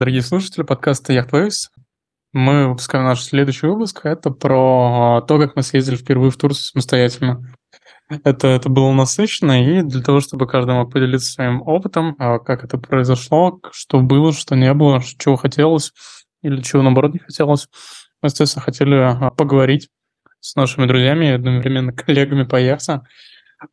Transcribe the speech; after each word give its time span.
Дорогие 0.00 0.22
слушатели 0.22 0.62
подкаста 0.62 1.12
Waves, 1.12 1.68
мы 2.32 2.68
выпускаем 2.68 3.04
наш 3.04 3.22
следующий 3.22 3.66
выпуск. 3.66 4.00
Это 4.04 4.30
про 4.30 5.20
то, 5.28 5.38
как 5.38 5.56
мы 5.56 5.62
съездили 5.62 5.96
впервые 5.96 6.30
в 6.30 6.38
Турцию 6.38 6.64
самостоятельно. 6.64 7.54
Это, 8.08 8.48
это 8.48 8.70
было 8.70 8.94
насыщенно, 8.94 9.62
и 9.62 9.82
для 9.82 10.00
того, 10.02 10.20
чтобы 10.20 10.46
каждый 10.46 10.74
мог 10.74 10.90
поделиться 10.90 11.30
своим 11.30 11.60
опытом, 11.60 12.16
а, 12.18 12.38
как 12.38 12.64
это 12.64 12.78
произошло, 12.78 13.60
что 13.72 14.00
было, 14.00 14.32
что 14.32 14.56
не 14.56 14.72
было, 14.72 15.02
чего 15.18 15.36
хотелось 15.36 15.92
или 16.42 16.62
чего, 16.62 16.80
наоборот, 16.80 17.12
не 17.12 17.18
хотелось. 17.18 17.68
Мы, 18.22 18.28
естественно, 18.28 18.64
хотели 18.64 18.94
а, 18.94 19.30
поговорить 19.32 19.90
с 20.40 20.56
нашими 20.56 20.86
друзьями 20.86 21.26
и 21.26 21.32
одновременно 21.32 21.92
коллегами 21.92 22.44
по 22.44 22.56
яхте. 22.56 23.02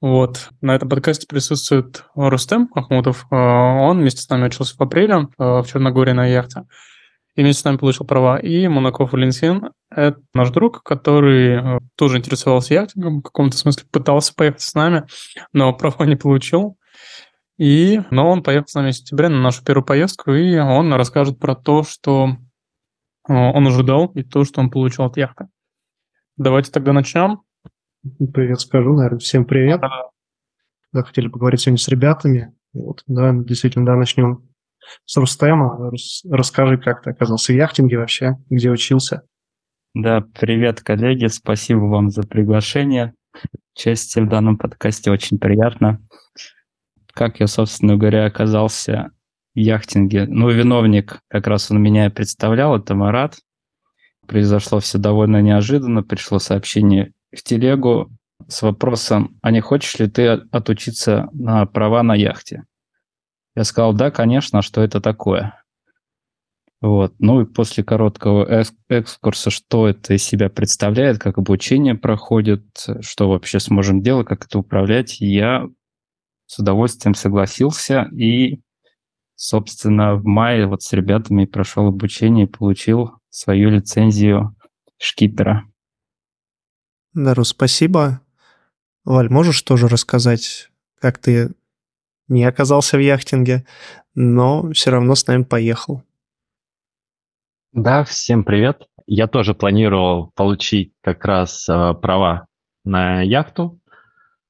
Вот. 0.01 0.49
На 0.61 0.75
этом 0.75 0.89
подкасте 0.89 1.27
присутствует 1.27 2.03
Рустем 2.15 2.69
Ахмутов. 2.75 3.25
А, 3.31 3.75
он 3.81 3.99
вместе 3.99 4.21
с 4.21 4.29
нами 4.29 4.47
учился 4.47 4.75
в 4.75 4.81
апреле 4.81 5.27
в 5.37 5.65
Черногории 5.65 6.11
на 6.11 6.25
яхте 6.25 6.65
и 7.37 7.43
вместе 7.43 7.61
с 7.61 7.65
нами 7.65 7.77
получил 7.77 8.05
права. 8.05 8.37
И 8.39 8.67
Монаков 8.67 9.13
Валентин– 9.13 9.69
это 9.91 10.19
наш 10.33 10.49
друг, 10.49 10.81
который 10.83 11.55
э, 11.55 11.79
тоже 11.95 12.17
интересовался 12.17 12.73
яхтингом, 12.73 13.19
в 13.19 13.23
каком-то 13.23 13.55
смысле 13.55 13.83
пытался 13.91 14.33
поехать 14.33 14.61
с 14.61 14.73
нами, 14.73 15.05
но 15.53 15.71
права 15.71 16.05
не 16.05 16.15
получил. 16.15 16.77
И, 17.57 18.01
но 18.09 18.29
он 18.29 18.41
поехал 18.41 18.67
с 18.67 18.73
нами 18.73 18.89
в 18.89 18.95
сентябре 18.95 19.29
на 19.29 19.39
нашу 19.39 19.63
первую 19.63 19.85
поездку, 19.85 20.33
и 20.33 20.57
он 20.57 20.91
расскажет 20.93 21.39
про 21.39 21.55
то, 21.55 21.83
что 21.83 22.37
э, 23.29 23.33
он 23.33 23.67
ожидал, 23.67 24.07
и 24.15 24.23
то, 24.23 24.43
что 24.43 24.59
он 24.59 24.71
получил 24.71 25.05
от 25.05 25.15
яхты. 25.15 25.47
Давайте 26.37 26.71
тогда 26.71 26.91
начнем. 26.91 27.41
Привет, 28.33 28.61
скажу, 28.61 28.93
наверное. 28.93 29.19
Всем 29.19 29.45
привет. 29.45 29.81
Да, 30.93 31.03
хотели 31.03 31.27
поговорить 31.27 31.61
сегодня 31.61 31.79
с 31.79 31.87
ребятами. 31.87 32.53
Вот, 32.73 33.03
да, 33.07 33.33
действительно, 33.33 33.85
да, 33.85 33.95
начнем 33.95 34.47
с 35.05 35.17
Рустема. 35.17 35.91
Расскажи, 36.29 36.77
как 36.77 37.01
ты 37.03 37.09
оказался 37.09 37.53
в 37.53 37.55
яхтинге 37.55 37.97
вообще, 37.97 38.37
где 38.49 38.69
учился? 38.69 39.23
Да, 39.93 40.23
привет, 40.39 40.81
коллеги, 40.81 41.27
спасибо 41.27 41.79
вам 41.79 42.09
за 42.09 42.23
приглашение. 42.23 43.13
Участие 43.75 44.25
в 44.25 44.29
данном 44.29 44.57
подкасте 44.57 45.11
очень 45.11 45.39
приятно. 45.39 46.01
Как 47.13 47.39
я, 47.39 47.47
собственно 47.47 47.97
говоря, 47.97 48.25
оказался 48.25 49.11
в 49.55 49.59
яхтинге? 49.59 50.27
Ну, 50.27 50.49
виновник, 50.49 51.19
как 51.27 51.47
раз 51.47 51.71
он 51.71 51.81
меня 51.81 52.09
представлял, 52.09 52.77
это 52.77 52.95
Марат. 52.95 53.37
Произошло 54.27 54.79
все 54.79 54.97
довольно 54.97 55.41
неожиданно. 55.41 56.03
Пришло 56.03 56.37
сообщение 56.37 57.13
в 57.35 57.43
телегу 57.43 58.09
с 58.47 58.61
вопросом, 58.61 59.37
а 59.41 59.51
не 59.51 59.61
хочешь 59.61 59.99
ли 59.99 60.07
ты 60.07 60.27
отучиться 60.51 61.29
на 61.33 61.65
права 61.65 62.03
на 62.03 62.15
яхте? 62.15 62.63
Я 63.55 63.63
сказал, 63.63 63.93
да, 63.93 64.11
конечно, 64.11 64.59
а 64.59 64.61
что 64.61 64.81
это 64.81 65.01
такое? 65.01 65.63
Вот. 66.79 67.15
Ну 67.17 67.41
и 67.41 67.45
после 67.45 67.83
короткого 67.83 68.63
экскурса, 68.87 69.49
что 69.49 69.87
это 69.87 70.13
из 70.13 70.23
себя 70.23 70.49
представляет, 70.49 71.17
как 71.17 71.39
обучение 71.39 71.95
проходит, 71.95 72.65
что 73.01 73.29
вообще 73.29 73.59
сможем 73.59 74.01
делать, 74.01 74.27
как 74.27 74.45
это 74.45 74.59
управлять, 74.59 75.19
я 75.19 75.67
с 76.45 76.59
удовольствием 76.59 77.15
согласился 77.15 78.03
и, 78.15 78.61
собственно, 79.35 80.15
в 80.15 80.25
мае 80.25 80.67
вот 80.67 80.83
с 80.83 80.93
ребятами 80.93 81.45
прошел 81.45 81.87
обучение 81.87 82.45
и 82.45 82.49
получил 82.49 83.13
свою 83.29 83.71
лицензию 83.71 84.55
шкипера. 84.99 85.65
Дару, 87.17 87.45
спасибо. 87.45 88.21
Валь, 89.03 89.31
можешь 89.31 89.63
тоже 89.63 89.87
рассказать, 89.87 90.69
как 91.01 91.17
ты 91.17 91.49
не 92.27 92.43
оказался 92.43 92.97
в 92.97 92.99
яхтинге, 92.99 93.65
но 94.13 94.71
все 94.73 94.91
равно 94.91 95.15
с 95.15 95.25
нами 95.25 95.41
поехал. 95.41 96.03
Да, 97.73 98.03
всем 98.03 98.43
привет. 98.43 98.83
Я 99.07 99.25
тоже 99.25 99.55
планировал 99.55 100.31
получить 100.35 100.93
как 101.01 101.25
раз 101.25 101.67
э, 101.67 101.95
права 101.99 102.45
на 102.85 103.23
яхту, 103.23 103.79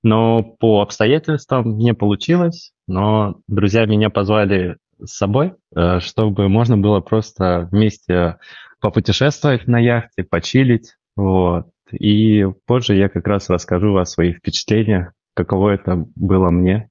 но 0.04 0.44
по 0.44 0.82
обстоятельствам 0.82 1.78
не 1.78 1.94
получилось. 1.94 2.74
Но 2.86 3.40
друзья 3.48 3.86
меня 3.86 4.10
позвали 4.10 4.76
с 5.02 5.16
собой, 5.16 5.54
э, 5.74 6.02
чтобы 6.02 6.50
можно 6.50 6.76
было 6.76 7.00
просто 7.00 7.70
вместе 7.72 8.40
попутешествовать 8.82 9.68
на 9.68 9.80
яхте, 9.80 10.26
почилить. 10.26 10.96
Вот. 11.16 11.68
И 11.92 12.46
позже 12.66 12.96
я 12.96 13.10
как 13.10 13.28
раз 13.28 13.50
расскажу 13.50 13.96
о 13.96 14.06
своих 14.06 14.38
впечатлениях, 14.38 15.14
каково 15.34 15.72
это 15.72 16.06
было 16.16 16.50
мне 16.50 16.90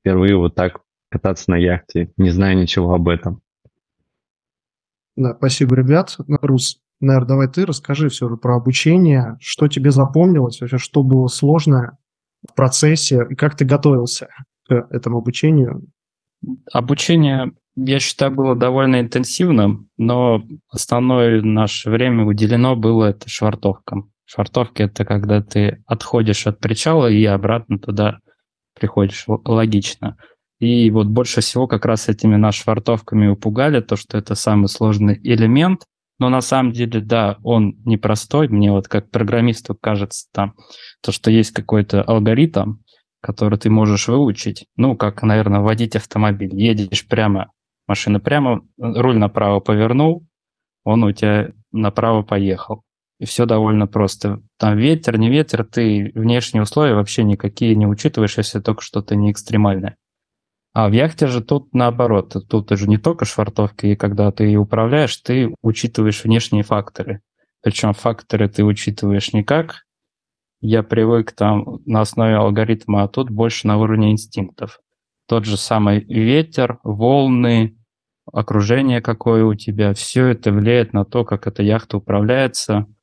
впервые 0.00 0.36
вот 0.36 0.54
так 0.54 0.80
кататься 1.10 1.50
на 1.50 1.56
яхте, 1.56 2.12
не 2.16 2.30
зная 2.30 2.54
ничего 2.54 2.94
об 2.94 3.08
этом. 3.08 3.42
Да, 5.16 5.34
спасибо, 5.36 5.76
ребят. 5.76 6.16
Рус, 6.40 6.80
наверное, 7.00 7.28
давай 7.28 7.48
ты 7.48 7.66
расскажи 7.66 8.08
все 8.08 8.28
же 8.28 8.36
про 8.36 8.56
обучение, 8.56 9.36
что 9.40 9.68
тебе 9.68 9.90
запомнилось, 9.90 10.60
вообще, 10.60 10.78
что 10.78 11.02
было 11.02 11.26
сложное 11.26 11.98
в 12.48 12.54
процессе, 12.54 13.26
и 13.28 13.34
как 13.34 13.56
ты 13.56 13.64
готовился 13.64 14.28
к 14.68 14.86
этому 14.90 15.18
обучению? 15.18 15.86
Обучение, 16.72 17.52
я 17.76 17.98
считаю, 17.98 18.30
было 18.30 18.56
довольно 18.56 19.00
интенсивным, 19.00 19.90
но 19.98 20.42
основное 20.70 21.42
наше 21.42 21.90
время 21.90 22.24
уделено 22.24 22.76
было 22.76 23.06
это 23.06 23.28
швартовкам. 23.28 24.10
Швартовки– 24.32 24.82
это 24.84 25.04
когда 25.04 25.42
ты 25.42 25.82
отходишь 25.86 26.46
от 26.46 26.60
причала 26.60 27.10
и 27.10 27.24
обратно 27.24 27.80
туда 27.80 28.20
приходишь, 28.78 29.24
логично. 29.26 30.18
И 30.60 30.88
вот 30.92 31.08
больше 31.08 31.40
всего 31.40 31.66
как 31.66 31.84
раз 31.84 32.08
этими 32.08 32.36
нашими 32.36 32.62
швартовками 32.62 33.26
упугали, 33.26 33.80
то, 33.80 33.96
что 33.96 34.18
это 34.18 34.36
самый 34.36 34.68
сложный 34.68 35.18
элемент, 35.24 35.82
но 36.20 36.28
на 36.28 36.42
самом 36.42 36.70
деле, 36.70 37.00
да, 37.00 37.38
он 37.42 37.74
непростой. 37.84 38.46
Мне 38.46 38.70
вот 38.70 38.86
как 38.86 39.10
программисту 39.10 39.74
кажется 39.74 40.28
там, 40.32 40.54
то, 41.02 41.10
что 41.10 41.32
есть 41.32 41.50
какой-то 41.50 42.00
алгоритм, 42.00 42.74
который 43.20 43.58
ты 43.58 43.68
можешь 43.68 44.06
выучить. 44.06 44.66
Ну, 44.76 44.96
как, 44.96 45.24
наверное, 45.24 45.58
водить 45.58 45.96
автомобиль. 45.96 46.54
Едешь 46.54 47.08
прямо, 47.08 47.50
машина 47.88 48.20
прямо, 48.20 48.60
руль 48.78 49.18
направо 49.18 49.58
повернул, 49.58 50.24
он 50.84 51.02
у 51.02 51.10
тебя 51.10 51.50
направо 51.72 52.22
поехал 52.22 52.84
и 53.20 53.26
все 53.26 53.44
довольно 53.44 53.86
просто. 53.86 54.42
Там 54.58 54.78
ветер, 54.78 55.18
не 55.18 55.28
ветер, 55.28 55.62
ты 55.62 56.10
внешние 56.14 56.62
условия 56.62 56.94
вообще 56.94 57.22
никакие 57.22 57.76
не 57.76 57.86
учитываешь, 57.86 58.38
если 58.38 58.60
только 58.60 58.82
что-то 58.82 59.14
не 59.14 59.30
экстремальное. 59.30 59.96
А 60.72 60.88
в 60.88 60.92
яхте 60.92 61.26
же 61.26 61.42
тут 61.42 61.74
наоборот, 61.74 62.34
тут 62.48 62.70
же 62.70 62.88
не 62.88 62.96
только 62.96 63.26
швартовки, 63.26 63.86
и 63.86 63.96
когда 63.96 64.32
ты 64.32 64.56
управляешь, 64.56 65.14
ты 65.18 65.54
учитываешь 65.60 66.24
внешние 66.24 66.62
факторы. 66.62 67.20
Причем 67.62 67.92
факторы 67.92 68.48
ты 68.48 68.64
учитываешь 68.64 69.34
не 69.34 69.44
как 69.44 69.84
я 70.62 70.82
привык 70.82 71.32
там 71.32 71.80
на 71.86 72.02
основе 72.02 72.36
алгоритма, 72.36 73.02
а 73.02 73.08
тут 73.08 73.30
больше 73.30 73.66
на 73.66 73.78
уровне 73.78 74.12
инстинктов. 74.12 74.80
Тот 75.26 75.44
же 75.44 75.56
самый 75.56 76.00
ветер, 76.00 76.78
волны, 76.84 77.78
окружение 78.30 79.00
какое 79.00 79.44
у 79.44 79.54
тебя, 79.54 79.92
все 79.94 80.26
это 80.26 80.52
влияет 80.52 80.92
на 80.92 81.04
то, 81.04 81.24
как 81.24 81.46
эта 81.46 81.62
яхта 81.62 81.98
управляется– 81.98 82.86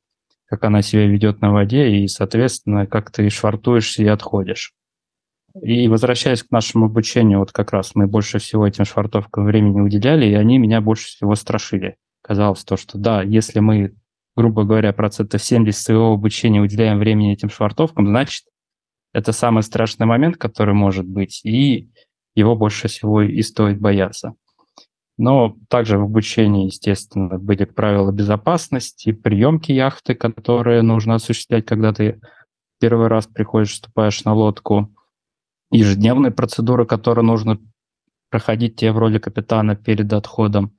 как 0.48 0.64
она 0.64 0.82
себя 0.82 1.06
ведет 1.06 1.40
на 1.40 1.52
воде, 1.52 1.90
и, 1.90 2.08
соответственно, 2.08 2.86
как 2.86 3.10
ты 3.10 3.28
швартуешься 3.28 4.02
и 4.02 4.06
отходишь. 4.06 4.72
И 5.62 5.88
возвращаясь 5.88 6.42
к 6.42 6.50
нашему 6.50 6.86
обучению, 6.86 7.40
вот 7.40 7.52
как 7.52 7.72
раз 7.72 7.94
мы 7.94 8.06
больше 8.06 8.38
всего 8.38 8.66
этим 8.66 8.84
швартовкам 8.84 9.44
времени 9.44 9.80
уделяли, 9.80 10.26
и 10.26 10.34
они 10.34 10.58
меня 10.58 10.80
больше 10.80 11.08
всего 11.08 11.34
страшили. 11.34 11.96
Казалось 12.22 12.64
то, 12.64 12.76
что 12.76 12.98
да, 12.98 13.22
если 13.22 13.60
мы, 13.60 13.94
грубо 14.36 14.64
говоря, 14.64 14.92
процентов 14.92 15.42
70 15.42 15.80
своего 15.80 16.12
обучения 16.12 16.60
уделяем 16.60 16.98
времени 16.98 17.32
этим 17.32 17.50
швартовкам, 17.50 18.06
значит, 18.06 18.44
это 19.12 19.32
самый 19.32 19.62
страшный 19.62 20.06
момент, 20.06 20.36
который 20.36 20.74
может 20.74 21.06
быть, 21.06 21.40
и 21.44 21.90
его 22.34 22.54
больше 22.54 22.88
всего 22.88 23.22
и 23.22 23.42
стоит 23.42 23.80
бояться. 23.80 24.34
Но 25.18 25.56
также 25.68 25.98
в 25.98 26.04
обучении, 26.04 26.66
естественно, 26.66 27.38
были 27.38 27.64
правила 27.64 28.12
безопасности, 28.12 29.12
приемки 29.12 29.72
яхты, 29.72 30.14
которые 30.14 30.82
нужно 30.82 31.16
осуществлять, 31.16 31.66
когда 31.66 31.92
ты 31.92 32.20
первый 32.80 33.08
раз 33.08 33.26
приходишь, 33.26 33.72
вступаешь 33.72 34.24
на 34.24 34.32
лодку, 34.32 34.94
ежедневные 35.70 36.30
процедуры, 36.30 36.86
которые 36.86 37.24
нужно 37.24 37.58
проходить 38.30 38.76
тебе 38.76 38.92
в 38.92 38.98
роли 38.98 39.18
капитана 39.18 39.74
перед 39.74 40.12
отходом, 40.12 40.76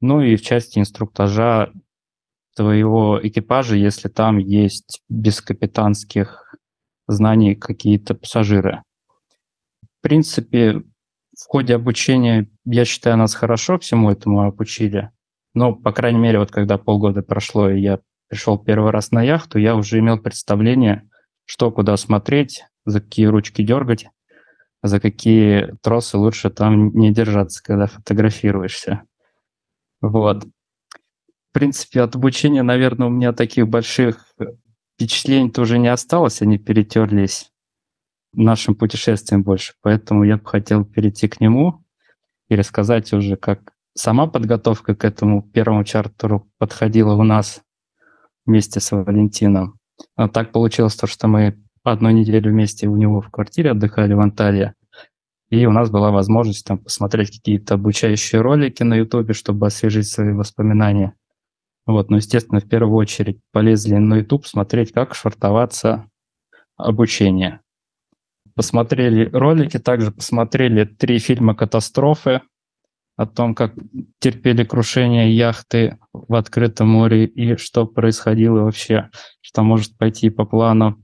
ну 0.00 0.20
и 0.20 0.36
в 0.36 0.42
части 0.42 0.78
инструктажа 0.78 1.72
твоего 2.54 3.20
экипажа, 3.22 3.76
если 3.76 4.08
там 4.08 4.38
есть 4.38 5.02
без 5.08 5.40
капитанских 5.40 6.54
знаний 7.06 7.54
какие-то 7.54 8.14
пассажиры. 8.14 8.82
В 9.82 10.00
принципе, 10.02 10.82
в 11.36 11.46
ходе 11.46 11.74
обучения, 11.74 12.48
я 12.64 12.84
считаю, 12.84 13.18
нас 13.18 13.34
хорошо 13.34 13.78
всему 13.78 14.10
этому 14.10 14.42
обучили. 14.42 15.10
Но, 15.54 15.74
по 15.74 15.92
крайней 15.92 16.18
мере, 16.18 16.38
вот 16.38 16.50
когда 16.50 16.78
полгода 16.78 17.22
прошло, 17.22 17.68
и 17.68 17.80
я 17.80 18.00
пришел 18.28 18.58
первый 18.58 18.90
раз 18.90 19.10
на 19.10 19.22
яхту, 19.22 19.58
я 19.58 19.76
уже 19.76 19.98
имел 19.98 20.18
представление, 20.18 21.08
что 21.44 21.70
куда 21.70 21.96
смотреть, 21.96 22.64
за 22.86 23.00
какие 23.00 23.26
ручки 23.26 23.62
дергать, 23.62 24.08
за 24.82 24.98
какие 24.98 25.74
тросы 25.82 26.16
лучше 26.16 26.48
там 26.50 26.90
не 26.94 27.12
держаться, 27.12 27.62
когда 27.62 27.86
фотографируешься. 27.86 29.02
Вот. 30.00 30.44
В 30.44 31.52
принципе, 31.52 32.02
от 32.02 32.16
обучения, 32.16 32.62
наверное, 32.62 33.08
у 33.08 33.10
меня 33.10 33.32
таких 33.32 33.68
больших 33.68 34.26
впечатлений 34.94 35.50
тоже 35.50 35.78
не 35.78 35.88
осталось, 35.88 36.40
они 36.40 36.58
перетерлись 36.58 37.50
нашим 38.36 38.74
путешествием 38.74 39.42
больше. 39.42 39.74
Поэтому 39.82 40.24
я 40.24 40.36
бы 40.36 40.44
хотел 40.44 40.84
перейти 40.84 41.28
к 41.28 41.40
нему 41.40 41.84
и 42.48 42.54
рассказать 42.54 43.12
уже, 43.12 43.36
как 43.36 43.72
сама 43.94 44.26
подготовка 44.26 44.94
к 44.94 45.04
этому 45.04 45.42
первому 45.42 45.84
чартеру 45.84 46.48
подходила 46.58 47.14
у 47.14 47.22
нас 47.22 47.62
вместе 48.44 48.80
с 48.80 48.92
Валентином. 48.92 49.78
А 50.14 50.28
так 50.28 50.52
получилось 50.52 50.96
то, 50.96 51.06
что 51.06 51.28
мы 51.28 51.58
одну 51.82 52.10
неделю 52.10 52.50
вместе 52.50 52.88
у 52.88 52.96
него 52.96 53.20
в 53.20 53.30
квартире 53.30 53.70
отдыхали 53.70 54.14
в 54.14 54.20
Анталии. 54.20 54.74
И 55.48 55.64
у 55.66 55.72
нас 55.72 55.90
была 55.90 56.10
возможность 56.10 56.66
там 56.66 56.78
посмотреть 56.78 57.30
какие-то 57.30 57.74
обучающие 57.74 58.40
ролики 58.40 58.82
на 58.82 58.94
Ютубе, 58.96 59.32
чтобы 59.32 59.66
освежить 59.66 60.08
свои 60.08 60.32
воспоминания. 60.32 61.14
Вот, 61.86 62.10
но, 62.10 62.16
естественно, 62.16 62.60
в 62.60 62.68
первую 62.68 62.96
очередь 62.96 63.40
полезли 63.52 63.94
на 63.94 64.16
YouTube 64.16 64.44
смотреть, 64.46 64.92
как 64.92 65.14
швартоваться 65.14 66.10
обучение. 66.76 67.60
Посмотрели 68.56 69.28
ролики, 69.30 69.78
также 69.78 70.10
посмотрели 70.10 70.84
три 70.84 71.18
фильма 71.18 71.54
«Катастрофы», 71.54 72.40
о 73.16 73.26
том, 73.26 73.54
как 73.54 73.74
терпели 74.18 74.62
крушение 74.62 75.34
яхты 75.34 75.98
в 76.12 76.34
открытом 76.34 76.88
море 76.88 77.24
и 77.24 77.56
что 77.56 77.86
происходило 77.86 78.60
вообще, 78.60 79.10
что 79.40 79.62
может 79.62 79.96
пойти 79.96 80.28
по 80.28 80.44
плану. 80.44 81.02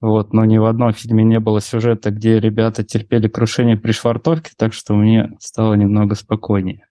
Вот, 0.00 0.32
но 0.32 0.44
ни 0.44 0.58
в 0.58 0.64
одном 0.64 0.92
фильме 0.92 1.22
не 1.24 1.40
было 1.40 1.60
сюжета, 1.60 2.10
где 2.10 2.40
ребята 2.40 2.82
терпели 2.82 3.28
крушение 3.28 3.76
при 3.76 3.92
швартовке, 3.92 4.52
так 4.56 4.72
что 4.72 4.94
мне 4.94 5.36
стало 5.38 5.74
немного 5.74 6.14
спокойнее. 6.14 6.86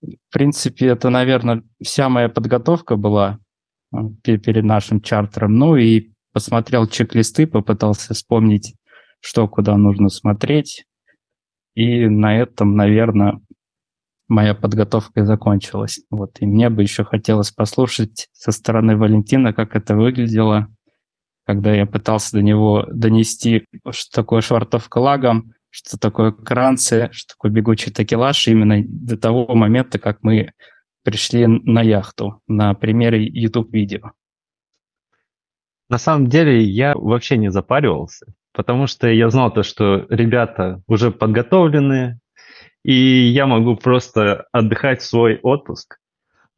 В 0.00 0.32
принципе, 0.32 0.86
это, 0.86 1.10
наверное, 1.10 1.62
вся 1.82 2.08
моя 2.08 2.28
подготовка 2.28 2.96
была 2.96 3.38
э, 3.92 3.98
перед 4.22 4.64
нашим 4.64 5.00
чартером. 5.00 5.56
Ну 5.56 5.74
и 5.74 6.12
посмотрел 6.32 6.86
чек-листы, 6.86 7.46
попытался 7.46 8.14
вспомнить, 8.14 8.74
что 9.20 9.48
куда 9.48 9.76
нужно 9.76 10.08
смотреть. 10.08 10.84
И 11.74 12.06
на 12.06 12.36
этом, 12.36 12.74
наверное, 12.74 13.40
моя 14.28 14.54
подготовка 14.54 15.20
и 15.20 15.24
закончилась. 15.24 16.00
Вот. 16.10 16.36
И 16.40 16.46
мне 16.46 16.70
бы 16.70 16.82
еще 16.82 17.04
хотелось 17.04 17.50
послушать 17.50 18.28
со 18.32 18.52
стороны 18.52 18.96
Валентина, 18.96 19.52
как 19.52 19.74
это 19.74 19.96
выглядело, 19.96 20.68
когда 21.46 21.74
я 21.74 21.86
пытался 21.86 22.32
до 22.32 22.42
него 22.42 22.86
донести, 22.92 23.64
что 23.90 24.22
такое 24.22 24.42
швартовка 24.42 24.98
лагом, 24.98 25.52
что 25.70 25.98
такое 25.98 26.32
кранцы, 26.32 27.08
что 27.12 27.34
такое 27.34 27.50
бегучий 27.50 27.92
такелаж, 27.92 28.46
именно 28.48 28.82
до 28.86 29.16
того 29.16 29.54
момента, 29.54 29.98
как 29.98 30.18
мы 30.22 30.52
пришли 31.04 31.46
на 31.46 31.82
яхту 31.82 32.42
на 32.46 32.74
примере 32.74 33.26
YouTube-видео. 33.26 34.12
На 35.88 35.98
самом 35.98 36.28
деле 36.28 36.62
я 36.62 36.94
вообще 36.94 37.36
не 37.38 37.50
запаривался, 37.50 38.26
потому 38.52 38.86
что 38.86 39.08
я 39.08 39.30
знал 39.30 39.52
то, 39.52 39.62
что 39.62 40.06
ребята 40.10 40.82
уже 40.86 41.10
подготовлены, 41.10 42.20
и 42.84 42.92
я 42.92 43.46
могу 43.46 43.76
просто 43.76 44.46
отдыхать 44.52 45.02
свой 45.02 45.38
отпуск. 45.42 45.98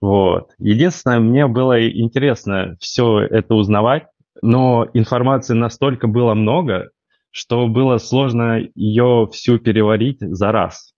Вот. 0.01 0.53
Единственное, 0.59 1.21
мне 1.21 1.47
было 1.47 1.89
интересно 1.89 2.77
все 2.81 3.21
это 3.21 3.55
узнавать, 3.55 4.07
но 4.43 4.89
информации 4.95 5.55
настолько 5.55 6.09
было 6.09 6.35
много, 6.35 6.91
что 7.31 7.69
было 7.69 7.99
сложно 7.99 8.61
ее 8.75 9.29
всю 9.33 9.59
переварить 9.59 10.21
за 10.21 10.51
раз. 10.51 10.93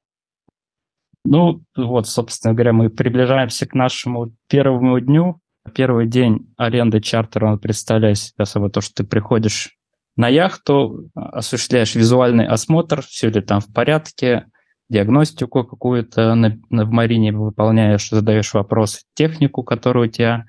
Ну, 1.24 1.62
вот, 1.76 2.08
собственно 2.08 2.54
говоря, 2.54 2.72
мы 2.72 2.90
приближаемся 2.90 3.66
к 3.66 3.74
нашему 3.74 4.32
первому 4.48 4.98
дню. 5.00 5.40
Первый 5.74 6.06
день 6.06 6.52
аренды 6.56 7.00
чартера, 7.00 7.52
он 7.52 7.58
представляет 7.58 8.18
себя 8.18 8.44
собой 8.44 8.70
то, 8.70 8.80
что 8.80 9.02
ты 9.02 9.04
приходишь 9.04 9.76
на 10.16 10.28
яхту, 10.28 11.10
осуществляешь 11.14 11.94
визуальный 11.94 12.46
осмотр, 12.46 13.02
все 13.02 13.30
ли 13.30 13.40
там 13.40 13.60
в 13.60 13.72
порядке, 13.72 14.46
диагностику 14.90 15.64
какую-то 15.64 16.34
на, 16.34 16.58
на, 16.68 16.84
в 16.84 16.90
Марине 16.90 17.32
выполняешь, 17.32 18.10
задаешь 18.10 18.52
вопрос 18.52 19.04
технику, 19.14 19.62
которую 19.62 20.08
у 20.08 20.10
тебя 20.10 20.44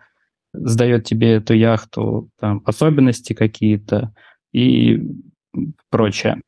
сдает 0.54 1.06
тебе 1.06 1.36
эту 1.36 1.54
яхту, 1.54 2.30
там 2.40 2.62
особенности 2.66 3.34
какие-то 3.34 4.14
и 4.52 5.00
прочее. 5.90 6.42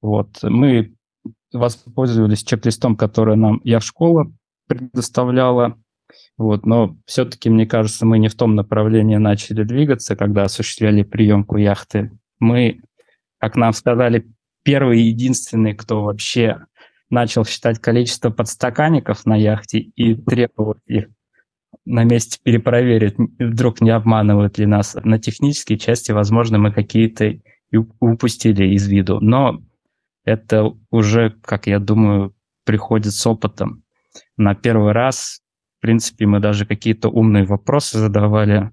Вот. 0.00 0.42
Мы 0.42 0.94
воспользовались 1.52 2.42
чек-листом, 2.42 2.96
который 2.96 3.36
нам 3.36 3.60
яхт-школа 3.62 4.32
предоставляла. 4.66 5.78
Вот, 6.38 6.66
но 6.66 6.96
все-таки, 7.06 7.50
мне 7.50 7.66
кажется, 7.66 8.06
мы 8.06 8.18
не 8.18 8.28
в 8.28 8.34
том 8.34 8.54
направлении 8.54 9.16
начали 9.16 9.62
двигаться, 9.64 10.16
когда 10.16 10.44
осуществляли 10.44 11.02
приемку 11.02 11.56
яхты. 11.56 12.10
Мы, 12.38 12.80
как 13.38 13.56
нам 13.56 13.72
сказали, 13.72 14.26
первый 14.62 15.00
и 15.00 15.06
единственный, 15.06 15.74
кто 15.74 16.02
вообще 16.02 16.64
начал 17.10 17.44
считать 17.44 17.78
количество 17.78 18.30
подстаканников 18.30 19.26
на 19.26 19.36
яхте 19.36 19.78
и 19.78 20.14
требовать 20.14 20.80
их 20.86 21.08
на 21.84 22.04
месте 22.04 22.38
перепроверить, 22.42 23.16
вдруг 23.38 23.80
не 23.80 23.90
обманывают 23.90 24.58
ли 24.58 24.66
нас. 24.66 24.96
На 25.02 25.18
технической 25.18 25.78
части, 25.78 26.12
возможно, 26.12 26.58
мы 26.58 26.72
какие-то 26.72 27.34
упустили 28.00 28.74
из 28.74 28.86
виду. 28.88 29.20
Но 29.20 29.62
это 30.24 30.72
уже, 30.90 31.34
как 31.42 31.66
я 31.66 31.78
думаю, 31.78 32.34
приходит 32.64 33.12
с 33.12 33.26
опытом. 33.26 33.82
На 34.36 34.54
первый 34.54 34.92
раз, 34.92 35.41
принципе, 35.82 36.26
мы 36.26 36.40
даже 36.40 36.64
какие-то 36.64 37.10
умные 37.10 37.44
вопросы 37.44 37.98
задавали. 37.98 38.70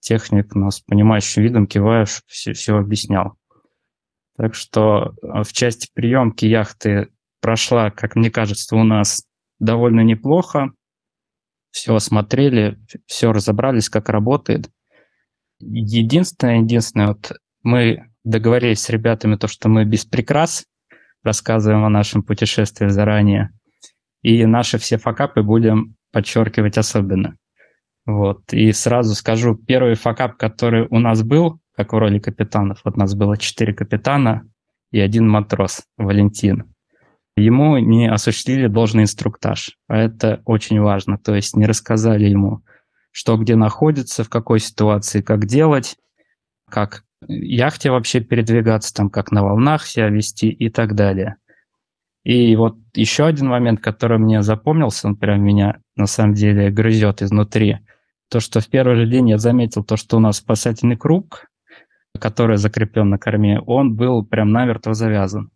Техник 0.00 0.54
нас 0.54 0.80
понимающим 0.80 1.42
видом 1.42 1.66
киваешь, 1.66 2.22
все, 2.26 2.52
все 2.52 2.78
объяснял. 2.78 3.34
Так 4.36 4.54
что 4.54 5.14
э, 5.22 5.42
в 5.42 5.52
части 5.52 5.88
приемки 5.92 6.46
яхты 6.46 7.08
прошла, 7.40 7.90
как 7.90 8.16
мне 8.16 8.30
кажется, 8.30 8.76
у 8.76 8.84
нас 8.84 9.24
довольно 9.58 10.00
неплохо. 10.00 10.72
Все 11.70 11.94
осмотрели, 11.94 12.78
все 13.06 13.32
разобрались, 13.32 13.88
как 13.88 14.08
работает. 14.08 14.70
Единственное, 15.58 16.60
единственное, 16.60 17.08
вот 17.08 17.32
мы 17.62 18.10
договорились 18.22 18.82
с 18.82 18.90
ребятами 18.90 19.36
то, 19.36 19.48
что 19.48 19.68
мы 19.68 19.84
без 19.84 20.04
прикрас 20.04 20.64
рассказываем 21.22 21.84
о 21.84 21.90
нашем 21.90 22.22
путешествии 22.22 22.88
заранее. 22.88 23.50
И 24.22 24.44
наши 24.46 24.78
все 24.78 24.98
факапы 24.98 25.42
будем 25.42 25.96
подчеркивать 26.14 26.78
особенно. 26.78 27.36
Вот. 28.06 28.52
И 28.52 28.72
сразу 28.72 29.14
скажу, 29.14 29.56
первый 29.56 29.94
факап, 29.94 30.36
который 30.36 30.86
у 30.88 30.98
нас 31.00 31.22
был, 31.22 31.60
как 31.76 31.92
в 31.92 31.98
роли 31.98 32.20
капитанов, 32.20 32.80
вот 32.84 32.96
нас 32.96 33.14
было 33.14 33.36
четыре 33.36 33.74
капитана 33.74 34.48
и 34.92 35.00
один 35.00 35.28
матрос, 35.28 35.82
Валентин. 35.98 36.72
Ему 37.36 37.78
не 37.78 38.08
осуществили 38.08 38.68
должный 38.68 39.02
инструктаж, 39.02 39.76
а 39.88 39.98
это 39.98 40.40
очень 40.44 40.80
важно. 40.80 41.18
То 41.18 41.34
есть 41.34 41.56
не 41.56 41.66
рассказали 41.66 42.26
ему, 42.26 42.62
что 43.10 43.36
где 43.36 43.56
находится, 43.56 44.22
в 44.22 44.28
какой 44.28 44.60
ситуации, 44.60 45.20
как 45.20 45.46
делать, 45.46 45.96
как 46.70 47.02
яхте 47.26 47.90
вообще 47.90 48.20
передвигаться, 48.20 48.94
там 48.94 49.10
как 49.10 49.32
на 49.32 49.42
волнах 49.42 49.84
себя 49.84 50.08
вести 50.10 50.48
и 50.48 50.68
так 50.70 50.94
далее. 50.94 51.36
И 52.24 52.56
вот 52.56 52.76
еще 52.94 53.26
один 53.26 53.48
момент, 53.48 53.80
который 53.80 54.18
мне 54.18 54.42
запомнился, 54.42 55.06
он 55.06 55.16
прям 55.16 55.42
меня 55.42 55.78
на 55.94 56.06
самом 56.06 56.34
деле 56.34 56.70
грызет 56.70 57.22
изнутри, 57.22 57.78
то, 58.30 58.40
что 58.40 58.60
в 58.60 58.68
первый 58.68 58.96
же 58.96 59.06
день 59.06 59.28
я 59.28 59.38
заметил 59.38 59.84
то, 59.84 59.96
что 59.96 60.16
у 60.16 60.20
нас 60.20 60.38
спасательный 60.38 60.96
круг, 60.96 61.46
который 62.18 62.56
закреплен 62.56 63.10
на 63.10 63.18
корме, 63.18 63.60
он 63.60 63.94
был 63.94 64.24
прям 64.24 64.52
намертво 64.52 64.94
завязан. 64.94 65.50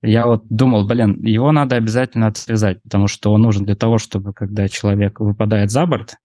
Я 0.00 0.26
вот 0.26 0.44
думал, 0.48 0.86
блин, 0.86 1.22
его 1.24 1.50
надо 1.50 1.76
обязательно 1.76 2.26
отвязать, 2.28 2.82
потому 2.82 3.08
что 3.08 3.32
он 3.32 3.42
нужен 3.42 3.64
для 3.64 3.74
того, 3.74 3.98
чтобы 3.98 4.34
когда 4.34 4.68
человек 4.68 5.18
выпадает 5.18 5.70
за 5.70 5.86
борт, 5.86 6.16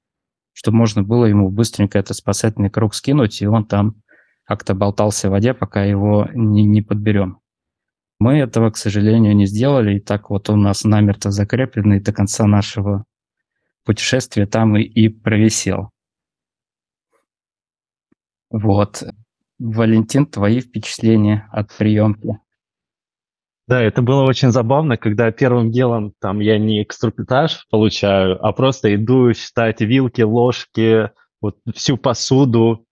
чтобы 0.53 0.77
можно 0.77 1.01
было 1.01 1.25
ему 1.25 1.49
быстренько 1.49 1.97
этот 1.97 2.17
спасательный 2.17 2.69
круг 2.69 2.93
скинуть, 2.93 3.41
и 3.41 3.47
он 3.47 3.65
там 3.65 3.95
как-то 4.43 4.75
болтался 4.75 5.29
в 5.29 5.31
воде, 5.31 5.53
пока 5.53 5.85
его 5.85 6.27
не, 6.33 6.65
не 6.65 6.81
подберем. 6.81 7.39
Мы 8.19 8.39
этого, 8.39 8.69
к 8.69 8.77
сожалению, 8.77 9.35
не 9.35 9.45
сделали, 9.45 9.97
и 9.97 9.99
так 10.01 10.29
вот 10.29 10.49
он 10.49 10.59
у 10.59 10.63
нас 10.63 10.83
намертво 10.83 11.31
закреплен, 11.31 11.93
и 11.93 11.99
до 12.01 12.11
конца 12.11 12.45
нашего 12.45 13.05
путешествия 13.85 14.45
там 14.45 14.75
и, 14.75 14.83
и 14.83 15.07
провисел. 15.07 15.91
Вот. 18.49 19.03
Валентин, 19.57 20.25
твои 20.25 20.59
впечатления 20.59 21.47
от 21.51 21.71
приемки? 21.75 22.39
Да, 23.67 23.81
это 23.81 24.01
было 24.01 24.23
очень 24.23 24.51
забавно, 24.51 24.97
когда 24.97 25.31
первым 25.31 25.71
делом 25.71 26.13
там 26.19 26.39
я 26.39 26.57
не 26.57 26.81
экструпитаж 26.81 27.67
получаю, 27.69 28.43
а 28.43 28.51
просто 28.51 28.95
иду 28.95 29.31
считать 29.33 29.79
вилки, 29.79 30.21
ложки, 30.21 31.11
вот 31.39 31.57
всю 31.75 31.95
посуду, 31.95 32.87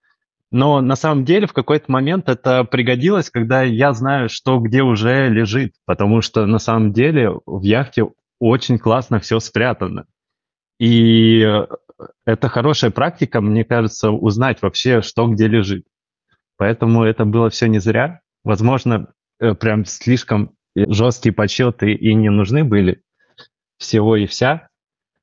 но 0.51 0.81
на 0.81 0.95
самом 0.95 1.25
деле 1.25 1.45
в 1.47 1.53
какой-то 1.53 1.91
момент 1.91 2.29
это 2.29 2.63
пригодилось, 2.63 3.29
когда 3.29 3.63
я 3.63 3.93
знаю, 3.93 4.29
что 4.29 4.59
где 4.59 4.81
уже 4.81 5.29
лежит, 5.29 5.73
потому 5.85 6.21
что 6.21 6.45
на 6.45 6.59
самом 6.59 6.93
деле 6.93 7.31
в 7.45 7.61
яхте 7.63 8.05
очень 8.39 8.79
классно 8.79 9.19
все 9.19 9.39
спрятано. 9.39 10.05
И 10.79 11.41
э, 11.41 11.67
это 12.25 12.49
хорошая 12.49 12.91
практика, 12.91 13.41
мне 13.41 13.65
кажется, 13.65 14.11
узнать 14.11 14.61
вообще, 14.61 15.01
что 15.01 15.27
где 15.27 15.47
лежит. 15.47 15.85
Поэтому 16.55 17.03
это 17.03 17.25
было 17.25 17.49
все 17.49 17.67
не 17.67 17.79
зря. 17.79 18.21
Возможно, 18.43 19.11
э, 19.39 19.53
прям 19.53 19.85
слишком 19.85 20.51
жесткие 20.75 21.33
подсчеты 21.33 21.93
и 21.93 22.13
не 22.13 22.29
нужны 22.29 22.63
были 22.63 23.01
всего 23.79 24.15
и 24.15 24.27
вся. 24.27 24.69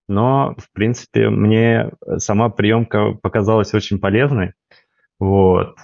Но, 0.07 0.55
в 0.59 0.71
принципе, 0.73 1.31
мне 1.31 1.93
сама 2.19 2.51
приемка 2.51 3.13
показалась 3.13 3.73
очень 3.73 3.99
полезной. 3.99 4.53
Вот. 5.19 5.77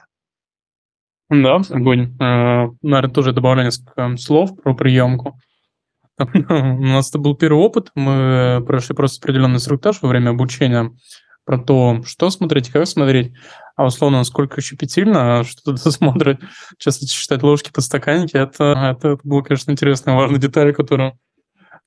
Да, 1.29 1.61
огонь. 1.71 2.17
Э, 2.21 2.69
наверное, 2.83 3.15
тоже 3.15 3.33
добавлю 3.33 3.63
несколько 3.63 4.17
слов 4.17 4.61
про 4.61 4.75
приемку. 4.75 5.39
У 6.19 6.85
нас 6.85 7.09
это 7.11 7.19
был 7.19 7.37
первый 7.37 7.61
опыт. 7.61 7.91
Мы 7.95 8.63
прошли 8.67 8.95
просто 8.95 9.23
определенный 9.23 9.57
инструктаж 9.57 10.03
во 10.03 10.09
время 10.09 10.31
обучения 10.31 10.91
про 11.45 11.59
то, 11.59 12.03
что 12.05 12.31
смотреть, 12.31 12.69
как 12.69 12.87
смотреть, 12.87 13.33
а 13.77 13.87
условно, 13.87 14.19
насколько 14.19 14.61
щепетильно 14.61 15.43
что-то 15.45 15.77
смотрит, 15.91 16.41
часто 16.79 17.07
считать 17.07 17.43
ложки 17.43 17.71
подстаканники, 17.73 18.37
это, 18.37 18.93
это, 18.97 19.09
это 19.09 19.19
было, 19.25 19.43
конечно, 19.43 19.71
интересная, 19.71 20.15
важная 20.15 20.39
деталь, 20.39 20.73
которую 20.73 21.19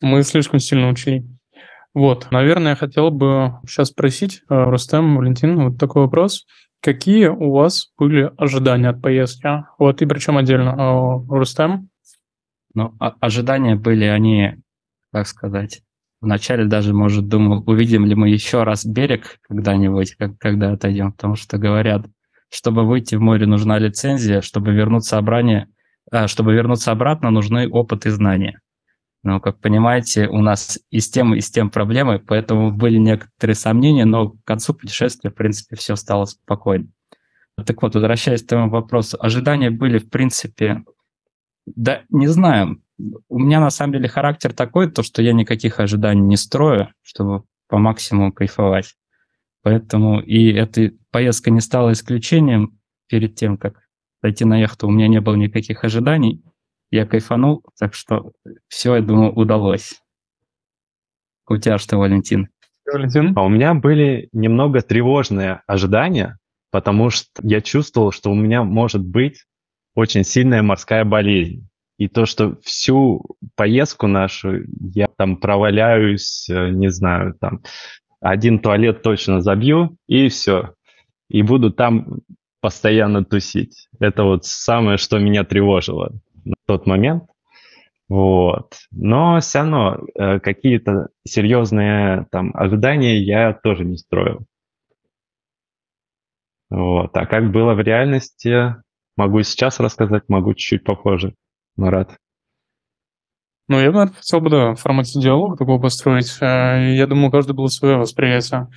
мы 0.02 0.24
слишком 0.24 0.60
сильно 0.60 0.90
учили. 0.90 1.26
Вот, 1.94 2.32
наверное, 2.32 2.72
я 2.72 2.76
хотел 2.76 3.12
бы 3.12 3.54
сейчас 3.68 3.90
спросить, 3.90 4.42
э, 4.50 4.64
Рустем, 4.64 5.16
Валентин, 5.16 5.70
вот 5.70 5.78
такой 5.78 6.04
вопрос. 6.04 6.46
Какие 6.84 7.28
у 7.28 7.52
вас 7.52 7.94
были 7.98 8.30
ожидания 8.38 8.90
от 8.90 9.02
поездки? 9.02 9.64
Вот 9.80 10.02
и 10.02 10.06
причем 10.06 10.36
отдельно. 10.36 10.72
Э, 10.72 11.34
Рустем? 11.34 11.88
Ну, 12.74 12.94
а, 13.00 13.16
ожидания 13.22 13.76
были, 13.78 14.04
они, 14.04 14.56
как 15.14 15.28
сказать, 15.28 15.82
вначале 16.20 16.66
даже, 16.66 16.94
может, 16.94 17.30
думал, 17.30 17.64
увидим 17.68 18.06
ли 18.06 18.16
мы 18.16 18.28
еще 18.28 18.64
раз 18.64 18.86
берег 18.86 19.38
когда-нибудь, 19.48 20.16
как, 20.16 20.38
когда 20.38 20.74
отойдем, 20.74 21.14
потому 21.14 21.36
что 21.36 21.58
говорят, 21.58 22.06
чтобы 22.50 22.86
выйти 22.86 23.16
в 23.16 23.22
море, 23.22 23.46
нужна 23.46 23.80
лицензия, 23.80 24.42
чтобы 24.42 24.74
вернуться 24.74 25.18
обратно, 25.18 25.68
а, 26.12 26.28
чтобы 26.28 26.54
вернуться 26.54 26.92
обратно, 26.92 27.30
нужны 27.30 27.70
опыт 27.70 28.06
и 28.06 28.10
знания. 28.10 28.60
Но, 29.24 29.40
как 29.40 29.60
понимаете, 29.60 30.28
у 30.28 30.42
нас 30.42 30.80
и 30.90 31.00
с 31.00 31.10
тем, 31.10 31.34
и 31.34 31.40
с 31.40 31.50
тем 31.50 31.70
проблемы, 31.70 32.20
поэтому 32.20 32.72
были 32.72 32.98
некоторые 32.98 33.56
сомнения, 33.56 34.04
но 34.04 34.32
к 34.32 34.44
концу 34.44 34.74
путешествия, 34.74 35.30
в 35.30 35.36
принципе, 35.36 35.78
все 35.78 35.96
стало 35.96 36.26
спокойно. 36.26 36.88
Так 37.66 37.82
вот, 37.82 37.96
возвращаясь 37.96 38.44
к 38.44 38.48
тому 38.48 38.70
вопросу, 38.70 39.18
ожидания 39.20 39.72
были, 39.72 39.98
в 39.98 40.10
принципе, 40.10 40.84
да, 41.66 42.02
не 42.10 42.28
знаю. 42.28 42.82
У 43.30 43.40
меня 43.40 43.60
на 43.60 43.70
самом 43.70 43.94
деле 43.94 44.10
характер 44.10 44.54
такой, 44.54 44.92
то, 44.92 45.04
что 45.04 45.22
я 45.22 45.34
никаких 45.34 45.80
ожиданий 45.80 46.22
не 46.22 46.38
строю, 46.38 46.90
чтобы 47.02 47.44
по 47.70 47.78
максимуму 47.78 48.34
кайфовать. 48.34 48.96
Поэтому 49.62 50.20
и 50.20 50.52
эта 50.52 50.92
поездка 51.12 51.50
не 51.50 51.62
стала 51.62 51.94
исключением 51.94 52.78
перед 53.08 53.36
тем, 53.36 53.58
как 53.58 53.76
зайти 54.22 54.44
на 54.44 54.60
яхту. 54.60 54.88
У 54.88 54.92
меня 54.92 55.08
не 55.08 55.22
было 55.22 55.36
никаких 55.36 55.86
ожиданий. 55.86 56.44
Я 56.94 57.08
кайфанул, 57.08 57.64
так 57.80 57.96
что 57.96 58.34
все, 58.68 58.98
я 58.98 59.02
думаю, 59.02 59.34
удалось. 59.34 60.00
У 61.50 61.58
тебя 61.58 61.80
что, 61.80 61.98
Валентин? 61.98 62.50
Валентин? 62.86 63.34
А 63.36 63.44
у 63.44 63.50
меня 63.50 63.74
были 63.74 64.30
немного 64.32 64.82
тревожные 64.82 65.64
ожидания, 65.66 66.38
потому 66.70 67.10
что 67.10 67.26
я 67.42 67.62
чувствовал, 67.62 68.12
что 68.12 68.30
у 68.30 68.36
меня 68.36 68.62
может 68.62 69.04
быть 69.04 69.46
очень 69.96 70.24
сильная 70.24 70.62
морская 70.62 71.04
болезнь. 71.04 71.68
И 71.98 72.08
то, 72.08 72.28
что 72.28 72.58
всю 72.62 73.26
поездку 73.56 74.06
нашу 74.06 74.60
я 74.94 75.08
там 75.18 75.38
проваляюсь, 75.38 76.48
э, 76.48 76.70
не 76.70 76.92
знаю, 76.92 77.34
там 77.42 77.64
один 78.22 78.60
туалет 78.60 79.02
точно 79.02 79.42
забью, 79.42 79.98
и 80.06 80.30
все. 80.30 80.76
И 81.28 81.42
буду 81.42 81.72
там 81.74 82.20
постоянно 82.62 83.26
тусить. 83.26 83.88
Это 84.00 84.26
вот 84.26 84.46
самое, 84.46 84.98
что 85.00 85.18
меня 85.18 85.44
тревожило 85.44 86.12
на 86.46 86.56
тот 86.66 86.88
момент. 86.88 87.24
Вот. 88.10 88.76
Но 88.92 89.40
все 89.40 89.60
равно 89.60 90.00
э, 90.16 90.40
какие-то 90.40 91.10
серьезные 91.26 92.28
там 92.32 92.52
ожидания 92.54 93.18
я 93.18 93.54
тоже 93.54 93.86
не 93.86 93.98
строил. 93.98 94.46
Вот. 96.70 97.16
А 97.16 97.26
как 97.26 97.52
было 97.52 97.74
в 97.74 97.80
реальности, 97.80 98.76
Могу 99.16 99.44
сейчас 99.44 99.80
рассказать, 99.80 100.24
могу 100.28 100.54
чуть-чуть 100.54 100.84
попозже. 100.84 101.36
Марат. 101.76 102.18
Ну, 103.68 103.80
я, 103.80 103.92
наверное, 103.92 104.14
хотел 104.14 104.42
бы, 104.42 104.50
да, 104.50 104.72
в 104.74 104.80
формате 104.80 105.20
диалога 105.20 105.56
такого 105.56 105.80
построить. 105.80 106.36
Э, 106.42 106.94
я 106.96 107.08
думаю, 107.08 107.28
у 107.28 107.32
каждого 107.32 107.58
было 107.58 107.68
свое 107.68 107.98
восприятие. 107.98 108.70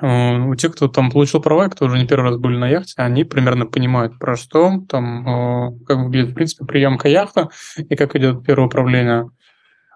Э, 0.00 0.38
у 0.38 0.54
тех, 0.54 0.74
кто 0.74 0.88
там 0.88 1.10
получил 1.10 1.40
права, 1.40 1.68
кто 1.68 1.86
уже 1.86 1.98
не 1.98 2.06
первый 2.06 2.30
раз 2.30 2.38
были 2.38 2.56
на 2.56 2.68
яхте, 2.68 2.94
они 2.96 3.24
примерно 3.24 3.66
понимают, 3.66 4.18
про 4.18 4.36
что 4.36 4.80
там, 4.88 5.26
э, 5.26 5.84
как 5.86 5.98
выглядит, 5.98 6.30
в 6.30 6.34
принципе, 6.34 6.64
приемка 6.64 7.08
яхта 7.08 7.48
и 7.76 7.96
как 7.96 8.14
идет 8.16 8.44
первое 8.44 8.66
управление. 8.66 9.30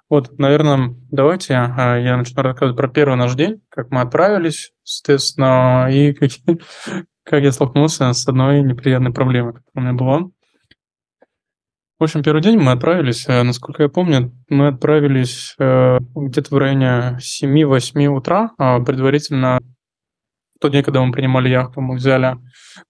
Вот, 0.08 0.38
наверное, 0.38 0.94
давайте 1.10 1.54
я 1.54 2.16
начну 2.18 2.42
рассказывать 2.42 2.76
про 2.76 2.88
первый 2.88 3.16
наш 3.16 3.34
день, 3.34 3.62
как 3.70 3.90
мы 3.90 4.02
отправились, 4.02 4.72
соответственно, 4.82 5.88
и 5.90 6.12
какие, 6.12 6.60
как 7.24 7.42
я 7.42 7.52
столкнулся 7.52 8.12
с 8.12 8.28
одной 8.28 8.62
неприятной 8.62 9.12
проблемой, 9.12 9.54
которая 9.54 9.72
у 9.74 9.80
меня 9.80 9.92
была. 9.92 10.30
В 11.98 12.04
общем, 12.04 12.24
первый 12.24 12.42
день 12.42 12.58
мы 12.58 12.72
отправились, 12.72 13.26
э, 13.28 13.42
насколько 13.44 13.84
я 13.84 13.88
помню, 13.88 14.32
мы 14.48 14.68
отправились 14.68 15.54
э, 15.60 15.98
где-то 16.16 16.52
в 16.52 16.58
районе 16.58 17.18
7-8 17.20 18.06
утра. 18.08 18.50
Предварительно 18.84 19.60
тот 20.62 20.72
день, 20.72 20.82
когда 20.82 21.04
мы 21.04 21.12
принимали 21.12 21.48
яхту, 21.48 21.80
мы 21.80 21.96
взяли 21.96 22.38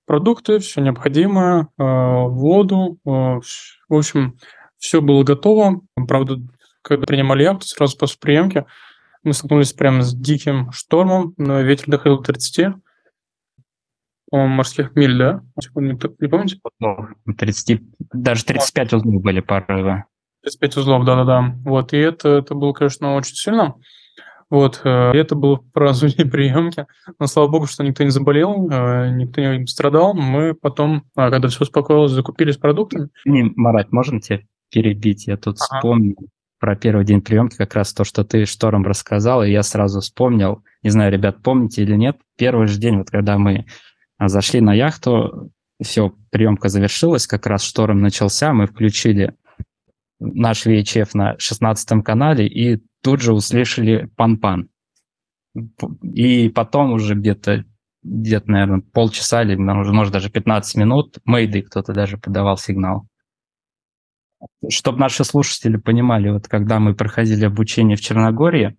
продукты, 0.06 0.58
все 0.58 0.82
необходимое, 0.82 1.68
э, 1.78 1.82
воду. 1.82 2.98
В 3.04 3.40
общем, 3.88 4.36
все 4.76 5.00
было 5.00 5.24
готово. 5.24 5.80
Правда, 6.06 6.36
когда 6.82 7.06
принимали 7.06 7.44
яхту, 7.44 7.66
сразу 7.66 7.96
после 7.96 8.18
приемки, 8.20 8.66
мы 9.24 9.32
столкнулись 9.32 9.72
прямо 9.72 10.02
с 10.02 10.14
диким 10.14 10.70
штормом, 10.72 11.34
ветер 11.38 11.86
доходил 11.88 12.18
до 12.18 12.24
30 12.24 12.74
морских 14.30 14.94
миль, 14.94 15.16
да? 15.16 15.42
Не, 15.76 15.98
не 16.18 16.28
помните? 16.28 16.58
30, 17.38 17.82
даже 18.12 18.44
35 18.44 18.94
узлов 18.94 19.22
были 19.22 19.40
порывы. 19.40 20.04
35 20.42 20.76
узлов, 20.78 21.04
да-да-да. 21.04 21.54
Вот, 21.64 21.92
и 21.92 21.98
это, 21.98 22.28
это 22.30 22.54
было, 22.54 22.72
конечно, 22.72 23.14
очень 23.14 23.36
сильно. 23.36 23.76
Вот, 24.52 24.82
э, 24.84 25.12
это 25.14 25.34
было 25.34 25.56
в 25.56 25.72
празднование 25.72 26.26
приемки. 26.30 26.84
Но 27.18 27.26
слава 27.26 27.48
богу, 27.48 27.66
что 27.66 27.82
никто 27.82 28.04
не 28.04 28.10
заболел, 28.10 28.68
э, 28.70 29.08
никто 29.12 29.40
не 29.40 29.66
страдал. 29.66 30.12
Мы 30.12 30.52
потом, 30.52 31.04
а, 31.16 31.30
когда 31.30 31.48
все 31.48 31.62
успокоилось, 31.62 32.12
закупились 32.12 32.58
продуктами. 32.58 33.08
Не, 33.24 33.50
Марат, 33.56 33.92
можно 33.92 34.20
тебя 34.20 34.40
перебить? 34.70 35.26
Я 35.26 35.38
тут 35.38 35.56
ага. 35.58 35.78
вспомнил 35.78 36.28
про 36.58 36.76
первый 36.76 37.06
день 37.06 37.22
приемки, 37.22 37.56
как 37.56 37.74
раз 37.74 37.94
то, 37.94 38.04
что 38.04 38.24
ты 38.24 38.44
штором 38.44 38.84
рассказал, 38.84 39.42
и 39.42 39.50
я 39.50 39.62
сразу 39.62 40.00
вспомнил. 40.00 40.62
Не 40.82 40.90
знаю, 40.90 41.10
ребят, 41.10 41.42
помните 41.42 41.82
или 41.82 41.96
нет, 41.96 42.18
первый 42.36 42.66
же 42.66 42.78
день, 42.78 42.98
вот 42.98 43.08
когда 43.10 43.38
мы 43.38 43.64
а 44.18 44.28
зашли 44.28 44.60
на 44.60 44.74
яхту, 44.74 45.50
все, 45.82 46.12
приемка 46.30 46.68
завершилась, 46.68 47.26
как 47.26 47.46
раз 47.46 47.62
шторм 47.62 48.02
начался, 48.02 48.52
мы 48.52 48.66
включили 48.66 49.34
наш 50.20 50.66
VHF 50.66 51.08
на 51.14 51.38
16 51.38 52.04
канале 52.04 52.46
и 52.46 52.82
тут 53.02 53.20
же 53.20 53.32
услышали 53.32 54.08
пан-пан. 54.16 54.68
И 56.02 56.48
потом 56.48 56.92
уже 56.92 57.14
где-то, 57.14 57.64
где-то, 58.02 58.50
наверное, 58.50 58.80
полчаса 58.80 59.42
или, 59.42 59.54
может, 59.56 60.12
даже 60.12 60.30
15 60.30 60.76
минут 60.76 61.18
Мэйды 61.24 61.62
кто-то 61.62 61.92
даже 61.92 62.16
подавал 62.16 62.56
сигнал. 62.56 63.06
Чтобы 64.68 64.98
наши 64.98 65.24
слушатели 65.24 65.76
понимали, 65.76 66.30
вот 66.30 66.48
когда 66.48 66.80
мы 66.80 66.94
проходили 66.94 67.44
обучение 67.44 67.96
в 67.96 68.00
Черногории, 68.00 68.76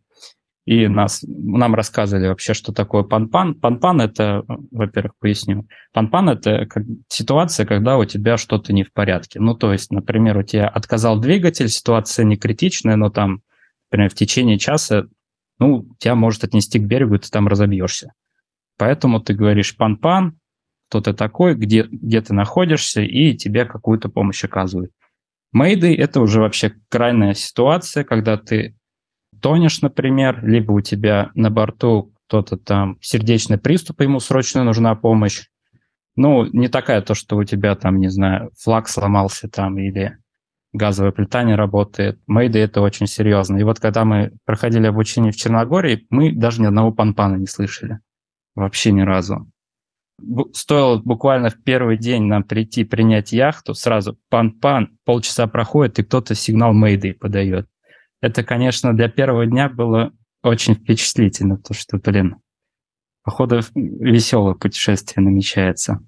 и 0.66 0.88
нас, 0.88 1.24
нам 1.28 1.76
рассказывали 1.76 2.28
вообще, 2.28 2.54
что 2.54 2.72
такое 2.72 3.04
пан-пан. 3.04 3.56
Пан-пан– 3.56 4.00
это, 4.02 4.44
во-первых, 4.72 5.14
поясню. 5.20 5.68
Пан-пан– 5.92 6.30
это 6.32 6.66
как 6.68 6.84
ситуация, 7.10 7.66
когда 7.66 7.98
у 7.98 8.06
тебя 8.06 8.38
что-то 8.38 8.72
не 8.72 8.84
в 8.84 8.94
порядке. 8.94 9.42
Ну, 9.42 9.56
то 9.56 9.74
есть, 9.74 9.92
например, 9.92 10.38
у 10.38 10.44
тебя 10.44 10.70
отказал 10.70 11.20
двигатель, 11.20 11.68
ситуация 11.68 12.24
не 12.24 12.38
критичная, 12.38 12.96
но 12.96 13.10
там, 13.10 13.42
например, 13.94 14.10
в 14.10 14.16
течение 14.16 14.58
часа, 14.58 15.06
ну, 15.60 15.88
тебя 16.00 16.16
может 16.16 16.44
отнести 16.44 16.80
к 16.80 16.84
берегу, 16.84 17.16
и 17.16 17.20
ты 17.20 17.30
там 17.30 17.48
разобьешься. 17.48 18.14
Поэтому 18.80 19.22
ты 19.22 19.36
говоришь 19.36 19.78
пан-пан, 19.78 20.40
кто 20.90 21.00
ты 21.00 21.14
такой, 21.14 21.54
где, 21.54 21.84
где 21.84 22.20
ты 22.22 22.34
находишься, 22.34 23.02
и 23.04 23.36
тебе 23.36 23.66
какую-то 23.66 24.10
помощь 24.10 24.44
оказывают. 24.44 24.92
Мейды– 25.52 25.96
это 25.98 26.22
уже 26.22 26.42
вообще 26.42 26.74
крайняя 26.90 27.36
ситуация, 27.36 28.04
когда 28.04 28.36
ты 28.36 28.76
тонешь, 29.40 29.84
например, 29.84 30.44
либо 30.44 30.72
у 30.72 30.82
тебя 30.82 31.30
на 31.36 31.52
борту 31.52 32.16
кто-то 32.26 32.58
там 32.58 32.98
сердечный 33.00 33.60
приступ, 33.60 34.02
ему 34.02 34.20
срочно 34.20 34.64
нужна 34.64 34.96
помощь. 34.96 35.44
Ну, 36.16 36.46
не 36.46 36.68
такая 36.68 37.02
то, 37.02 37.14
что 37.14 37.38
у 37.38 37.44
тебя 37.44 37.76
там, 37.76 38.00
не 38.00 38.08
знаю, 38.08 38.50
флаг 38.58 38.88
сломался 38.88 39.48
там 39.48 39.78
или 39.78 40.18
газовая 40.74 41.12
плита 41.12 41.44
не 41.44 41.56
работает. 41.56 42.20
Мейды 42.28 42.60
это 42.60 42.82
очень 42.82 43.08
серьезно. 43.08 43.58
И 43.58 43.64
вот 43.64 43.80
когда 43.80 44.04
мы 44.04 44.34
проходили 44.46 44.88
обучение 44.88 45.32
в 45.32 45.36
Черногории, 45.36 46.06
мы 46.10 46.34
даже 46.34 46.62
ни 46.62 46.66
одного 46.66 46.92
панпана 46.92 47.36
не 47.36 47.48
слышали. 47.48 48.00
Вообще 48.56 48.92
ни 48.92 49.02
разу. 49.02 49.50
Стоило 50.54 51.00
буквально 51.00 51.50
в 51.50 51.62
первый 51.64 51.98
день 51.98 52.24
нам 52.24 52.44
прийти 52.44 52.84
принять 52.84 53.32
яхту, 53.32 53.74
сразу 53.74 54.18
пан-пан, 54.30 54.98
полчаса 55.06 55.48
проходит, 55.48 56.00
и 56.00 56.04
кто-то 56.04 56.36
сигнал 56.36 56.74
Мейды 56.74 57.14
подает. 57.14 57.68
Это, 58.22 58.44
конечно, 58.44 58.96
для 58.96 59.10
первого 59.10 59.46
дня 59.46 59.70
было 59.70 60.12
очень 60.44 60.76
впечатлительно, 60.76 61.58
то 61.58 61.74
что, 61.74 61.98
блин, 61.98 62.38
походу 63.24 63.62
веселое 63.76 64.54
путешествие 64.54 65.26
намечается. 65.26 66.00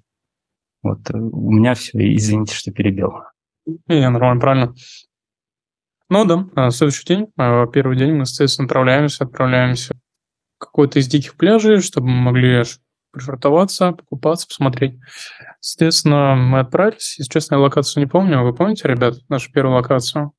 Вот 0.82 1.10
э, 1.10 1.18
у 1.18 1.50
меня 1.50 1.74
все, 1.74 1.98
извините, 2.14 2.54
что 2.54 2.70
перебил. 2.70 3.12
Не, 3.66 4.08
нормально, 4.08 4.40
правильно. 4.40 4.74
Ну 6.08 6.24
да, 6.24 6.46
а 6.54 6.70
следующий 6.70 7.04
день, 7.04 7.26
а, 7.36 7.66
первый 7.66 7.96
день 7.96 8.12
мы, 8.12 8.20
естественно, 8.20 8.66
отправляемся, 8.66 9.24
отправляемся 9.24 9.94
в 10.56 10.58
какой-то 10.58 11.00
из 11.00 11.08
диких 11.08 11.34
пляжей, 11.36 11.80
чтобы 11.80 12.06
мы 12.08 12.16
могли 12.16 12.62
пришвартоваться, 13.10 13.92
покупаться, 13.92 14.46
посмотреть. 14.46 14.98
Естественно, 15.60 16.36
мы 16.36 16.60
отправились. 16.60 17.18
Если 17.18 17.32
честно, 17.32 17.56
я 17.56 17.60
локацию 17.60 18.04
не 18.04 18.08
помню. 18.08 18.44
Вы 18.44 18.54
помните, 18.54 18.86
ребят, 18.86 19.14
нашу 19.28 19.50
первую 19.52 19.76
локацию? 19.76 20.32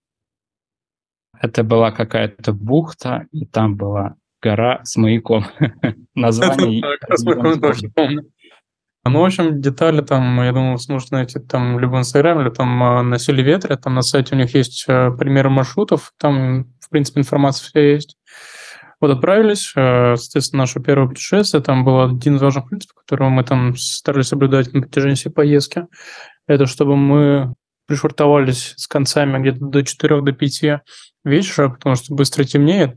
Это 1.40 1.64
была 1.64 1.92
какая-то 1.92 2.54
бухта, 2.54 3.26
и 3.32 3.46
там 3.46 3.76
была 3.76 4.16
гора 4.42 4.84
с 4.84 4.96
маяком. 4.96 5.46
Название... 6.16 6.84
Ну, 9.10 9.22
в 9.22 9.26
общем, 9.26 9.62
детали 9.62 10.02
там, 10.02 10.42
я 10.42 10.52
думаю, 10.52 10.74
вы 10.74 10.80
сможете 10.80 11.16
найти 11.16 11.40
там 11.40 11.80
либо 11.80 11.96
в 11.96 12.00
Инстаграме, 12.00 12.44
либо 12.44 12.56
там 12.56 12.84
а, 12.84 13.04
на 13.04 13.20
Силе 13.20 13.44
Ветре, 13.44 13.76
там 13.78 13.96
на 13.96 14.02
сайте 14.02 14.36
у 14.36 14.38
них 14.38 14.54
есть 14.56 14.86
э, 14.88 15.12
примеры 15.12 15.50
маршрутов, 15.50 16.14
там, 16.18 16.66
в 16.80 16.90
принципе, 16.90 17.22
информация 17.22 17.68
вся 17.68 17.80
есть. 17.80 18.18
Вот 19.00 19.12
отправились, 19.12 19.74
э, 19.76 20.16
соответственно, 20.16 20.64
наше 20.64 20.80
первое 20.80 21.08
путешествие, 21.08 21.62
там 21.62 21.84
был 21.86 22.02
один 22.02 22.38
из 22.38 22.42
важных 22.42 22.68
принципов, 22.70 23.04
которого 23.04 23.30
мы 23.30 23.44
там 23.44 23.76
старались 23.76 24.28
соблюдать 24.28 24.74
на 24.74 24.82
протяжении 24.82 25.16
всей 25.16 25.30
поездки, 25.30 25.86
это 26.48 26.66
чтобы 26.66 26.96
мы 26.96 27.54
пришвартовались 27.88 28.74
с 28.76 28.88
концами 28.88 29.40
где-то 29.40 29.66
до 29.66 29.84
4 29.84 30.22
до 30.22 30.32
5 30.32 30.64
вечера, 31.24 31.70
потому 31.70 31.96
что 31.96 32.16
быстро 32.16 32.44
темнеет, 32.44 32.96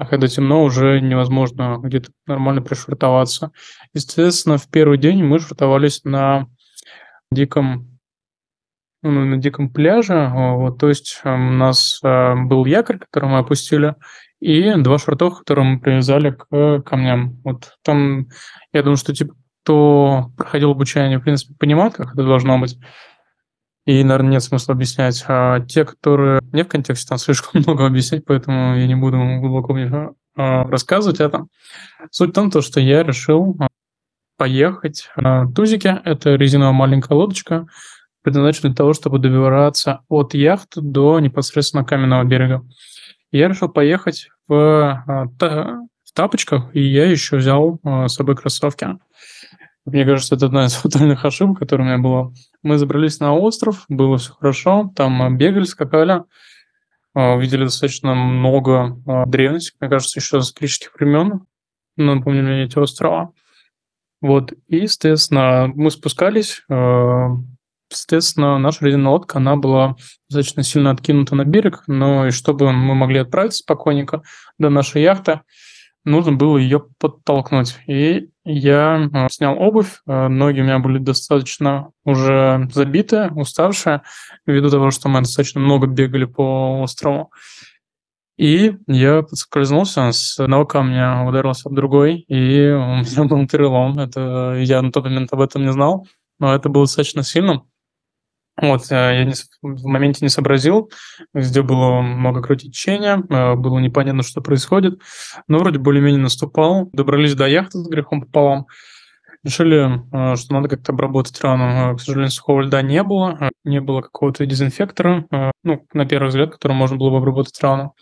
а 0.00 0.06
когда 0.06 0.28
темно, 0.28 0.64
уже 0.64 0.98
невозможно 1.02 1.78
где-то 1.78 2.10
нормально 2.26 2.62
пришвартоваться. 2.62 3.52
Естественно, 3.92 4.56
в 4.56 4.66
первый 4.66 4.96
день 4.96 5.22
мы 5.22 5.38
швартовались 5.38 6.04
на 6.04 6.46
диком 7.30 8.00
ну, 9.02 9.26
на 9.26 9.36
диком 9.36 9.68
пляже. 9.68 10.32
Вот, 10.34 10.78
то 10.78 10.88
есть 10.88 11.20
эм, 11.24 11.48
у 11.48 11.52
нас 11.52 12.00
э, 12.02 12.34
был 12.34 12.64
якорь, 12.64 12.98
который 12.98 13.28
мы 13.28 13.38
опустили, 13.40 13.94
и 14.40 14.74
два 14.76 14.96
швартовых, 14.96 15.40
которые 15.40 15.66
мы 15.66 15.80
привязали 15.80 16.30
к 16.30 16.80
камням. 16.80 17.38
Вот 17.44 17.76
там, 17.82 18.28
я 18.72 18.82
думаю, 18.82 18.96
что 18.96 19.14
типа 19.14 19.34
кто 19.62 20.30
проходил 20.34 20.70
обучение, 20.70 21.18
в 21.18 21.22
принципе, 21.22 21.54
понимает, 21.58 21.92
как 21.92 22.14
это 22.14 22.24
должно 22.24 22.58
быть. 22.58 22.78
И, 23.90 24.04
наверное, 24.04 24.34
нет 24.34 24.42
смысла 24.44 24.74
объяснять. 24.74 25.24
А 25.26 25.58
те, 25.58 25.84
которые 25.84 26.40
не 26.52 26.62
в 26.62 26.68
контексте, 26.68 27.08
там 27.08 27.18
слишком 27.18 27.60
много 27.66 27.86
объяснять, 27.86 28.24
поэтому 28.24 28.76
я 28.76 28.86
не 28.86 28.94
буду 28.94 29.18
глубоко 29.40 29.76
а, 30.36 30.62
рассказывать 30.62 31.18
это. 31.18 31.46
Суть 32.12 32.30
в 32.30 32.32
том, 32.32 32.52
то, 32.52 32.60
что 32.60 32.78
я 32.78 33.02
решил 33.02 33.56
а, 33.58 33.66
поехать 34.36 35.10
на 35.16 35.50
тузике. 35.50 36.00
Это 36.04 36.36
резиновая 36.36 36.72
маленькая 36.72 37.14
лодочка, 37.14 37.66
предназначенная 38.22 38.70
для 38.70 38.76
того, 38.76 38.92
чтобы 38.92 39.18
добираться 39.18 40.02
от 40.08 40.34
яхты 40.34 40.82
до 40.82 41.18
непосредственно 41.18 41.84
каменного 41.84 42.22
берега. 42.22 42.64
Я 43.32 43.48
решил 43.48 43.70
поехать 43.70 44.28
в, 44.46 45.02
а, 45.04 45.24
в 45.40 46.12
тапочках, 46.14 46.76
и 46.76 46.80
я 46.80 47.10
еще 47.10 47.38
взял 47.38 47.80
с 47.82 48.14
собой 48.14 48.36
кроссовки. 48.36 48.86
Мне 49.84 50.04
кажется, 50.04 50.36
это 50.36 50.46
одна 50.46 50.66
из 50.66 50.74
фатальных 50.74 51.24
ошибок, 51.24 51.58
которая 51.58 51.88
у 51.88 51.90
меня 51.90 52.00
была. 52.00 52.32
Мы 52.62 52.78
забрались 52.78 53.20
на 53.20 53.34
остров, 53.34 53.84
было 53.88 54.18
все 54.18 54.32
хорошо, 54.32 54.92
там 54.94 55.36
бегали, 55.36 55.64
скакали, 55.64 56.24
а, 57.14 57.34
увидели 57.34 57.64
достаточно 57.64 58.14
много 58.14 59.00
а, 59.06 59.26
древности, 59.26 59.76
мне 59.80 59.88
кажется, 59.88 60.20
еще 60.20 60.40
с 60.40 60.52
греческих 60.52 60.94
времен, 60.94 61.46
напомнили 61.96 62.42
мне 62.42 62.62
эти 62.64 62.78
острова. 62.78 63.32
Вот, 64.20 64.52
и, 64.68 64.76
естественно, 64.76 65.72
мы 65.74 65.90
спускались, 65.90 66.62
Соответственно, 67.92 68.58
наша 68.58 68.86
резиновая 68.86 69.18
лодка, 69.18 69.38
она 69.38 69.56
была 69.56 69.96
достаточно 70.28 70.62
сильно 70.62 70.92
откинута 70.92 71.34
на 71.34 71.44
берег, 71.44 71.82
но 71.88 72.28
и 72.28 72.30
чтобы 72.30 72.72
мы 72.72 72.94
могли 72.94 73.18
отправиться 73.18 73.58
спокойненько 73.58 74.22
до 74.58 74.70
нашей 74.70 75.02
яхты, 75.02 75.40
нужно 76.04 76.32
было 76.32 76.56
ее 76.56 76.84
подтолкнуть. 77.00 77.78
И 77.88 78.28
я 78.52 79.08
э, 79.12 79.28
снял 79.30 79.60
обувь, 79.60 80.00
э, 80.06 80.28
ноги 80.28 80.60
у 80.60 80.64
меня 80.64 80.78
были 80.78 80.98
достаточно 80.98 81.90
уже 82.04 82.68
забитые, 82.72 83.30
уставшие, 83.30 84.02
ввиду 84.46 84.70
того, 84.70 84.90
что 84.90 85.08
мы 85.08 85.20
достаточно 85.20 85.60
много 85.60 85.86
бегали 85.86 86.24
по 86.24 86.80
острову. 86.82 87.30
И 88.36 88.74
я 88.86 89.22
подскользнулся, 89.22 90.12
с 90.12 90.40
одного 90.40 90.64
камня 90.64 91.24
ударился 91.28 91.68
об 91.68 91.74
другой, 91.74 92.24
и 92.28 92.70
у 92.70 92.96
меня 92.96 93.24
был 93.28 93.46
перелом. 93.46 93.98
Это 93.98 94.54
я 94.58 94.80
на 94.80 94.90
тот 94.90 95.04
момент 95.04 95.32
об 95.32 95.42
этом 95.42 95.62
не 95.62 95.72
знал, 95.72 96.06
но 96.38 96.54
это 96.54 96.68
было 96.68 96.84
достаточно 96.84 97.22
сильно. 97.22 97.62
Вот, 98.56 98.90
э, 98.90 98.94
я 98.94 99.24
не, 99.24 99.32
в 99.62 99.86
моменте 99.86 100.24
не 100.24 100.28
сообразил, 100.28 100.90
везде 101.32 101.62
было 101.62 102.00
много 102.02 102.42
кровотечения, 102.42 103.16
э, 103.16 103.54
было 103.54 103.78
непонятно, 103.78 104.22
что 104.22 104.40
происходит, 104.40 105.00
но 105.48 105.58
вроде 105.58 105.78
более-менее 105.78 106.20
наступал, 106.20 106.90
добрались 106.92 107.34
до 107.34 107.46
яхты 107.46 107.78
с 107.78 107.88
грехом 107.88 108.22
пополам, 108.22 108.66
решили, 109.44 110.02
э, 110.12 110.36
что 110.36 110.52
надо 110.52 110.68
как-то 110.68 110.92
обработать 110.92 111.40
рану. 111.40 111.96
К 111.96 112.00
сожалению, 112.00 112.30
сухого 112.30 112.60
льда 112.60 112.82
не 112.82 113.02
было, 113.02 113.50
не 113.64 113.80
было 113.80 114.02
какого-то 114.02 114.44
дезинфектора, 114.44 115.26
ну, 115.64 115.86
на 115.94 116.06
первый 116.06 116.28
взгляд, 116.28 116.50
которым 116.50 116.76
можно 116.76 116.96
было 116.96 117.10
бы 117.10 117.16
обработать 117.18 117.58
рану. 117.62 117.94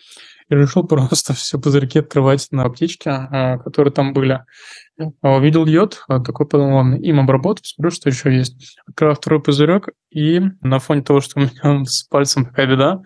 И 0.49 0.55
решил 0.55 0.85
просто 0.85 1.33
все 1.35 1.59
пузырьки 1.59 1.99
открывать 1.99 2.49
на 2.51 2.65
аптечке, 2.65 3.29
которые 3.65 3.93
там 3.93 4.13
были. 4.13 4.45
А, 5.23 5.37
увидел 5.37 5.67
йод, 5.67 6.03
а, 6.09 6.21
такой 6.21 6.47
подумал, 6.47 6.97
им 6.97 7.21
обработаю, 7.21 7.63
посмотрю, 7.63 7.91
что 7.91 8.09
еще 8.09 8.35
есть. 8.35 8.79
Открыл 8.87 9.15
второй 9.15 9.41
пузырек, 9.41 9.91
и 10.11 10.41
на 10.61 10.81
фоне 10.81 11.03
того, 11.03 11.21
что 11.21 11.39
у 11.39 11.43
меня 11.43 11.85
с 11.87 12.03
пальцем 12.05 12.47
такая 12.47 12.67
беда, 12.67 13.03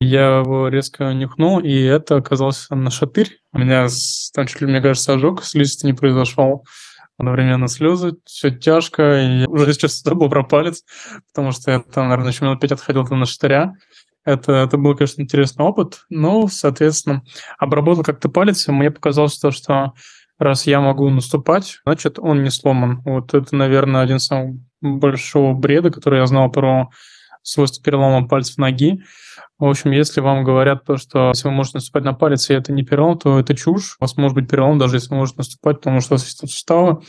я 0.00 0.38
его 0.38 0.68
резко 0.68 1.12
нюхнул, 1.12 1.60
и 1.60 1.72
это 1.72 2.16
оказался 2.16 2.74
нашатырь. 2.74 3.38
У 3.52 3.58
меня 3.58 3.86
там 4.34 4.46
чуть 4.46 4.60
ли, 4.60 4.66
мне 4.66 4.80
кажется, 4.80 5.12
ожог, 5.12 5.44
слизистый 5.44 5.90
не 5.90 5.96
произошел. 5.96 6.64
Одновременно 7.18 7.68
слезы, 7.68 8.14
все 8.24 8.50
тяжко, 8.50 9.20
и 9.20 9.46
уже 9.46 9.72
сейчас 9.74 10.00
забыл 10.02 10.28
про 10.28 10.42
палец, 10.42 10.82
потому 11.32 11.52
что 11.52 11.70
я 11.70 11.80
там, 11.80 12.08
наверное, 12.08 12.32
еще 12.32 12.44
минут 12.44 12.60
пять 12.60 12.72
отходил 12.72 13.04
на 13.04 13.26
штыря. 13.26 13.74
Это, 14.24 14.52
это 14.52 14.76
был, 14.76 14.94
конечно, 14.94 15.22
интересный 15.22 15.64
опыт. 15.64 16.04
Ну, 16.08 16.48
соответственно, 16.48 17.22
обработал 17.58 18.04
как-то 18.04 18.28
палец, 18.28 18.68
и 18.68 18.72
мне 18.72 18.90
показалось 18.90 19.38
то, 19.38 19.50
что 19.50 19.92
раз 20.38 20.66
я 20.66 20.80
могу 20.80 21.08
наступать, 21.10 21.80
значит, 21.84 22.18
он 22.18 22.42
не 22.42 22.50
сломан. 22.50 23.00
Вот 23.04 23.34
это, 23.34 23.54
наверное, 23.54 24.02
один 24.02 24.16
из 24.16 24.26
самых 24.26 24.60
большого 24.80 25.54
бреда, 25.54 25.90
который 25.90 26.20
я 26.20 26.26
знал 26.26 26.50
про 26.50 26.90
свойства 27.42 27.82
перелома 27.82 28.28
пальцев 28.28 28.58
ноги. 28.58 29.02
В 29.58 29.64
общем, 29.64 29.92
если 29.92 30.20
вам 30.20 30.44
говорят 30.44 30.84
то, 30.84 30.96
что 30.96 31.28
если 31.28 31.48
вы 31.48 31.54
можете 31.54 31.78
наступать 31.78 32.04
на 32.04 32.14
палец, 32.14 32.50
и 32.50 32.54
это 32.54 32.72
не 32.72 32.84
перелом, 32.84 33.18
то 33.18 33.38
это 33.38 33.54
чушь. 33.54 33.96
У 33.98 34.04
вас 34.04 34.16
может 34.16 34.34
быть 34.34 34.48
перелом, 34.48 34.78
даже 34.78 34.96
если 34.96 35.10
вы 35.10 35.16
можете 35.16 35.38
наступать, 35.38 35.78
потому 35.78 36.00
что 36.00 36.14
у 36.14 36.16
вас 36.16 36.24
есть 36.24 36.38
суставы 36.38 37.02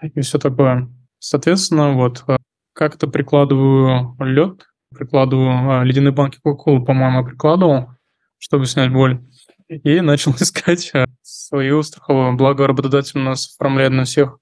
и 0.00 0.20
все 0.20 0.38
такое. 0.38 0.88
Соответственно, 1.18 1.94
вот 1.94 2.22
э, 2.28 2.36
как-то 2.72 3.08
прикладываю 3.08 4.16
лед, 4.20 4.66
прикладываю 4.96 5.82
э, 5.82 5.84
ледяные 5.84 6.12
банки 6.12 6.38
кока 6.42 6.78
по-моему, 6.80 7.24
прикладывал, 7.24 7.90
чтобы 8.38 8.66
снять 8.66 8.92
боль 8.92 9.20
и 9.68 10.00
начал 10.00 10.32
искать 10.40 10.90
э, 10.94 11.06
свою 11.22 11.82
страховую. 11.82 12.36
Благо, 12.36 12.66
работодатель 12.66 13.20
у 13.20 13.22
нас 13.22 13.54
оформляет 13.54 13.92
на 13.92 14.04
всех 14.04 14.38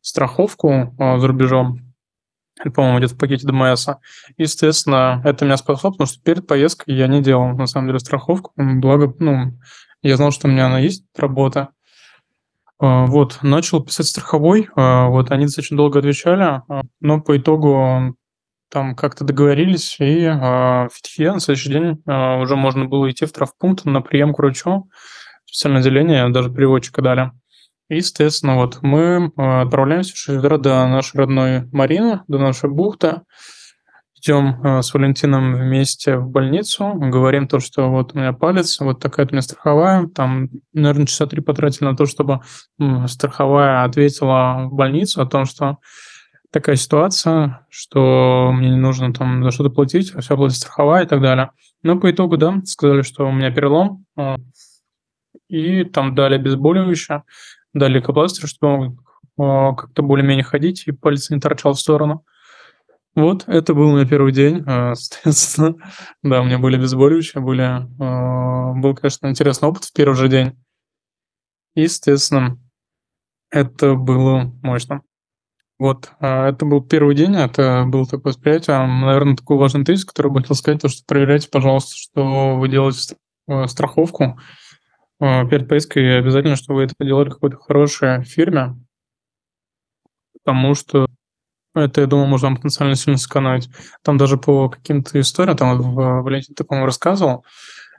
страховку 0.00 0.94
а, 0.98 1.18
за 1.18 1.26
рубежом. 1.28 1.80
По-моему, 2.74 2.98
где-то 2.98 3.14
в 3.14 3.18
пакете 3.18 3.46
ДМС. 3.46 3.88
Естественно, 4.36 5.20
это 5.24 5.44
меня 5.44 5.56
спасло, 5.56 5.90
потому 5.90 6.06
что 6.06 6.22
перед 6.22 6.46
поездкой 6.46 6.94
я 6.94 7.08
не 7.08 7.20
делал, 7.20 7.48
на 7.56 7.66
самом 7.66 7.88
деле, 7.88 7.98
страховку. 7.98 8.52
Благо, 8.56 9.12
ну, 9.18 9.58
я 10.02 10.16
знал, 10.16 10.30
что 10.30 10.46
у 10.46 10.50
меня 10.50 10.66
она 10.66 10.78
есть, 10.78 11.04
работа. 11.16 11.70
А, 12.78 13.06
вот, 13.06 13.38
начал 13.42 13.82
писать 13.82 14.06
страховой. 14.06 14.68
А, 14.76 15.08
вот, 15.08 15.30
они 15.30 15.46
достаточно 15.46 15.76
долго 15.76 15.98
отвечали, 15.98 16.62
но 17.00 17.20
по 17.20 17.36
итогу 17.36 18.14
там 18.74 18.96
как-то 18.96 19.22
договорились, 19.22 19.96
и 20.00 20.24
э, 20.24 20.32
в 20.32 20.90
Фитхе 20.92 21.32
на 21.32 21.38
следующий 21.38 21.70
день 21.70 22.02
э, 22.06 22.40
уже 22.42 22.56
можно 22.56 22.86
было 22.86 23.08
идти 23.08 23.24
в 23.24 23.30
травпункт 23.30 23.84
на 23.84 24.02
прием 24.02 24.34
к 24.34 24.38
врачу, 24.38 24.90
специальное 25.46 25.80
отделение, 25.80 26.28
даже 26.30 26.52
переводчика 26.52 27.00
дали. 27.00 27.30
И, 27.88 27.96
естественно, 27.96 28.56
вот 28.56 28.82
мы 28.82 29.30
э, 29.36 29.60
отправляемся 29.62 30.14
в 30.14 30.18
6 30.18 30.38
утра 30.40 30.58
до 30.58 30.88
нашей 30.88 31.18
родной 31.18 31.68
Марины, 31.70 32.22
до 32.26 32.38
нашей 32.38 32.68
бухты. 32.68 33.20
идем 34.20 34.60
э, 34.64 34.82
с 34.82 34.92
Валентином 34.92 35.54
вместе 35.54 36.16
в 36.16 36.28
больницу, 36.28 36.94
говорим 36.94 37.46
то, 37.46 37.60
что 37.60 37.88
вот 37.90 38.16
у 38.16 38.18
меня 38.18 38.32
палец, 38.32 38.80
вот 38.80 38.98
такая-то 38.98 39.30
у 39.30 39.34
меня 39.34 39.42
страховая, 39.42 40.08
там, 40.08 40.48
наверное, 40.72 41.06
часа 41.06 41.26
три 41.28 41.40
потратили 41.40 41.84
на 41.84 41.96
то, 41.96 42.06
чтобы 42.06 42.40
страховая 43.06 43.84
ответила 43.84 44.66
в 44.68 44.74
больницу 44.74 45.22
о 45.22 45.26
том, 45.26 45.44
что 45.44 45.78
такая 46.54 46.76
ситуация, 46.76 47.66
что 47.68 48.52
мне 48.54 48.70
не 48.70 48.76
нужно 48.76 49.12
там 49.12 49.42
за 49.42 49.50
что-то 49.50 49.70
платить, 49.70 50.14
все 50.16 50.36
платит 50.36 50.56
страховая 50.56 51.04
и 51.04 51.08
так 51.08 51.20
далее. 51.20 51.50
Но 51.82 51.98
по 51.98 52.08
итогу, 52.12 52.36
да, 52.36 52.62
сказали, 52.64 53.02
что 53.02 53.26
у 53.26 53.32
меня 53.32 53.50
перелом, 53.50 54.06
э, 54.16 54.36
и 55.48 55.82
там 55.82 56.14
дали 56.14 56.36
обезболивающее, 56.36 57.24
дали 57.72 57.94
лейкопластырь, 57.94 58.48
чтобы 58.48 58.86
э, 58.86 58.92
как-то 59.36 60.02
более-менее 60.02 60.44
ходить, 60.44 60.84
и 60.86 60.92
палец 60.92 61.28
не 61.30 61.40
торчал 61.40 61.72
в 61.72 61.80
сторону. 61.80 62.24
Вот, 63.16 63.48
это 63.48 63.74
был 63.74 63.90
мой 63.90 64.06
первый 64.06 64.32
день, 64.32 64.64
соответственно. 64.94 65.74
Да, 66.22 66.40
у 66.40 66.44
меня 66.44 66.60
были 66.60 66.76
обезболивающие, 66.76 67.42
были... 67.42 67.84
Был, 68.80 68.94
конечно, 68.94 69.26
интересный 69.26 69.68
опыт 69.68 69.84
в 69.84 69.92
первый 69.92 70.14
же 70.14 70.28
день. 70.28 70.52
И, 71.74 71.82
естественно, 71.82 72.58
это 73.50 73.94
было 73.94 74.52
мощно. 74.62 75.02
Вот, 75.84 76.12
это 76.18 76.64
был 76.64 76.82
первый 76.82 77.14
день, 77.14 77.36
это 77.36 77.84
было 77.86 78.06
такое 78.06 78.32
восприятие. 78.32 78.78
Наверное, 78.86 79.36
такой 79.36 79.58
важный 79.58 79.84
тезис, 79.84 80.06
который 80.06 80.32
бы 80.32 80.40
хотел 80.40 80.56
сказать, 80.56 80.80
то, 80.80 80.88
что 80.88 81.02
проверяйте, 81.06 81.50
пожалуйста, 81.50 81.94
что 81.94 82.56
вы 82.56 82.70
делаете 82.70 83.16
страховку, 83.66 84.40
а, 85.20 85.44
перед 85.44 85.68
поездкой 85.68 86.20
обязательно, 86.20 86.56
чтобы 86.56 86.76
вы 86.76 86.84
это 86.84 86.94
делали 87.00 87.28
какой-то 87.28 87.58
хорошей 87.58 88.24
фирме, 88.24 88.82
потому 90.42 90.74
что 90.74 91.06
это, 91.74 92.00
я 92.00 92.06
думаю, 92.06 92.28
можно 92.28 92.56
потенциально 92.56 92.94
сильно 92.94 93.18
сэкономить. 93.18 93.68
Там 94.02 94.16
даже 94.16 94.38
по 94.38 94.70
каким-то 94.70 95.20
историям, 95.20 95.58
там 95.58 95.82
в 95.82 96.22
Валентин 96.22 96.54
по-моему, 96.54 96.86
рассказывал, 96.86 97.44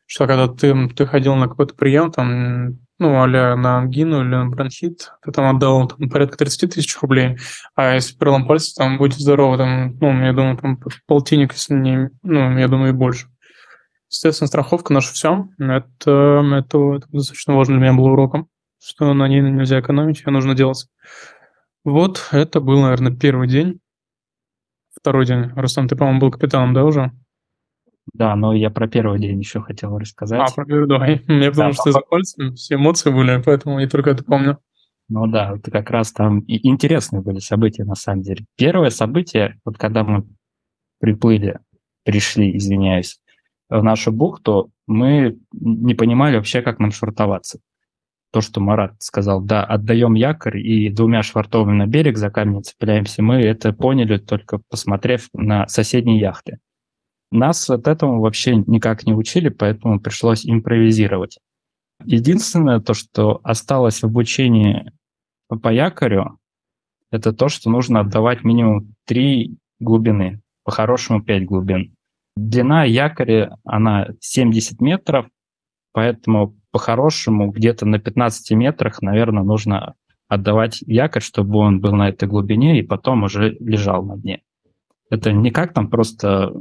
что 0.07 0.25
когда 0.25 0.47
ты, 0.47 0.89
ты 0.89 1.05
ходил 1.05 1.35
на 1.35 1.47
какой-то 1.47 1.75
прием, 1.75 2.11
там, 2.11 2.79
ну, 2.97 3.21
а 3.21 3.27
на 3.27 3.77
ангину 3.77 4.21
или 4.21 4.29
на 4.29 4.49
бронхит, 4.49 5.11
ты 5.23 5.31
там 5.31 5.55
отдал 5.55 5.87
там, 5.87 6.09
порядка 6.09 6.37
30 6.37 6.73
тысяч 6.73 6.97
рублей, 7.01 7.37
а 7.75 7.93
если 7.93 8.17
перелом 8.17 8.47
пальца, 8.47 8.73
там, 8.75 8.97
будьте 8.97 9.19
здоровы, 9.19 9.57
там, 9.57 9.97
ну, 9.99 10.23
я 10.23 10.33
думаю, 10.33 10.57
там 10.57 10.79
полтинник, 11.05 11.53
если 11.53 11.73
не, 11.73 12.09
ну, 12.23 12.57
я 12.57 12.67
думаю, 12.67 12.89
и 12.89 12.95
больше. 12.95 13.27
Естественно, 14.09 14.47
страховка 14.47 14.93
наше 14.93 15.13
все. 15.13 15.47
Это, 15.57 16.41
это, 16.57 16.95
это 16.95 17.07
достаточно 17.11 17.55
важно 17.55 17.75
для 17.75 17.83
меня 17.83 17.97
было 17.97 18.11
уроком, 18.11 18.47
что 18.81 19.13
на 19.13 19.27
ней 19.27 19.41
нельзя 19.41 19.79
экономить, 19.81 20.21
ее 20.25 20.31
нужно 20.31 20.55
делать. 20.55 20.87
Вот, 21.83 22.29
это 22.31 22.61
был, 22.61 22.81
наверное, 22.81 23.15
первый 23.15 23.47
день. 23.47 23.79
Второй 24.97 25.25
день. 25.25 25.51
Рустам, 25.55 25.87
ты, 25.87 25.95
по-моему, 25.95 26.19
был 26.19 26.31
капитаном, 26.31 26.73
да, 26.73 26.85
уже? 26.85 27.11
Да, 28.15 28.33
но 28.37 28.53
я 28.53 28.69
про 28.69 28.87
первый 28.87 29.19
день 29.19 29.39
еще 29.39 29.59
хотел 29.61 29.97
рассказать. 29.97 30.39
А, 30.39 30.53
про 30.53 30.65
первый, 30.65 30.87
давай. 30.87 31.21
Мне 31.27 31.51
потому 31.51 31.71
да, 31.71 31.73
что 31.73 31.91
за 31.91 31.99
пальцем 31.99 32.55
все 32.55 32.75
эмоции 32.75 33.11
были, 33.11 33.41
поэтому 33.43 33.79
я 33.79 33.89
только 33.89 34.11
это 34.11 34.23
помню. 34.23 34.57
Ну 35.09 35.27
да, 35.27 35.55
это 35.57 35.69
как 35.69 35.89
раз 35.89 36.13
там 36.13 36.39
и 36.39 36.65
интересные 36.67 37.21
были 37.21 37.39
события, 37.39 37.83
на 37.83 37.95
самом 37.95 38.21
деле. 38.21 38.45
Первое 38.55 38.89
событие, 38.89 39.59
вот 39.65 39.77
когда 39.77 40.03
мы 40.05 40.23
приплыли, 40.99 41.59
пришли, 42.03 42.55
извиняюсь, 42.55 43.19
в 43.69 43.83
нашу 43.83 44.13
бухту, 44.13 44.71
мы 44.87 45.37
не 45.51 45.93
понимали 45.93 46.37
вообще, 46.37 46.61
как 46.61 46.79
нам 46.79 46.91
швартоваться. 46.91 47.59
То, 48.31 48.39
что 48.39 48.61
Марат 48.61 48.93
сказал, 48.99 49.41
да, 49.41 49.63
отдаем 49.63 50.13
якорь 50.13 50.59
и 50.59 50.89
двумя 50.89 51.21
швартовыми 51.21 51.75
на 51.75 51.85
берег 51.85 52.17
за 52.17 52.29
камень 52.29 52.63
цепляемся, 52.63 53.21
мы 53.21 53.41
это 53.41 53.73
поняли 53.73 54.17
только 54.17 54.61
посмотрев 54.69 55.27
на 55.33 55.67
соседние 55.67 56.19
яхты. 56.19 56.59
Нас 57.31 57.69
от 57.69 57.87
этому 57.87 58.21
вообще 58.21 58.55
никак 58.55 59.05
не 59.05 59.13
учили, 59.13 59.49
поэтому 59.49 59.99
пришлось 59.99 60.45
импровизировать. 60.45 61.39
Единственное, 62.03 62.79
то, 62.79 62.93
что 62.93 63.39
осталось 63.43 64.01
в 64.01 64.05
обучении 64.05 64.91
по 65.47 65.69
якорю, 65.69 66.37
это 67.11 67.33
то, 67.33 67.49
что 67.49 67.69
нужно 67.69 68.01
отдавать 68.01 68.43
минимум 68.43 68.93
три 69.05 69.57
глубины, 69.79 70.41
по-хорошему 70.63 71.23
5 71.23 71.45
глубин. 71.45 71.95
Длина 72.35 72.83
якоря, 72.83 73.57
она 73.63 74.09
70 74.19 74.81
метров, 74.81 75.27
поэтому 75.93 76.55
по-хорошему 76.71 77.51
где-то 77.51 77.85
на 77.85 77.99
15 77.99 78.51
метрах, 78.51 79.01
наверное, 79.01 79.43
нужно 79.43 79.95
отдавать 80.27 80.81
якорь, 80.81 81.21
чтобы 81.21 81.59
он 81.59 81.79
был 81.79 81.93
на 81.93 82.09
этой 82.09 82.27
глубине 82.27 82.79
и 82.79 82.83
потом 82.83 83.23
уже 83.23 83.55
лежал 83.59 84.03
на 84.03 84.17
дне. 84.17 84.41
Это 85.09 85.31
не 85.31 85.51
как 85.51 85.73
там 85.73 85.89
просто, 85.89 86.51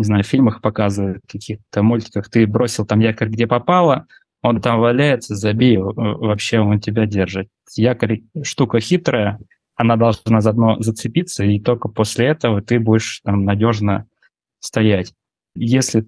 не 0.00 0.04
знаю, 0.04 0.24
в 0.24 0.26
фильмах 0.26 0.60
показывают, 0.60 1.22
каких-то 1.28 1.82
мультиках, 1.82 2.28
ты 2.28 2.46
бросил 2.46 2.84
там 2.84 3.00
якорь 3.00 3.28
где 3.28 3.46
попало, 3.46 4.06
он 4.42 4.60
там 4.60 4.80
валяется, 4.80 5.36
забей, 5.36 5.76
вообще 5.78 6.60
он 6.60 6.80
тебя 6.80 7.06
держит. 7.06 7.48
Якорь 7.74 8.22
штука 8.42 8.80
хитрая, 8.80 9.38
она 9.76 9.96
должна 9.96 10.40
заодно 10.40 10.80
зацепиться, 10.80 11.44
и 11.44 11.60
только 11.60 11.88
после 11.88 12.26
этого 12.26 12.62
ты 12.62 12.80
будешь 12.80 13.20
там 13.24 13.44
надежно 13.44 14.06
стоять. 14.58 15.12
Если 15.54 16.06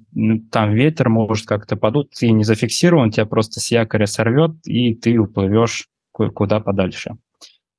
там 0.50 0.72
ветер 0.72 1.08
может 1.08 1.46
как-то 1.46 1.76
подуть, 1.76 2.10
ты 2.18 2.30
не 2.30 2.44
зафиксирован, 2.44 3.10
тебя 3.10 3.26
просто 3.26 3.60
с 3.60 3.70
якоря 3.70 4.06
сорвет, 4.06 4.52
и 4.64 4.94
ты 4.94 5.18
уплывешь 5.18 5.88
куда 6.12 6.60
подальше. 6.60 7.16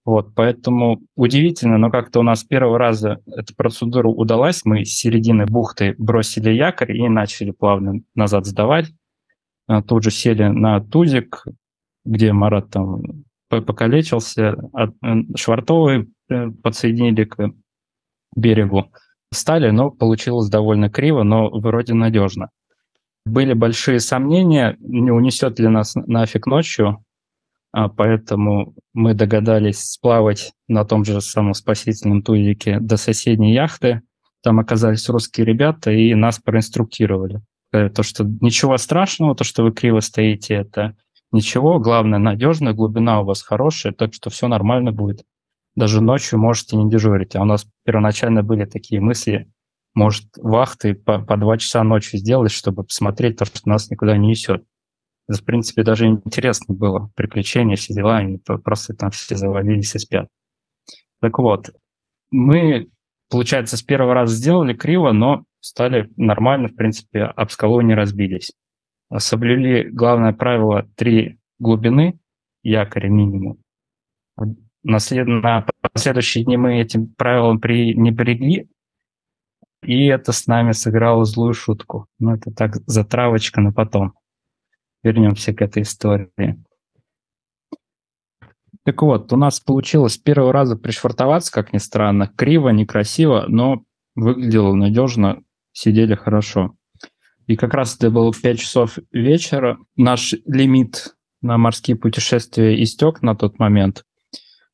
Вот, 0.06 0.36
поэтому 0.36 1.02
удивительно, 1.16 1.78
но 1.78 1.89
как-то 1.89 2.20
у 2.20 2.24
нас 2.24 2.44
первого 2.44 2.78
раза 2.78 3.20
эта 3.26 3.56
процедура 3.56 4.10
удалась. 4.10 4.66
Мы 4.66 4.84
с 4.84 4.89
середины 4.89 5.46
бухты 5.46 5.96
бросили 5.98 6.52
якорь 6.52 6.98
и 6.98 7.08
начали 7.08 7.52
плавно 7.52 8.02
назад 8.13 8.46
сдавать. 8.46 8.92
А 9.68 9.82
тут 9.82 10.04
же 10.04 10.12
сели 10.12 10.44
на 10.44 10.82
тузик, 10.82 11.46
где 12.04 12.34
Марат 12.34 12.70
там 12.70 13.02
покалечился, 13.50 14.58
швартовый 15.36 16.10
э, 16.30 16.50
подсоединили 16.50 17.24
к 17.24 17.54
берегу 18.36 18.89
стали, 19.34 19.70
но 19.72 19.92
получилось 19.92 20.50
довольно 20.50 20.89
криво, 20.89 21.24
но 21.24 21.50
вроде 21.50 21.94
надежно. 21.94 22.50
Были 23.26 23.54
большие 23.54 24.00
сомнения, 24.00 24.78
не 24.80 25.12
унесет 25.12 25.60
ли 25.60 25.68
нас 25.68 25.96
нафиг 25.96 26.46
ночью, 26.46 27.04
поэтому 27.73 28.75
мы 28.93 29.13
догадались 29.13 29.79
сплавать 29.79 30.53
на 30.67 30.86
том 30.86 31.03
же 31.03 31.19
самом 31.21 31.53
спасительном 31.53 32.21
тузике 32.21 32.79
до 32.79 32.97
соседней 32.97 33.53
яхты. 33.53 34.01
Там 34.43 34.59
оказались 34.59 35.09
русские 35.09 35.45
ребята 35.45 35.91
и 35.91 36.13
нас 36.13 36.39
проинструктировали. 36.39 37.41
Э, 37.71 37.89
то, 37.89 38.03
что 38.03 38.23
ничего 38.23 38.77
страшного, 38.77 39.36
то, 39.36 39.43
что 39.43 39.63
вы 39.63 39.71
криво 39.71 40.01
стоите, 40.01 40.55
это 40.55 40.95
ничего. 41.31 41.79
Главное, 41.79 42.19
надежно, 42.19 42.73
глубина 42.73 43.21
у 43.21 43.25
вас 43.25 43.41
хорошая, 43.41 43.93
так 43.93 44.13
что 44.13 44.29
все 44.29 44.47
нормально 44.47 44.91
будет 44.91 45.23
даже 45.75 46.01
ночью 46.01 46.39
можете 46.39 46.75
не 46.75 46.89
дежурить. 46.89 47.36
А 47.36 47.41
у 47.41 47.45
нас 47.45 47.67
первоначально 47.83 48.43
были 48.43 48.65
такие 48.65 49.01
мысли, 49.01 49.51
может, 49.95 50.25
вахты 50.38 50.95
по, 50.95 51.19
по 51.19 51.38
два 51.38 51.57
часа 51.57 51.83
ночью 51.83 52.19
сделать, 52.19 52.51
чтобы 52.51 52.83
посмотреть 52.83 53.38
то, 53.38 53.45
что 53.45 53.67
нас 53.67 53.89
никуда 53.89 54.17
не 54.17 54.29
несет. 54.29 54.63
В 55.27 55.43
принципе, 55.43 55.83
даже 55.83 56.05
интересно 56.07 56.75
было. 56.75 57.12
Приключения, 57.15 57.75
все 57.75 57.93
дела, 57.93 58.17
они 58.17 58.38
просто 58.38 58.93
там 58.93 59.12
все 59.12 59.36
завалились 59.36 59.95
и 59.95 59.99
спят. 59.99 60.27
Так 61.21 61.39
вот, 61.39 61.69
мы, 62.31 62.89
получается, 63.29 63.77
с 63.77 63.83
первого 63.83 64.13
раза 64.13 64.36
сделали 64.36 64.73
криво, 64.73 65.12
но 65.12 65.45
стали 65.62 66.12
нормально, 66.17 66.67
в 66.67 66.75
принципе, 66.75 67.23
об 67.23 67.49
скалу 67.51 67.81
не 67.81 67.95
разбились. 67.95 68.51
Соблюли 69.15 69.89
главное 69.89 70.33
правило 70.33 70.89
три 70.95 71.39
глубины 71.59 72.19
якоря 72.63 73.09
минимум 73.09 73.59
на, 74.83 74.99
след... 74.99 75.27
на 75.27 75.65
последующие 75.93 76.43
дни 76.43 76.57
мы 76.57 76.79
этим 76.79 77.07
правилам 77.07 77.59
пренебрегли, 77.59 78.69
и 79.81 80.05
это 80.05 80.31
с 80.31 80.47
нами 80.47 80.71
сыграло 80.71 81.25
злую 81.25 81.53
шутку. 81.53 82.07
Ну, 82.19 82.36
это 82.36 82.51
так, 82.51 82.75
затравочка 82.86 83.62
на 83.62 83.71
потом. 83.71 84.13
Вернемся 85.04 85.54
к 85.54 85.62
этой 85.62 85.84
истории. 85.84 86.63
Так 88.86 89.02
вот, 89.02 89.32
у 89.32 89.38
нас 89.38 89.60
получилось 89.60 90.13
с 90.13 90.18
первого 90.18 90.52
раза 90.52 90.76
пришвартоваться, 90.76 91.52
как 91.52 91.72
ни 91.74 91.78
странно. 91.78 92.28
Криво, 92.28 92.70
некрасиво, 92.70 93.46
но 93.48 93.84
выглядело 94.16 94.74
надежно, 94.74 95.42
сидели 95.72 96.16
хорошо. 96.16 96.76
И 97.48 97.56
как 97.56 97.74
раз 97.74 97.96
это 97.96 98.10
было 98.10 98.34
5 98.34 98.60
часов 98.60 98.98
вечера. 99.12 99.78
Наш 99.96 100.34
лимит 100.46 101.16
на 101.42 101.58
морские 101.58 101.98
путешествия 101.98 102.82
истек 102.82 103.22
на 103.22 103.36
тот 103.36 103.60
момент. 103.60 104.04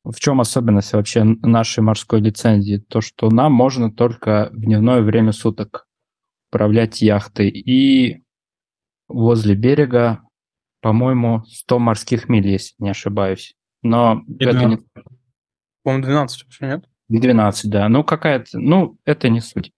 В 0.02 0.18
чем 0.18 0.40
особенность 0.40 0.92
вообще 0.92 1.24
нашей 1.24 1.80
морской 1.80 2.20
лицензии? 2.20 2.82
То, 2.88 3.00
что 3.00 3.28
нам 3.28 3.52
можно 3.52 3.92
только 3.92 4.50
в 4.52 4.60
дневное 4.60 5.02
время 5.02 5.32
суток 5.32 5.86
управлять 6.50 7.02
яхтой. 7.02 7.48
И 7.48 8.22
возле 9.10 9.54
берега, 9.54 10.22
по-моему, 10.80 11.44
100 11.46 11.78
морских 11.78 12.28
миль, 12.28 12.48
если 12.48 12.74
не 12.78 12.90
ошибаюсь. 12.90 13.54
Но 13.82 14.22
и 14.26 14.44
это 14.44 14.58
12. 14.58 14.68
не... 14.68 15.02
По-моему, 15.82 16.04
12 16.04 16.44
вообще, 16.44 16.66
нет? 16.66 16.84
12, 17.08 17.70
да. 17.70 17.88
Ну, 17.88 18.04
какая-то... 18.04 18.58
Ну, 18.58 18.98
это 19.04 19.28
не 19.28 19.40
суть. 19.40 19.72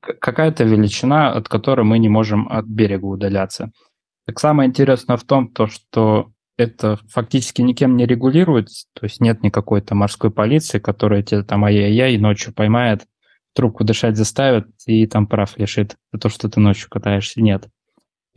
какая-то 0.00 0.64
величина, 0.64 1.32
от 1.32 1.48
которой 1.48 1.82
мы 1.82 1.98
не 1.98 2.08
можем 2.08 2.48
от 2.50 2.66
берега 2.66 3.04
удаляться. 3.04 3.70
Так 4.26 4.38
самое 4.38 4.68
интересное 4.68 5.16
в 5.16 5.24
том, 5.24 5.48
то, 5.48 5.66
что 5.66 6.32
это 6.56 6.98
фактически 7.08 7.62
никем 7.62 7.96
не 7.96 8.06
регулируется, 8.06 8.86
то 8.92 9.04
есть 9.04 9.20
нет 9.20 9.42
никакой 9.42 9.80
то 9.80 9.94
морской 9.94 10.30
полиции, 10.30 10.78
которая 10.78 11.22
тебя 11.22 11.42
там 11.42 11.64
ай-яй-яй 11.64 12.18
ночью 12.18 12.52
поймает, 12.52 13.06
трубку 13.54 13.82
дышать 13.82 14.16
заставит 14.16 14.66
и 14.86 15.06
там 15.06 15.26
прав 15.26 15.56
лишит 15.58 15.96
за 16.12 16.20
то, 16.20 16.28
что 16.28 16.48
ты 16.48 16.60
ночью 16.60 16.90
катаешься. 16.90 17.40
Нет. 17.40 17.68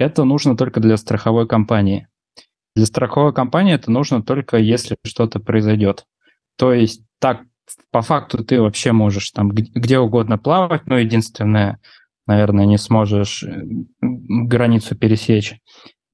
Это 0.04 0.26
нужно 0.26 0.58
только 0.58 0.82
для 0.82 0.98
страховой 0.98 1.48
компании. 1.48 2.10
Для 2.76 2.86
страховой 2.86 3.34
компании 3.34 3.74
это 3.74 3.90
нужно 3.90 4.22
только 4.22 4.58
если 4.58 4.98
что-то 5.06 5.40
произойдет. 5.40 6.06
То 6.58 6.74
есть 6.74 7.04
так, 7.20 7.44
по 7.90 8.02
факту 8.02 8.44
ты 8.44 8.62
вообще 8.62 8.92
можешь 8.92 9.32
там 9.32 9.50
где 9.52 10.00
угодно 10.00 10.38
плавать, 10.38 10.88
но 10.88 10.98
единственное, 10.98 11.80
наверное, 12.28 12.66
не 12.66 12.78
сможешь 12.78 13.44
э, 13.44 13.64
границу 14.02 14.98
пересечь 14.98 15.56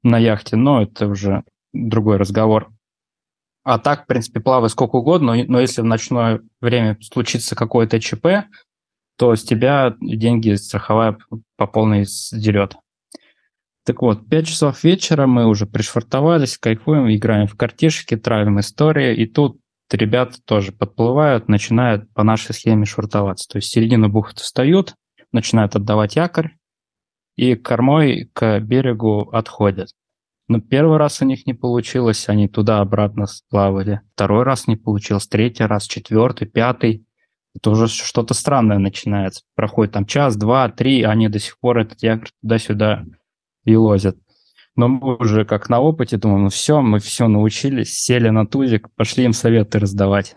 на 0.04 0.19
яхте, 0.19 0.56
но 0.56 0.84
это 0.84 1.08
уже 1.08 1.43
другой 1.73 2.17
разговор. 2.17 2.69
А 3.63 3.80
так, 3.80 4.04
в 4.04 4.06
принципе, 4.06 4.39
плавай 4.39 4.69
сколько 4.69 4.97
угодно, 4.97 5.36
но 5.47 5.60
если 5.60 5.82
в 5.82 5.86
ночное 5.86 6.41
время 6.62 6.95
случится 7.02 7.56
какое-то 7.56 7.99
ЧП, 7.99 8.45
то 9.17 9.36
с 9.36 9.43
тебя 9.43 9.95
деньги 9.99 10.54
страховая 10.54 11.17
по 11.58 11.65
полной 11.65 12.06
сдерет. 12.06 12.75
Так 13.89 14.04
вот, 14.04 14.30
5 14.30 14.45
часов 14.45 14.84
вечера 14.84 15.25
мы 15.25 15.47
уже 15.47 15.65
пришвартовались, 15.65 16.60
кайфуем, 16.60 17.12
играем 17.12 17.47
в 17.47 17.56
картишки, 17.56 18.15
травим 18.17 18.60
истории, 18.60 19.15
и 19.15 19.25
тут 19.25 19.60
ребята 19.89 20.36
тоже 20.45 20.71
подплывают, 20.71 21.47
начинают 21.47 22.13
по 22.13 22.21
нашей 22.21 22.54
схеме 22.54 22.86
швартоваться. 22.86 23.49
То 23.49 23.58
есть 23.58 23.71
середина 23.71 24.08
бухты 24.08 24.43
встают, 24.43 24.93
начинают 25.32 25.75
отдавать 25.75 26.17
якорь, 26.17 26.52
и 27.36 27.56
кормой 27.56 28.30
к 28.32 28.60
берегу 28.60 29.21
отходят. 29.32 29.89
Но 30.47 30.62
первый 30.62 30.99
раз 30.99 31.23
у 31.23 31.25
них 31.25 31.47
не 31.47 31.56
получилось, 31.56 32.30
они 32.30 32.47
туда-обратно 32.47 33.25
сплавали. 33.25 34.02
Второй 34.13 34.43
раз 34.43 34.67
не 34.67 34.75
получилось, 34.75 35.25
третий 35.25 35.63
раз, 35.63 35.88
четвертый, 35.88 36.47
пятый. 36.47 37.08
Это 37.56 37.71
уже 37.71 37.88
что-то 37.88 38.36
странное 38.36 38.78
начинается. 38.78 39.41
Проходит 39.56 39.93
там 39.93 40.06
час, 40.06 40.38
два, 40.38 40.69
три, 40.69 41.02
они 41.02 41.28
до 41.28 41.39
сих 41.39 41.58
пор 41.60 41.80
этот 41.80 42.04
якорь 42.04 42.30
туда-сюда 42.43 43.06
и 43.69 43.75
лозят. 43.75 44.17
Но 44.75 44.88
мы 44.88 45.15
уже 45.15 45.45
как 45.45 45.69
на 45.69 45.79
опыте 45.79 46.17
думаем, 46.17 46.43
ну 46.43 46.49
все, 46.49 46.82
мы 46.82 46.99
все 46.99 47.27
научились, 47.27 47.99
сели 47.99 48.29
на 48.29 48.47
тузик, 48.47 48.89
пошли 48.95 49.25
им 49.25 49.34
советы 49.34 49.79
раздавать. 49.79 50.36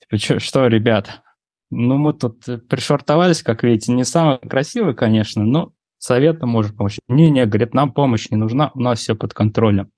Типа, 0.00 0.16
что, 0.16 0.38
что, 0.38 0.66
ребят, 0.68 1.22
ну 1.70 1.96
мы 1.96 2.12
тут 2.14 2.44
пришвартовались, 2.68 3.42
как 3.42 3.64
видите, 3.64 3.92
не 3.92 4.04
самое 4.04 4.38
красивое, 4.38 4.94
конечно, 4.94 5.42
но 5.42 5.72
совета 5.98 6.46
может 6.46 6.76
помочь. 6.76 6.98
Не-не, 7.08 7.46
говорит, 7.46 7.74
нам 7.74 7.92
помощь 7.92 8.30
не 8.30 8.36
нужна, 8.36 8.70
у 8.74 8.80
нас 8.80 9.00
все 9.00 9.16
под 9.16 9.34
контролем. 9.34 9.90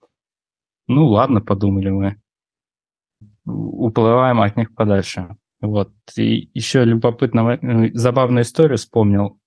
Ну 0.88 1.06
ладно, 1.08 1.40
подумали 1.40 1.90
мы. 1.90 2.16
Уплываем 3.44 4.40
от 4.40 4.56
них 4.56 4.74
подальше. 4.74 5.36
Вот. 5.60 5.92
И 6.16 6.50
еще 6.54 6.84
любопытно, 6.84 7.58
э, 7.60 7.90
забавную 7.92 8.42
историю 8.42 8.78
вспомнил. 8.78 9.38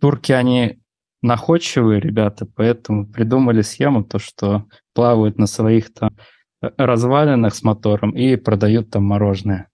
Турки, 0.00 0.32
они 0.32 0.80
находчивые 1.26 2.00
ребята, 2.00 2.46
поэтому 2.46 3.06
придумали 3.06 3.62
схему, 3.62 4.04
то, 4.04 4.18
что 4.18 4.64
плавают 4.94 5.38
на 5.38 5.46
своих 5.46 5.92
там 5.92 6.16
э, 6.62 6.70
развалинах 6.76 7.54
с 7.54 7.62
мотором 7.62 8.10
и 8.10 8.36
продают 8.36 8.90
там 8.90 9.04
мороженое 9.04 9.68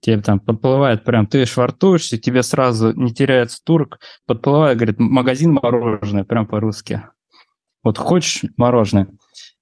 тебе 0.00 0.20
там 0.20 0.40
подплывает 0.40 1.04
прям, 1.04 1.26
ты 1.26 1.44
швартуешься, 1.44 2.18
тебе 2.18 2.42
сразу 2.42 2.92
не 2.92 3.12
теряется 3.12 3.62
турк, 3.64 3.98
подплывает, 4.26 4.78
говорит, 4.78 4.98
магазин 4.98 5.52
мороженое, 5.52 6.24
прям 6.24 6.46
по-русски. 6.46 7.02
Вот 7.82 7.98
хочешь 7.98 8.44
мороженое? 8.56 9.08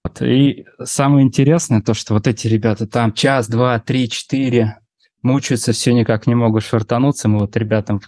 Вот. 0.05 0.22
И 0.22 0.64
самое 0.83 1.25
интересное 1.25 1.83
то, 1.83 1.94
что 1.94 2.14
вот 2.14 2.27
эти 2.27 2.49
ребята 2.49 2.87
там 2.87 3.12
час, 3.12 3.49
два, 3.49 3.79
три, 3.79 4.09
четыре 4.09 4.79
мучаются, 5.22 5.72
все 5.72 5.92
никак 5.92 6.27
не 6.27 6.35
могут 6.35 6.64
швартануться. 6.64 7.29
Мы 7.29 7.40
вот 7.40 7.57
ребятам 7.57 8.01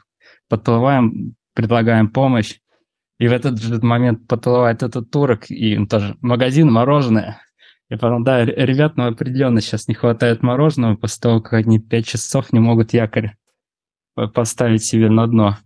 подплываем, 0.49 1.35
предлагаем 1.55 2.09
помощь. 2.09 2.59
И 3.19 3.27
в 3.27 3.33
этот 3.33 3.61
же 3.61 3.81
момент 3.81 4.29
подплывает 4.29 4.83
этот 4.83 5.11
турок, 5.11 5.51
и 5.51 5.77
он 5.77 5.89
тоже 5.89 6.17
магазин 6.21 6.71
мороженое. 6.71 7.41
И 7.91 7.97
потом, 7.97 8.23
да, 8.23 8.45
ребят, 8.45 8.97
ну 8.97 9.07
определенно 9.07 9.61
сейчас 9.61 9.89
не 9.89 9.95
хватает 9.95 10.43
мороженого 10.43 10.97
после 10.97 11.21
того, 11.21 11.41
как 11.41 11.55
они 11.55 11.81
пять 11.81 12.07
часов 12.07 12.53
не 12.53 12.61
могут 12.61 12.93
якорь 12.93 13.35
поставить 14.35 14.85
себе 14.85 15.09
на 15.09 15.27
дно. 15.27 15.57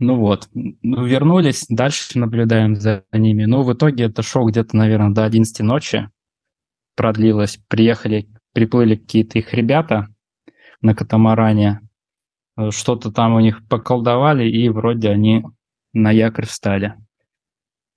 Ну 0.00 0.16
вот, 0.16 0.48
ну, 0.54 1.04
вернулись, 1.04 1.66
дальше 1.68 2.18
наблюдаем 2.18 2.76
за 2.76 3.04
ними. 3.12 3.44
Ну, 3.44 3.62
в 3.62 3.72
итоге 3.72 4.04
это 4.04 4.22
шоу 4.22 4.46
где-то, 4.46 4.76
наверное, 4.76 5.10
до 5.10 5.24
11 5.24 5.60
ночи 5.60 6.08
продлилось. 6.94 7.58
Приехали, 7.68 8.28
приплыли 8.52 8.94
какие-то 8.96 9.38
их 9.38 9.52
ребята 9.54 10.08
на 10.80 10.94
катамаране. 10.94 11.80
Что-то 12.70 13.10
там 13.10 13.34
у 13.34 13.40
них 13.40 13.66
поколдовали, 13.66 14.48
и 14.48 14.68
вроде 14.68 15.10
они 15.10 15.44
на 15.98 16.10
якорь 16.10 16.46
встали. 16.46 16.94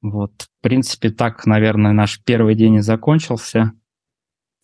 Вот, 0.02 0.32
в 0.42 0.62
принципе, 0.62 1.12
так, 1.12 1.46
наверное, 1.46 1.92
наш 1.92 2.22
первый 2.24 2.56
день 2.56 2.76
и 2.76 2.82
закончился. 2.82 3.74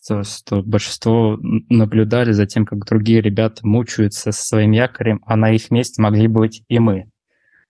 То 0.07 0.19
есть 0.19 0.51
большинство 0.51 1.37
наблюдали 1.41 2.31
за 2.31 2.45
тем, 2.45 2.65
как 2.65 2.85
другие 2.85 3.21
ребята 3.21 3.65
мучаются 3.67 4.31
со 4.31 4.41
своим 4.41 4.71
якорем, 4.71 5.21
а 5.25 5.35
на 5.35 5.51
их 5.51 5.69
месте 5.69 6.01
могли 6.01 6.27
быть 6.27 6.63
и 6.67 6.79
мы. 6.79 7.11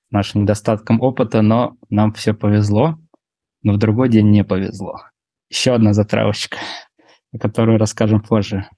Нашим 0.09 0.43
недостатком 0.43 1.01
опыта, 1.01 1.41
но 1.41 1.75
нам 1.89 2.13
все 2.13 2.33
повезло, 2.33 2.97
но 3.63 3.73
в 3.73 3.77
другой 3.77 4.09
день 4.09 4.29
не 4.29 4.43
повезло. 4.43 5.01
Еще 5.49 5.73
одна 5.73 5.93
затравочка, 5.93 6.57
о 7.33 7.39
которой 7.39 7.77
расскажем 7.77 8.21
позже. 8.21 8.69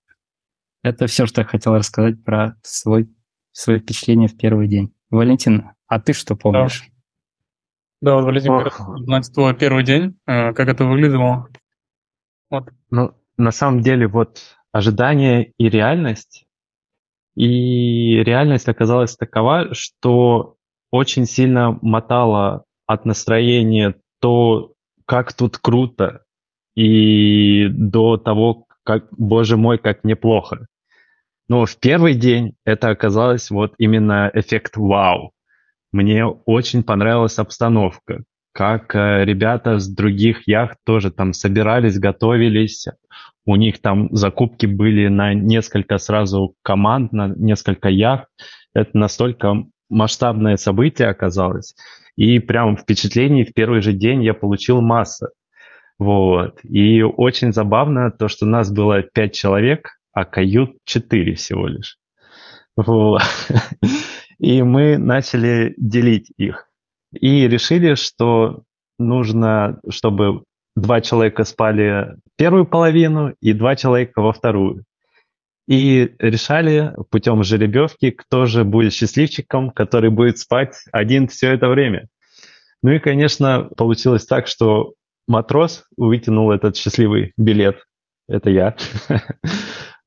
Это 0.82 1.08
все, 1.08 1.26
что 1.26 1.42
я 1.42 1.46
хотел 1.46 1.76
рассказать 1.76 2.24
про 2.24 2.56
свой, 2.64 3.14
свои 3.52 3.80
впечатления 3.80 4.28
в 4.28 4.38
первый 4.38 4.68
день. 4.68 4.94
Валентин, 5.10 5.72
а 5.90 6.00
ты 6.00 6.14
что 6.14 6.36
помнишь? 6.36 6.86
Да. 6.88 6.94
Да, 8.02 8.16
вот, 8.16 8.24
Владимир, 8.24 8.72
знать 9.00 9.34
твой 9.34 9.54
первый 9.54 9.84
день, 9.84 10.18
э, 10.26 10.54
как 10.54 10.70
это 10.70 10.86
выглядело? 10.86 11.50
Вот. 12.50 12.70
Ну, 12.90 13.14
на 13.36 13.52
самом 13.52 13.82
деле, 13.82 14.08
вот 14.08 14.40
ожидание 14.72 15.52
и 15.58 15.68
реальность. 15.68 16.46
И 17.36 18.24
реальность 18.24 18.70
оказалась 18.70 19.18
такова, 19.18 19.74
что 19.74 20.56
очень 20.92 21.26
сильно 21.26 21.78
мотала 21.82 22.64
от 22.86 23.06
настроения 23.06 23.96
то, 24.22 24.74
как 25.06 25.34
тут 25.34 25.58
круто, 25.58 26.24
и 26.76 27.68
до 27.68 28.18
того, 28.18 28.66
как, 28.84 29.08
боже 29.12 29.58
мой, 29.58 29.78
как 29.78 30.04
неплохо. 30.04 30.68
Но 31.50 31.66
в 31.66 31.78
первый 31.78 32.14
день 32.14 32.56
это 32.64 32.90
оказалось 32.90 33.50
вот 33.50 33.74
именно 33.78 34.32
эффект 34.34 34.78
вау. 34.78 35.34
Мне 35.92 36.26
очень 36.26 36.84
понравилась 36.84 37.40
обстановка, 37.40 38.24
как 38.52 38.96
э, 38.96 39.26
ребята 39.26 39.80
с 39.80 39.88
других 39.88 40.48
яхт 40.48 40.78
тоже 40.86 41.12
там 41.12 41.34
собирались, 41.34 41.98
готовились. 41.98 42.88
У 43.46 43.56
них 43.56 43.82
там 43.82 44.10
закупки 44.12 44.66
были 44.66 45.08
на 45.08 45.34
несколько 45.34 45.98
сразу 45.98 46.56
команд, 46.62 47.12
на 47.12 47.28
несколько 47.30 47.90
яхт. 47.90 48.28
Это 48.74 48.98
настолько 48.98 49.64
масштабное 49.90 50.58
событие 50.58 51.08
оказалось. 51.08 51.76
И 52.16 52.40
прям 52.40 52.78
впечатлений 52.78 53.44
в 53.44 53.54
первый 53.54 53.82
же 53.82 53.94
день 53.94 54.24
я 54.24 54.34
получил 54.34 54.82
масса. 54.82 55.30
Вот. 55.98 56.60
И 56.64 57.02
очень 57.02 57.52
забавно 57.52 58.12
то, 58.12 58.28
что 58.28 58.46
нас 58.46 58.72
было 58.72 59.02
пять 59.02 59.34
человек, 59.34 60.00
а 60.14 60.26
кают 60.26 60.78
четыре 60.86 61.36
всего 61.36 61.68
лишь. 61.68 61.98
И 64.40 64.62
мы 64.64 64.98
начали 64.98 65.74
делить 65.78 66.32
их. 66.38 66.68
И 67.14 67.48
решили, 67.48 67.96
что 67.96 68.64
нужно, 68.98 69.80
чтобы 69.90 70.44
два 70.76 71.02
человека 71.02 71.44
спали 71.44 72.16
первую 72.38 72.66
половину 72.66 73.34
и 73.42 73.54
два 73.54 73.76
человека 73.76 74.22
во 74.22 74.32
вторую. 74.32 74.86
И 75.68 76.16
решали 76.20 76.96
путем 77.12 77.44
жеребьевки, 77.44 78.12
кто 78.12 78.46
же 78.46 78.64
будет 78.64 78.94
счастливчиком, 78.94 79.70
который 79.70 80.10
будет 80.10 80.40
спать 80.40 80.76
один 80.92 81.28
все 81.28 81.54
это 81.54 81.68
время. 81.68 82.08
Ну 82.82 82.92
и, 82.92 83.00
конечно, 83.00 83.70
получилось 83.78 84.26
так, 84.26 84.48
что 84.48 84.94
матрос 85.28 85.86
вытянул 85.98 86.52
этот 86.52 86.76
счастливый 86.76 87.34
билет. 87.38 87.84
Это 88.28 88.50
я. 88.50 88.76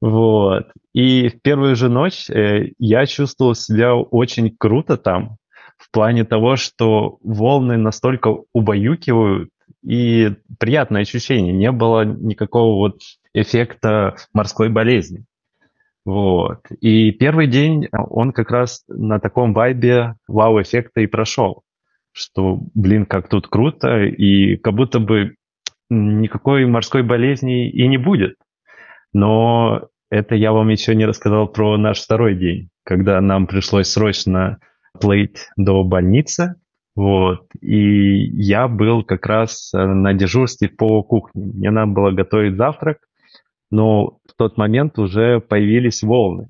Вот. 0.02 0.66
И 0.92 1.28
в 1.28 1.40
первую 1.42 1.76
же 1.76 1.88
ночь 1.88 2.28
э, 2.28 2.72
я 2.78 3.06
чувствовал 3.06 3.54
себя 3.54 3.94
очень 3.94 4.54
круто 4.58 4.96
там, 4.96 5.36
в 5.78 5.92
плане 5.92 6.24
того, 6.24 6.56
что 6.56 7.18
волны 7.22 7.76
настолько 7.76 8.36
убаюкивают, 8.52 9.50
и 9.84 10.32
приятное 10.58 11.02
ощущение, 11.02 11.52
не 11.52 11.70
было 11.70 12.04
никакого 12.04 12.74
вот 12.74 12.98
эффекта 13.32 14.16
морской 14.34 14.68
болезни. 14.70 15.24
Вот. 16.04 16.62
И 16.80 17.12
первый 17.12 17.46
день 17.46 17.88
он 17.92 18.32
как 18.32 18.50
раз 18.50 18.82
на 18.88 19.20
таком 19.20 19.54
вайбе 19.54 20.16
вау-эффекта 20.26 21.00
и 21.00 21.06
прошел. 21.06 21.62
Что, 22.10 22.58
блин, 22.74 23.06
как 23.06 23.28
тут 23.28 23.46
круто, 23.46 24.02
и 24.02 24.56
как 24.56 24.74
будто 24.74 24.98
бы 24.98 25.36
никакой 25.90 26.66
морской 26.66 27.04
болезни 27.04 27.70
и 27.70 27.86
не 27.86 27.98
будет. 27.98 28.34
Но 29.12 29.88
это 30.12 30.34
я 30.34 30.52
вам 30.52 30.68
еще 30.68 30.94
не 30.94 31.06
рассказал 31.06 31.48
про 31.48 31.78
наш 31.78 32.02
второй 32.02 32.34
день, 32.34 32.68
когда 32.84 33.18
нам 33.22 33.46
пришлось 33.46 33.88
срочно 33.88 34.58
плыть 35.00 35.48
до 35.56 35.82
больницы. 35.84 36.56
Вот. 36.94 37.46
И 37.62 38.26
я 38.42 38.68
был 38.68 39.04
как 39.04 39.24
раз 39.24 39.72
э, 39.72 39.78
на 39.78 40.12
дежурстве 40.12 40.68
по 40.68 41.02
кухне. 41.02 41.46
Мне 41.46 41.70
надо 41.70 41.92
было 41.92 42.10
готовить 42.10 42.58
завтрак, 42.58 42.98
но 43.70 44.18
в 44.28 44.34
тот 44.36 44.58
момент 44.58 44.98
уже 44.98 45.40
появились 45.40 46.02
волны. 46.02 46.48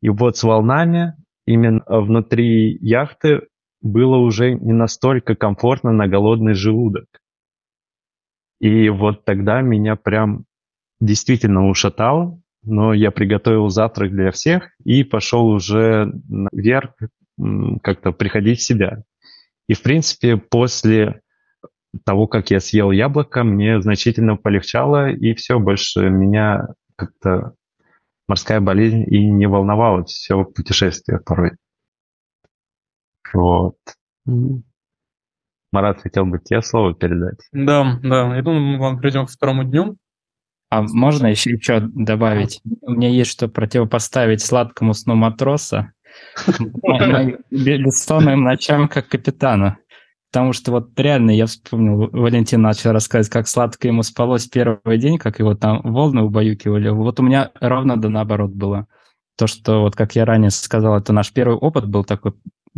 И 0.00 0.08
вот 0.08 0.38
с 0.38 0.42
волнами 0.42 1.12
именно 1.46 1.84
внутри 1.86 2.78
яхты 2.80 3.48
было 3.82 4.16
уже 4.16 4.54
не 4.54 4.72
настолько 4.72 5.34
комфортно 5.34 5.92
на 5.92 6.08
голодный 6.08 6.54
желудок. 6.54 7.04
И 8.60 8.88
вот 8.88 9.26
тогда 9.26 9.60
меня 9.60 9.94
прям 9.94 10.46
действительно 11.00 11.68
ушатало, 11.68 12.41
но 12.62 12.94
я 12.94 13.10
приготовил 13.10 13.68
завтрак 13.68 14.10
для 14.10 14.30
всех 14.30 14.70
и 14.84 15.04
пошел 15.04 15.46
уже 15.46 16.12
наверх 16.28 16.94
как-то 17.82 18.12
приходить 18.12 18.60
в 18.60 18.64
себя. 18.64 19.02
И, 19.68 19.74
в 19.74 19.82
принципе, 19.82 20.36
после 20.36 21.20
того, 22.04 22.26
как 22.26 22.50
я 22.50 22.60
съел 22.60 22.90
яблоко, 22.90 23.44
мне 23.44 23.80
значительно 23.80 24.36
полегчало, 24.36 25.10
и 25.10 25.34
все, 25.34 25.58
больше 25.58 26.08
меня 26.08 26.68
как-то 26.96 27.54
морская 28.28 28.60
болезнь 28.60 29.04
и 29.06 29.26
не 29.26 29.46
волновала 29.46 30.04
все 30.04 30.44
путешествие 30.44 31.20
порой. 31.20 31.52
Вот. 33.32 33.76
Марат, 35.72 36.02
хотел 36.02 36.26
бы 36.26 36.38
тебе 36.38 36.62
слово 36.62 36.94
передать. 36.94 37.40
Да, 37.52 37.98
да. 38.02 38.36
Я 38.36 38.42
думаю, 38.42 38.62
мы 38.62 38.78
вам 38.78 39.00
перейдем 39.00 39.26
к 39.26 39.30
второму 39.30 39.64
дню. 39.64 39.96
А 40.72 40.80
можно 40.80 41.26
еще, 41.26 41.50
еще 41.50 41.80
добавить? 41.80 42.62
У 42.80 42.92
меня 42.92 43.10
есть 43.10 43.30
что 43.30 43.46
противопоставить 43.46 44.40
сладкому 44.40 44.94
сну 44.94 45.14
матроса 45.14 45.92
бессонным 47.50 48.44
ночам 48.44 48.88
как 48.88 49.08
капитана. 49.08 49.76
Потому 50.30 50.54
что 50.54 50.70
вот 50.70 50.98
реально 50.98 51.32
я 51.32 51.44
вспомнил, 51.44 52.08
Валентин 52.10 52.62
начал 52.62 52.92
рассказывать, 52.92 53.30
как 53.30 53.48
сладко 53.48 53.86
ему 53.86 54.02
спалось 54.02 54.46
первый 54.46 54.96
день, 54.96 55.18
как 55.18 55.40
его 55.40 55.54
там 55.54 55.82
волны 55.82 56.22
убаюкивали. 56.22 56.88
Вот 56.88 57.20
у 57.20 57.22
меня 57.22 57.50
ровно 57.60 58.00
да 58.00 58.08
наоборот 58.08 58.52
было. 58.52 58.86
То, 59.36 59.46
что 59.46 59.82
вот 59.82 59.94
как 59.94 60.14
я 60.14 60.24
ранее 60.24 60.48
сказал, 60.48 60.96
это 60.96 61.12
наш 61.12 61.34
первый 61.34 61.58
опыт 61.58 61.86
был 61.86 62.02
такой 62.02 62.32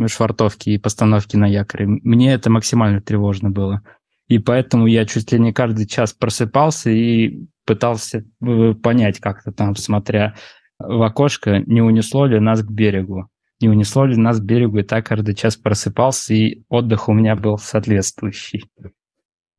швартовки 0.05 0.71
и 0.71 0.77
постановки 0.77 1.37
на 1.37 1.47
якоре. 1.47 1.87
Мне 1.87 2.33
это 2.33 2.49
максимально 2.49 2.99
тревожно 2.99 3.51
было. 3.51 3.83
И 4.27 4.37
поэтому 4.37 4.85
я 4.85 5.05
чуть 5.05 5.31
ли 5.31 5.39
не 5.39 5.53
каждый 5.53 5.87
час 5.87 6.11
просыпался 6.11 6.89
и 6.89 7.47
пытался 7.65 8.23
э, 8.41 8.73
понять 8.73 9.19
как-то 9.19 9.51
там, 9.51 9.75
смотря 9.75 10.35
в 10.79 11.01
окошко, 11.01 11.59
не 11.59 11.81
унесло 11.81 12.25
ли 12.25 12.39
нас 12.39 12.61
к 12.61 12.69
берегу 12.69 13.29
не 13.61 13.69
унесло 13.69 14.05
ли 14.05 14.17
нас 14.17 14.39
к 14.39 14.43
берегу, 14.43 14.79
и 14.79 14.83
так 14.83 15.05
каждый 15.05 15.35
час 15.35 15.55
просыпался, 15.55 16.33
и 16.33 16.63
отдых 16.69 17.07
у 17.09 17.13
меня 17.13 17.35
был 17.35 17.57
соответствующий. 17.57 18.65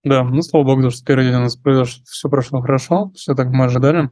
Да, 0.05 0.23
ну, 0.23 0.43
слава 0.43 0.65
богу, 0.65 0.91
что 0.91 1.05
первый 1.05 1.27
день 1.27 1.37
у 1.37 1.41
нас 1.41 1.57
произошло, 1.57 2.03
все 2.05 2.29
прошло 2.29 2.61
хорошо, 2.61 3.11
все 3.15 3.35
так 3.35 3.49
мы 3.49 3.65
ожидали. 3.65 4.11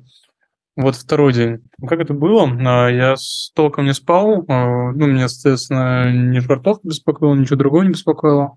Вот 0.77 0.97
второй 0.97 1.33
день. 1.33 1.59
Как 1.87 2.01
это 2.01 2.15
было? 2.15 2.51
А, 2.51 2.89
я 2.89 3.15
толком 3.55 3.85
не 3.85 3.95
спал. 3.95 4.45
А, 4.49 4.91
ну, 4.91 5.07
меня, 5.07 5.29
соответственно, 5.29 6.11
ни 6.13 6.41
швартовка 6.41 6.89
беспокоила, 6.89 7.35
ничего 7.37 7.57
другого 7.57 7.83
не 7.83 7.91
беспокоило. 7.91 8.57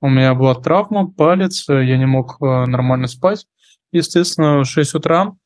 У 0.00 0.08
меня 0.08 0.34
была 0.34 0.56
травма, 0.56 1.08
палец, 1.08 1.68
я 1.68 1.96
не 1.96 2.06
мог 2.06 2.38
а, 2.40 2.66
нормально 2.66 3.06
спать. 3.06 3.46
Естественно, 3.94 4.58
в 4.58 4.64
6 4.64 4.96
утра 4.96 5.36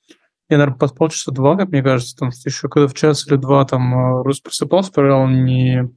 я, 0.49 0.57
наверное, 0.57 0.79
поспал 0.79 1.11
часа 1.11 1.33
два, 1.33 1.55
как 1.55 1.69
мне 1.69 1.83
кажется, 1.83 2.17
там 2.17 2.31
еще 2.31 2.69
когда 2.71 2.89
в 2.89 2.95
час 2.95 3.27
или 3.27 3.37
два 3.37 3.67
там 3.67 3.93
э, 3.93 4.23
Рус 4.23 4.41
просыпался, 4.41 4.91
проверял, 4.91 5.29
не 5.29 5.91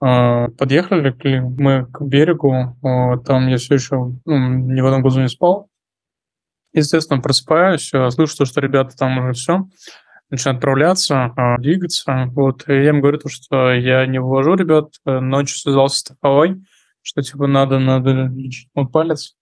э, 0.00 0.48
подъехали 0.50 1.12
ли 1.24 1.40
мы 1.40 1.86
к 1.86 2.02
берегу, 2.02 2.54
э, 2.54 3.18
там 3.26 3.48
я 3.48 3.56
все 3.56 3.74
еще 3.74 3.96
ну, 4.24 4.48
ни 4.48 4.80
в 4.80 4.86
одном 4.86 5.02
глазу 5.02 5.20
не 5.20 5.28
спал. 5.28 5.68
Естественно, 6.72 7.20
просыпаюсь, 7.20 7.90
слышу, 8.10 8.46
что 8.46 8.60
ребята 8.60 8.96
там 8.96 9.18
уже 9.18 9.32
все, 9.32 9.66
начинают 10.30 10.58
отправляться, 10.58 11.34
двигаться. 11.58 12.26
Вот, 12.32 12.68
и 12.68 12.74
я 12.74 12.90
им 12.90 13.00
говорю, 13.00 13.18
что 13.26 13.72
я 13.72 14.06
не 14.06 14.20
вывожу 14.20 14.54
ребят, 14.54 14.90
ночью 15.04 15.58
связался 15.58 15.96
с 15.96 16.00
страховой, 16.00 16.62
что 17.02 17.22
типа 17.22 17.48
надо, 17.48 17.80
надо 17.80 18.12
лечить 18.12 18.68
мой 18.74 18.86
палец. 18.88 19.35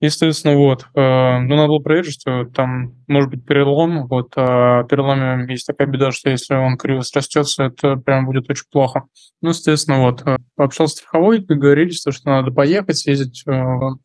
Естественно, 0.00 0.56
вот. 0.56 0.86
Э, 0.94 1.40
ну, 1.40 1.56
надо 1.56 1.68
было 1.68 1.78
проверить, 1.78 2.18
что 2.18 2.46
там 2.46 2.94
может 3.06 3.28
быть 3.30 3.44
перелом. 3.44 4.06
Вот 4.06 4.32
а 4.34 4.84
переломе 4.84 5.46
есть 5.52 5.66
такая 5.66 5.86
беда, 5.86 6.10
что 6.10 6.30
если 6.30 6.54
он 6.54 6.78
криво 6.78 7.02
срастется, 7.02 7.64
это 7.64 7.96
прям 7.96 8.24
будет 8.24 8.48
очень 8.48 8.64
плохо. 8.72 9.04
Ну, 9.42 9.50
естественно, 9.50 10.00
вот. 10.00 10.26
Э, 10.26 10.38
пообщался 10.56 10.94
с 10.94 10.98
страховой, 10.98 11.40
договорились, 11.40 12.00
что 12.00 12.12
надо 12.24 12.50
поехать, 12.50 12.96
съездить 12.96 13.42
э, 13.46 13.50
в 13.50 13.98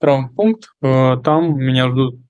травмпункт. 0.00 0.70
Там 0.80 1.58
меня 1.58 1.88
ждут. 1.90 2.20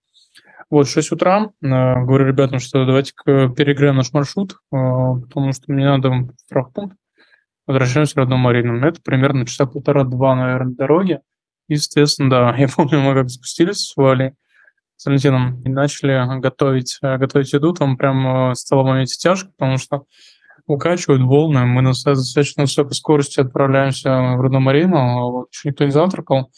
Вот, 0.70 0.88
6 0.88 1.12
утра. 1.12 1.50
Говорю 1.60 2.26
ребятам, 2.26 2.60
что 2.60 2.86
давайте 2.86 3.12
перегреем 3.24 3.96
наш 3.96 4.12
маршрут, 4.14 4.56
потому 4.70 5.52
что 5.52 5.70
мне 5.70 5.84
надо 5.84 6.08
в 6.10 6.30
травмпункт. 6.48 6.96
Возвращаемся 7.66 8.14
в 8.14 8.16
родную 8.16 8.38
Марину. 8.38 8.86
Это 8.86 9.00
примерно 9.02 9.46
часа 9.46 9.66
полтора-два, 9.66 10.34
наверное, 10.34 10.74
дороги. 10.74 11.20
Естественно, 11.72 12.30
да. 12.30 12.56
Я 12.58 12.68
помню, 12.68 13.00
мы 13.00 13.14
как 13.14 13.30
спустились 13.30 13.88
с 13.88 13.96
Валей, 13.96 14.32
с 14.96 15.06
Валентином, 15.06 15.62
и 15.62 15.68
начали 15.68 16.40
готовить, 16.40 16.98
э, 17.02 17.16
готовить 17.16 17.52
еду. 17.52 17.72
Там 17.72 17.96
прям 17.96 18.50
э, 18.50 18.54
стало 18.54 18.82
в 18.82 18.86
моменте 18.86 19.16
тяжко, 19.16 19.50
потому 19.56 19.78
что 19.78 20.04
укачивают 20.66 21.22
волны. 21.22 21.64
Мы 21.64 21.82
на 21.82 21.90
достаточно 21.90 22.64
высокой 22.64 22.92
скорости 22.92 23.40
отправляемся 23.40 24.10
в 24.10 24.40
Родномарину, 24.40 24.96
а 24.96 25.30
вот, 25.30 25.48
еще 25.50 25.70
никто 25.70 25.84
не 25.84 25.90
завтракал. 25.90 26.52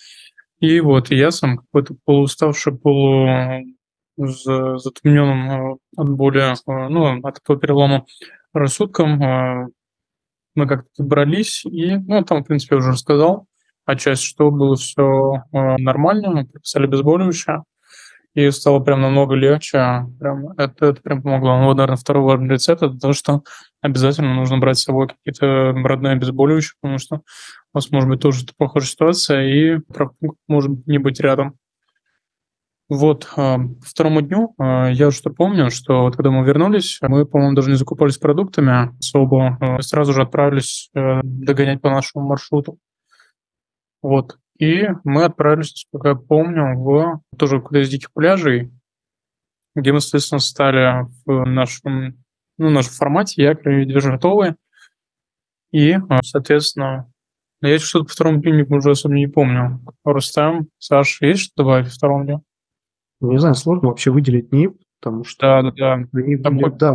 И 0.58 0.80
вот 0.80 1.10
и 1.10 1.16
я 1.16 1.30
сам 1.30 1.58
какой-то 1.58 1.94
полууставший, 2.04 2.76
полу 2.76 3.28
затумненным 4.16 5.50
э, 5.50 5.76
от 5.96 6.08
боли, 6.10 6.54
ну, 6.66 7.20
от 7.22 7.38
этого 7.38 7.58
перелома 7.58 8.04
рассудком. 8.52 9.70
Мы 10.56 10.68
как-то 10.68 10.88
добрались, 10.98 11.64
и, 11.64 11.96
ну, 11.96 12.22
там, 12.24 12.44
в 12.44 12.46
принципе, 12.46 12.76
я 12.76 12.78
уже 12.78 12.92
рассказал 12.92 13.48
отчасти, 13.84 14.24
что 14.24 14.50
было 14.50 14.76
все 14.76 15.42
э, 15.52 15.76
нормально, 15.78 16.46
прописали 16.46 16.84
обезболивающее, 16.84 17.64
и 18.34 18.50
стало 18.50 18.80
прям 18.80 19.00
намного 19.00 19.34
легче. 19.34 20.06
Прям, 20.18 20.48
это, 20.56 20.86
это 20.86 21.00
прям 21.00 21.22
помогло. 21.22 21.58
Ну, 21.58 21.64
вот, 21.66 21.76
наверное, 21.76 21.96
второй 21.96 22.48
рецепт– 22.48 22.82
это 22.82 22.98
то, 22.98 23.12
что 23.12 23.42
обязательно 23.80 24.34
нужно 24.34 24.58
брать 24.58 24.78
с 24.78 24.84
собой 24.84 25.08
какие-то 25.08 25.72
родные 25.72 26.14
обезболивающие, 26.14 26.74
потому 26.80 26.98
что 26.98 27.16
у 27.16 27.20
вас 27.74 27.90
может 27.90 28.08
быть 28.08 28.20
тоже 28.20 28.44
похожая 28.56 28.88
ситуация, 28.88 29.42
и 29.44 29.80
может 30.48 30.86
не 30.86 30.98
быть 30.98 31.20
рядом. 31.20 31.56
Вот, 32.88 33.26
э, 33.36 33.56
второму 33.82 34.20
дню 34.20 34.54
э, 34.60 34.92
я 34.92 35.10
что 35.10 35.30
помню, 35.30 35.70
что 35.70 36.02
вот 36.02 36.16
когда 36.16 36.30
мы 36.30 36.44
вернулись, 36.44 36.98
мы, 37.00 37.24
по-моему, 37.24 37.54
даже 37.54 37.70
не 37.70 37.76
закупались 37.76 38.18
продуктами 38.18 38.94
особо, 38.98 39.56
э, 39.60 39.80
сразу 39.80 40.12
же 40.12 40.22
отправились 40.22 40.90
догонять 40.94 41.80
по 41.80 41.88
нашему 41.88 42.26
маршруту. 42.26 42.78
Вот. 44.04 44.36
И 44.58 44.86
мы 45.02 45.24
отправились, 45.24 45.72
насколько 45.72 46.08
я 46.10 46.14
помню, 46.14 46.78
в 46.78 47.22
тоже 47.38 47.62
куда 47.62 47.80
из 47.80 47.88
диких 47.88 48.12
пляжей, 48.12 48.70
где 49.74 49.92
мы, 49.92 50.02
соответственно, 50.02 50.40
стали 50.40 51.06
в 51.24 51.46
нашем, 51.46 52.22
ну, 52.58 52.68
нашем 52.68 52.92
формате, 52.92 53.42
якорь. 53.42 53.88
И, 55.72 55.92
а, 55.92 56.22
соответственно, 56.22 57.10
я 57.62 57.78
что-то 57.78 58.04
по 58.04 58.12
второму 58.12 58.42
дню 58.42 58.66
уже 58.68 58.90
особо 58.90 59.14
не 59.14 59.26
помню. 59.26 59.80
Рустам, 60.04 60.68
Саша, 60.78 61.24
есть 61.24 61.40
что 61.40 61.64
добавить 61.64 61.86
по 61.86 61.94
второму 61.94 62.24
дню? 62.26 62.44
Не 63.20 63.38
знаю, 63.38 63.54
сложно 63.54 63.88
вообще 63.88 64.10
выделить 64.10 64.52
НИП, 64.52 64.76
потому 65.00 65.24
что... 65.24 65.40
Да, 65.40 65.62
да, 65.62 65.70
да. 65.70 65.92
Они 65.94 66.36
были, 66.36 66.68
да, 66.76 66.92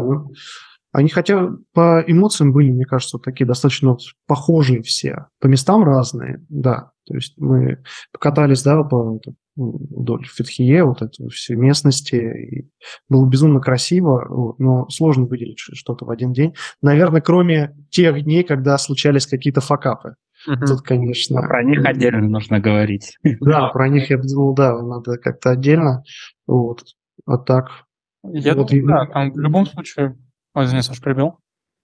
они 0.92 1.10
хотя 1.10 1.50
по 1.74 2.04
эмоциям 2.06 2.52
были, 2.52 2.72
мне 2.72 2.86
кажется, 2.86 3.20
такие 3.20 3.46
достаточно 3.46 3.92
вот 3.92 4.02
похожие 4.28 4.82
все. 4.82 5.28
По 5.40 5.48
местам 5.48 5.84
разные, 5.84 6.44
да. 6.50 6.92
То 7.06 7.16
есть 7.16 7.36
мы 7.38 7.84
покатались, 8.12 8.64
да, 8.64 8.84
по 8.84 9.20
вдоль 9.56 10.26
Фетхие, 10.26 10.84
вот 10.86 11.02
это 11.02 11.28
все 11.30 11.56
местности. 11.56 12.16
И 12.16 12.72
было 13.10 13.28
безумно 13.28 13.60
красиво, 13.60 14.26
вот, 14.30 14.60
но 14.60 14.88
сложно 14.90 15.26
выделить 15.26 15.60
что-то 15.60 16.06
в 16.06 16.10
один 16.12 16.34
день. 16.34 16.56
Наверное, 16.82 17.22
кроме 17.22 17.76
тех 17.90 18.24
дней, 18.24 18.44
когда 18.44 18.78
случались 18.78 19.28
какие-то 19.28 19.62
факапы. 19.62 20.16
Угу. 20.48 20.66
Тут, 20.66 20.82
конечно... 20.82 21.40
А 21.42 21.48
про 21.48 21.64
них 21.64 21.86
отдельно 21.86 22.28
нужно 22.28 22.60
говорить. 22.60 23.18
Да, 23.42 23.68
про 23.70 23.90
них 23.90 24.10
я 24.10 24.18
думал, 24.18 24.54
да, 24.54 24.82
надо 24.82 25.18
как-то 25.18 25.52
отдельно. 25.52 26.04
Вот. 26.48 26.84
А 27.26 27.38
так, 27.38 27.68
Я 28.24 28.56
Вот 28.56 28.70
думаю, 28.70 28.84
и- 28.84 28.88
да, 28.88 29.06
там 29.08 29.32
в 29.34 29.40
любом 29.40 29.66
случае... 29.66 30.18
Ой, 30.54 30.66
извини, 30.66 30.82
Саш, 30.82 31.02
прибил. 31.02 31.40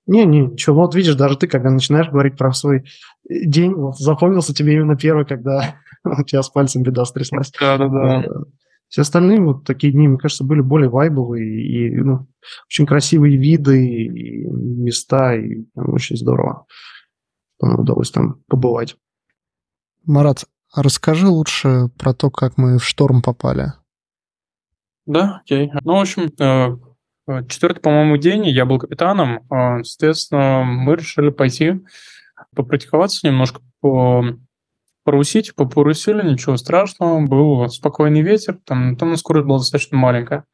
Не, 0.07 0.25
не, 0.25 0.41
ничего. 0.41 0.81
Вот 0.81 0.95
видишь, 0.95 1.15
даже 1.15 1.37
ты, 1.37 1.47
когда 1.47 1.71
начинаешь 1.71 2.09
говорить 2.09 2.37
про 2.37 2.51
свой 2.53 2.85
э, 3.29 3.45
день, 3.45 3.73
вот 3.73 3.97
запомнился 3.97 4.53
тебе 4.53 4.73
именно 4.75 4.95
первый, 4.95 5.25
когда 5.25 5.75
у 6.03 6.23
тебя 6.23 6.43
с 6.43 6.49
пальцем 6.49 6.83
беда 6.83 7.05
стряслась. 7.05 7.51
Да-да-да. 7.59 8.23
Э, 8.23 8.29
Все 8.87 9.01
остальные 9.01 9.41
вот 9.41 9.65
такие 9.65 9.91
дни, 9.91 10.07
мне 10.07 10.17
кажется, 10.17 10.43
были 10.43 10.61
более 10.61 10.89
вайбовые 10.89 11.45
и 11.45 11.95
ну, 11.95 12.27
очень 12.67 12.85
красивые 12.85 13.37
виды 13.37 13.87
и 13.87 14.45
места, 14.45 15.35
и 15.35 15.63
прям 15.73 15.93
очень 15.93 16.17
здорово, 16.17 16.65
что 17.57 17.67
нам 17.67 17.79
удалось 17.79 18.11
там 18.11 18.43
побывать. 18.47 18.95
Марат, 20.05 20.45
а 20.71 20.83
расскажи 20.83 21.27
лучше 21.27 21.89
про 21.97 22.13
то, 22.13 22.29
как 22.29 22.57
мы 22.57 22.77
в 22.77 22.85
шторм 22.85 23.23
попали. 23.23 23.73
Да, 25.07 25.41
окей. 25.41 25.71
Ну, 25.83 25.95
в 25.95 26.01
общем, 26.01 26.31
э, 26.39 26.77
четвертый, 27.47 27.81
по-моему, 27.81 28.17
день 28.17 28.47
я 28.47 28.65
был 28.65 28.79
капитаном. 28.79 29.39
э, 29.51 29.83
Соответственно, 29.83 30.63
мы 30.63 30.95
решили 30.95 31.29
пойти 31.29 31.81
попрактиковаться 32.55 33.27
немножко, 33.27 33.61
по 33.81 34.23
порусить, 35.03 35.55
попорусили, 35.55 36.27
ничего 36.27 36.57
страшного. 36.57 37.25
Был 37.25 37.69
спокойный 37.69 38.21
ветер, 38.21 38.57
там, 38.65 38.95
там 38.95 39.15
скорость 39.17 39.47
была 39.47 39.59
достаточно 39.59 39.97
маленькая. 39.97 40.45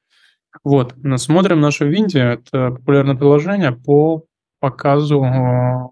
Вот, 0.63 0.93
смотрим 1.15 1.61
наше 1.61 1.87
Винди, 1.87 2.17
это 2.17 2.71
популярное 2.71 3.15
приложение 3.15 3.71
по 3.71 4.25
показу 4.59 5.23
э, 5.23 5.89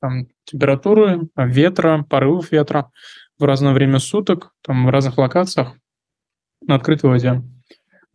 там, 0.00 0.28
температуры, 0.44 1.28
ветра, 1.36 2.04
порывов 2.08 2.52
ветра 2.52 2.90
в 3.38 3.44
разное 3.44 3.72
время 3.72 3.98
суток, 3.98 4.52
там, 4.62 4.86
в 4.86 4.90
разных 4.90 5.18
локациях 5.18 5.74
на 6.62 6.76
открытой 6.76 7.10
воде 7.10 7.42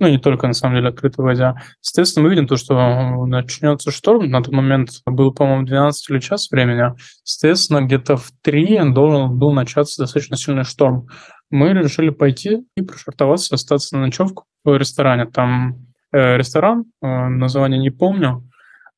ну, 0.03 0.11
не 0.11 0.17
только, 0.17 0.47
на 0.47 0.53
самом 0.53 0.75
деле, 0.75 0.89
открытой 0.89 1.23
воде. 1.23 1.55
Соответственно, 1.81 2.25
мы 2.25 2.31
видим 2.31 2.47
то, 2.47 2.57
что 2.57 3.25
начнется 3.25 3.91
шторм. 3.91 4.29
На 4.29 4.41
тот 4.43 4.53
момент 4.53 4.89
было, 5.05 5.31
по-моему, 5.31 5.65
12 5.65 6.09
или 6.09 6.19
час 6.19 6.51
времени. 6.51 6.93
Соответственно, 7.23 7.81
где-то 7.81 8.17
в 8.17 8.31
3 8.41 8.91
должен 8.91 9.37
был 9.37 9.51
начаться 9.53 10.03
достаточно 10.03 10.35
сильный 10.35 10.63
шторм. 10.63 11.07
Мы 11.49 11.69
решили 11.69 12.09
пойти 12.09 12.65
и 12.75 12.81
пришвартоваться, 12.81 13.55
остаться 13.55 13.95
на 13.95 14.07
ночевку 14.07 14.45
в 14.63 14.75
ресторане. 14.75 15.25
Там 15.25 15.85
э, 16.11 16.37
ресторан, 16.37 16.85
э, 17.01 17.07
название 17.07 17.79
не 17.79 17.91
помню, 17.91 18.43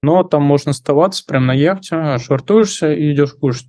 но 0.01 0.23
там 0.23 0.43
можно 0.43 0.71
оставаться 0.71 1.23
прямо 1.27 1.47
на 1.47 1.53
яхте, 1.53 2.17
швартуешься 2.17 2.93
и 2.93 3.13
идешь 3.13 3.33
кушать. 3.33 3.67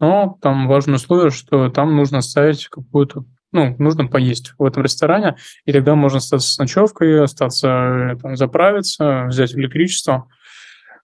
Но 0.00 0.38
там 0.40 0.68
важное 0.68 0.96
условие, 0.96 1.30
что 1.30 1.68
там 1.70 1.96
нужно 1.96 2.20
ставить 2.20 2.68
какую-то 2.68 3.24
ну, 3.52 3.74
нужно 3.78 4.06
поесть 4.06 4.54
в 4.58 4.64
этом 4.64 4.82
ресторане, 4.82 5.36
и 5.64 5.72
тогда 5.72 5.94
можно 5.94 6.18
остаться 6.18 6.48
с 6.48 6.58
ночевкой, 6.58 7.22
остаться, 7.22 8.16
там, 8.20 8.36
заправиться, 8.36 9.24
взять 9.28 9.54
электричество. 9.54 10.28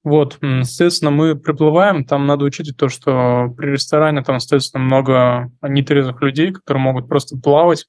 Вот, 0.02 0.38
соответственно, 0.40 1.10
мы 1.10 1.34
приплываем, 1.34 2.04
там 2.04 2.26
надо 2.26 2.44
учитывать 2.44 2.76
то, 2.76 2.90
что 2.90 3.48
при 3.56 3.70
ресторане 3.70 4.22
там, 4.22 4.38
соответственно, 4.38 4.84
много 4.84 5.50
нетрезвых 5.62 6.20
людей, 6.20 6.52
которые 6.52 6.82
могут 6.82 7.08
просто 7.08 7.38
плавать. 7.38 7.86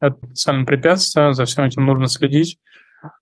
Это 0.00 0.16
специальное 0.28 0.64
препятствие, 0.64 1.34
за 1.34 1.44
всем 1.44 1.64
этим 1.64 1.84
нужно 1.84 2.06
следить. 2.06 2.58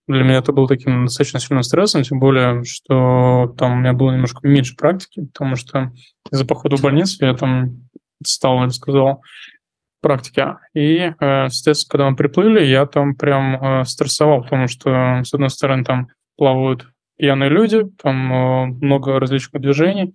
Для 0.06 0.22
меня 0.22 0.38
это 0.38 0.52
было 0.52 0.68
таким 0.68 1.06
достаточно 1.06 1.40
сильным 1.40 1.64
стрессом, 1.64 2.02
тем 2.02 2.20
более, 2.20 2.62
что 2.64 3.54
там 3.58 3.72
у 3.72 3.76
меня 3.76 3.92
было 3.92 4.12
немножко 4.12 4.46
меньше 4.46 4.76
практики, 4.76 5.26
потому 5.32 5.56
что 5.56 5.92
из-за 6.30 6.46
похода 6.46 6.76
в 6.76 6.82
больницу 6.82 7.24
я 7.26 7.34
там 7.34 7.88
стал, 8.24 8.60
я 8.60 8.66
бы 8.66 8.72
сказал, 8.72 9.22
практики. 10.06 10.44
И, 10.72 10.98
э, 11.18 11.48
соответственно, 11.48 11.90
когда 11.90 12.10
мы 12.10 12.16
приплыли, 12.16 12.64
я 12.64 12.86
там 12.86 13.16
прям 13.16 13.56
э, 13.56 13.84
стрессовал, 13.84 14.42
потому 14.42 14.68
что, 14.68 15.22
с 15.24 15.34
одной 15.34 15.50
стороны, 15.50 15.82
там 15.82 16.06
плавают 16.36 16.86
пьяные 17.18 17.50
люди, 17.50 17.82
там 18.00 18.32
э, 18.32 18.66
много 18.82 19.18
различных 19.18 19.60
движений. 19.60 20.14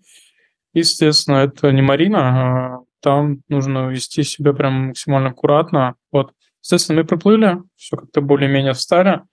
И, 0.73 0.83
соответственно, 0.83 1.37
это 1.37 1.73
не 1.73 1.81
марина, 1.81 2.19
а 2.19 2.79
там 3.01 3.39
нужно 3.49 3.89
вести 3.89 4.23
себя 4.23 4.53
прям 4.53 4.87
максимально 4.87 5.31
аккуратно. 5.31 5.95
Вот. 6.09 6.31
Соответственно, 6.61 7.01
мы 7.01 7.07
приплыли, 7.07 7.57
все 7.75 7.97
как-то 7.97 8.21
более-менее 8.21 8.71
встали. 8.71 9.23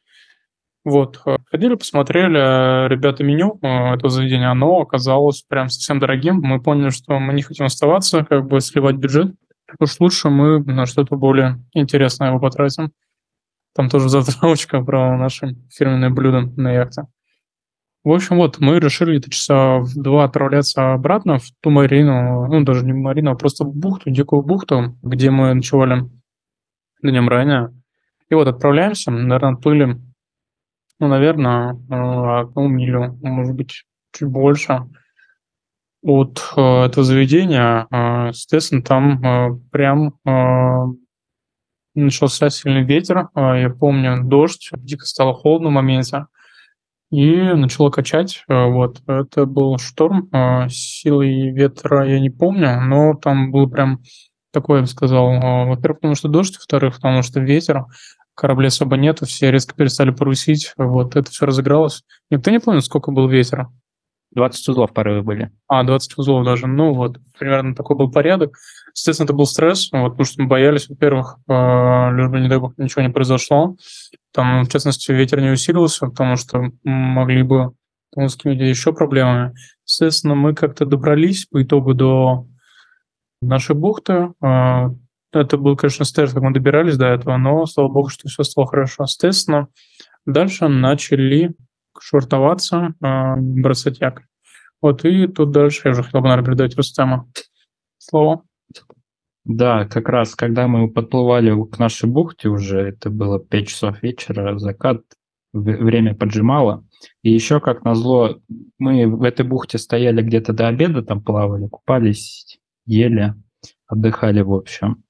Вот, 0.84 1.20
ходили, 1.50 1.74
посмотрели, 1.74 2.88
ребята, 2.88 3.22
меню 3.22 3.58
этого 3.62 4.08
заведения, 4.08 4.50
оно 4.50 4.80
оказалось 4.80 5.42
прям 5.42 5.68
совсем 5.68 6.00
дорогим. 6.00 6.40
Мы 6.42 6.60
поняли, 6.60 6.90
что 6.90 7.18
мы 7.20 7.34
не 7.34 7.42
хотим 7.42 7.66
оставаться, 7.66 8.24
как 8.24 8.46
бы 8.46 8.60
сливать 8.60 8.96
бюджет. 8.96 9.34
Уж 9.78 10.00
лучше 10.00 10.30
мы 10.30 10.60
на 10.64 10.86
что-то 10.86 11.16
более 11.16 11.62
интересное 11.72 12.28
его 12.28 12.40
потратим. 12.40 12.92
Там 13.74 13.88
тоже 13.88 14.08
затравочка 14.08 14.80
про 14.84 15.16
наши 15.16 15.56
фирменные 15.70 16.10
блюда 16.10 16.40
на 16.56 16.72
яхте. 16.72 17.02
В 18.04 18.12
общем, 18.12 18.36
вот, 18.36 18.58
мы 18.60 18.78
решили 18.78 19.18
где-то 19.18 19.30
часа 19.30 19.78
в 19.80 19.94
два 19.94 20.24
отправляться 20.24 20.94
обратно 20.94 21.38
в 21.38 21.50
ту 21.60 21.70
марину, 21.70 22.46
ну, 22.46 22.64
даже 22.64 22.84
не 22.84 22.92
марину, 22.92 23.32
а 23.32 23.36
просто 23.36 23.64
в 23.64 23.74
бухту, 23.74 24.10
дикую 24.10 24.42
бухту, 24.42 24.96
где 25.02 25.30
мы 25.30 25.52
ночевали 25.52 26.08
днем 27.02 27.28
ранее. 27.28 27.74
И 28.30 28.34
вот 28.34 28.48
отправляемся, 28.48 29.10
наверное, 29.10 29.54
отплыли, 29.54 30.00
ну, 31.00 31.08
наверное, 31.08 31.74
э, 31.74 32.40
одну 32.40 32.68
милю, 32.68 33.18
может 33.22 33.54
быть, 33.54 33.84
чуть 34.12 34.28
больше 34.28 34.86
от 36.08 36.42
э, 36.56 36.84
этого 36.86 37.04
заведения. 37.04 37.86
Э, 37.90 38.32
соответственно, 38.32 38.82
там 38.82 39.22
э, 39.22 39.60
прям 39.70 40.14
э, 40.26 40.84
начался 41.94 42.48
сильный 42.50 42.82
ветер. 42.82 43.28
Э, 43.34 43.60
я 43.60 43.70
помню, 43.70 44.24
дождь, 44.24 44.70
дико 44.72 45.04
стало 45.04 45.34
холодно 45.34 45.68
в 45.68 45.72
моменте. 45.72 46.26
И 47.10 47.36
начало 47.36 47.90
качать. 47.90 48.44
Вот, 48.48 49.00
это 49.06 49.46
был 49.46 49.78
шторм. 49.78 50.28
Э, 50.32 50.68
силой 50.70 51.50
ветра 51.50 52.06
я 52.08 52.20
не 52.20 52.30
помню, 52.30 52.80
но 52.80 53.14
там 53.14 53.50
был 53.50 53.68
прям 53.68 54.00
такой, 54.50 54.78
я 54.78 54.82
бы 54.82 54.88
сказал, 54.88 55.26
во-первых, 55.68 56.00
потому 56.00 56.14
что 56.14 56.28
дождь, 56.28 56.56
во-вторых, 56.56 56.96
потому 56.96 57.22
что 57.22 57.38
ветер, 57.38 57.84
кораблей 58.34 58.68
особо 58.68 58.96
нету, 58.96 59.26
все 59.26 59.50
резко 59.50 59.74
перестали 59.74 60.10
парусить, 60.10 60.72
вот, 60.78 61.16
это 61.16 61.30
все 61.30 61.44
разыгралось. 61.44 62.02
Никто 62.30 62.50
не 62.50 62.60
помнит, 62.60 62.84
сколько 62.84 63.10
был 63.10 63.28
ветер. 63.28 63.66
20 64.32 64.68
узлов 64.68 64.92
порывы 64.92 65.22
были. 65.22 65.50
А, 65.68 65.84
20 65.84 66.18
узлов 66.18 66.44
даже. 66.44 66.66
Ну 66.66 66.92
вот, 66.92 67.18
примерно 67.38 67.74
такой 67.74 67.96
был 67.96 68.10
порядок. 68.10 68.56
Естественно, 68.94 69.24
это 69.24 69.34
был 69.34 69.46
стресс, 69.46 69.90
вот, 69.92 70.10
потому 70.10 70.24
что 70.24 70.42
мы 70.42 70.48
боялись, 70.48 70.88
во-первых, 70.88 71.38
э, 71.48 71.52
лишь 71.52 72.42
не 72.42 72.48
дай 72.48 72.58
бог, 72.58 72.76
ничего 72.78 73.02
не 73.02 73.10
произошло. 73.10 73.76
Там, 74.32 74.64
в 74.64 74.68
частности, 74.68 75.12
ветер 75.12 75.40
не 75.40 75.50
усилился, 75.50 76.06
потому 76.06 76.36
что 76.36 76.70
могли 76.84 77.42
бы 77.42 77.72
там, 78.14 78.28
с 78.28 78.36
какими-то 78.36 78.64
еще 78.64 78.92
проблемами. 78.92 79.54
Естественно, 79.86 80.34
мы 80.34 80.54
как-то 80.54 80.84
добрались 80.84 81.46
по 81.46 81.62
итогу 81.62 81.94
до 81.94 82.46
нашей 83.40 83.76
бухты. 83.76 84.32
Э, 84.42 84.90
это 85.32 85.58
был, 85.58 85.76
конечно, 85.76 86.04
стресс, 86.04 86.32
как 86.32 86.42
мы 86.42 86.52
добирались 86.52 86.96
до 86.96 87.06
этого, 87.06 87.36
но, 87.36 87.66
слава 87.66 87.88
богу, 87.88 88.08
что 88.08 88.28
все 88.28 88.42
стало 88.42 88.66
хорошо. 88.66 89.04
Естественно, 89.04 89.68
дальше 90.26 90.68
начали 90.68 91.54
швартоваться, 92.00 92.94
э, 93.02 93.34
бросать 93.36 94.00
якорь. 94.00 94.26
Вот, 94.80 95.04
и 95.04 95.26
тут 95.26 95.50
дальше 95.50 95.82
я 95.84 95.90
уже 95.90 96.02
хотел 96.02 96.20
бы, 96.20 96.28
наверное, 96.28 96.46
передать 96.46 96.76
Рустему 96.76 97.28
слово. 97.98 98.42
Да, 99.44 99.86
как 99.86 100.08
раз, 100.08 100.34
когда 100.34 100.68
мы 100.68 100.90
подплывали 100.90 101.54
к 101.70 101.78
нашей 101.78 102.08
бухте 102.08 102.48
уже, 102.48 102.80
это 102.80 103.08
было 103.08 103.40
5 103.40 103.68
часов 103.68 104.02
вечера, 104.02 104.58
закат, 104.58 105.02
время 105.52 106.14
поджимало. 106.14 106.84
И 107.22 107.30
еще, 107.30 107.60
как 107.60 107.84
назло, 107.84 108.40
мы 108.78 109.06
в 109.06 109.22
этой 109.22 109.46
бухте 109.46 109.78
стояли 109.78 110.22
где-то 110.22 110.52
до 110.52 110.68
обеда, 110.68 111.02
там 111.02 111.22
плавали, 111.22 111.66
купались, 111.68 112.58
ели, 112.84 113.34
отдыхали 113.86 114.42
в 114.42 114.52
общем. 114.52 115.04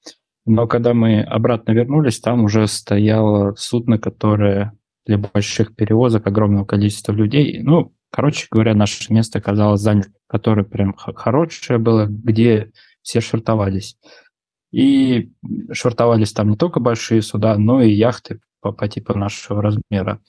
Но 0.45 0.67
когда 0.67 0.93
мы 0.93 1.21
обратно 1.21 1.73
вернулись, 1.73 2.19
там 2.19 2.43
уже 2.43 2.65
стояло 2.67 3.53
судно, 3.55 3.99
которое 3.99 4.73
для 5.05 5.17
больших 5.17 5.75
перевозок, 5.75 6.27
огромного 6.27 6.65
количества 6.65 7.11
людей. 7.11 7.61
Ну, 7.61 7.93
короче 8.11 8.47
говоря, 8.51 8.75
наше 8.75 9.11
место 9.11 9.39
оказалось 9.39 9.81
занято, 9.81 10.11
которое 10.27 10.63
прям 10.63 10.93
хорошее 10.93 11.79
было, 11.79 12.05
где 12.07 12.71
все 13.01 13.21
швартовались. 13.21 13.97
И 14.71 15.31
швартовались 15.71 16.33
там 16.33 16.51
не 16.51 16.57
только 16.57 16.79
большие 16.79 17.21
суда, 17.21 17.57
но 17.57 17.81
и 17.81 17.91
яхты 17.91 18.39
по, 18.61 18.71
по 18.71 18.87
типу 18.87 19.17
нашего 19.17 19.61
размера. 19.61 20.21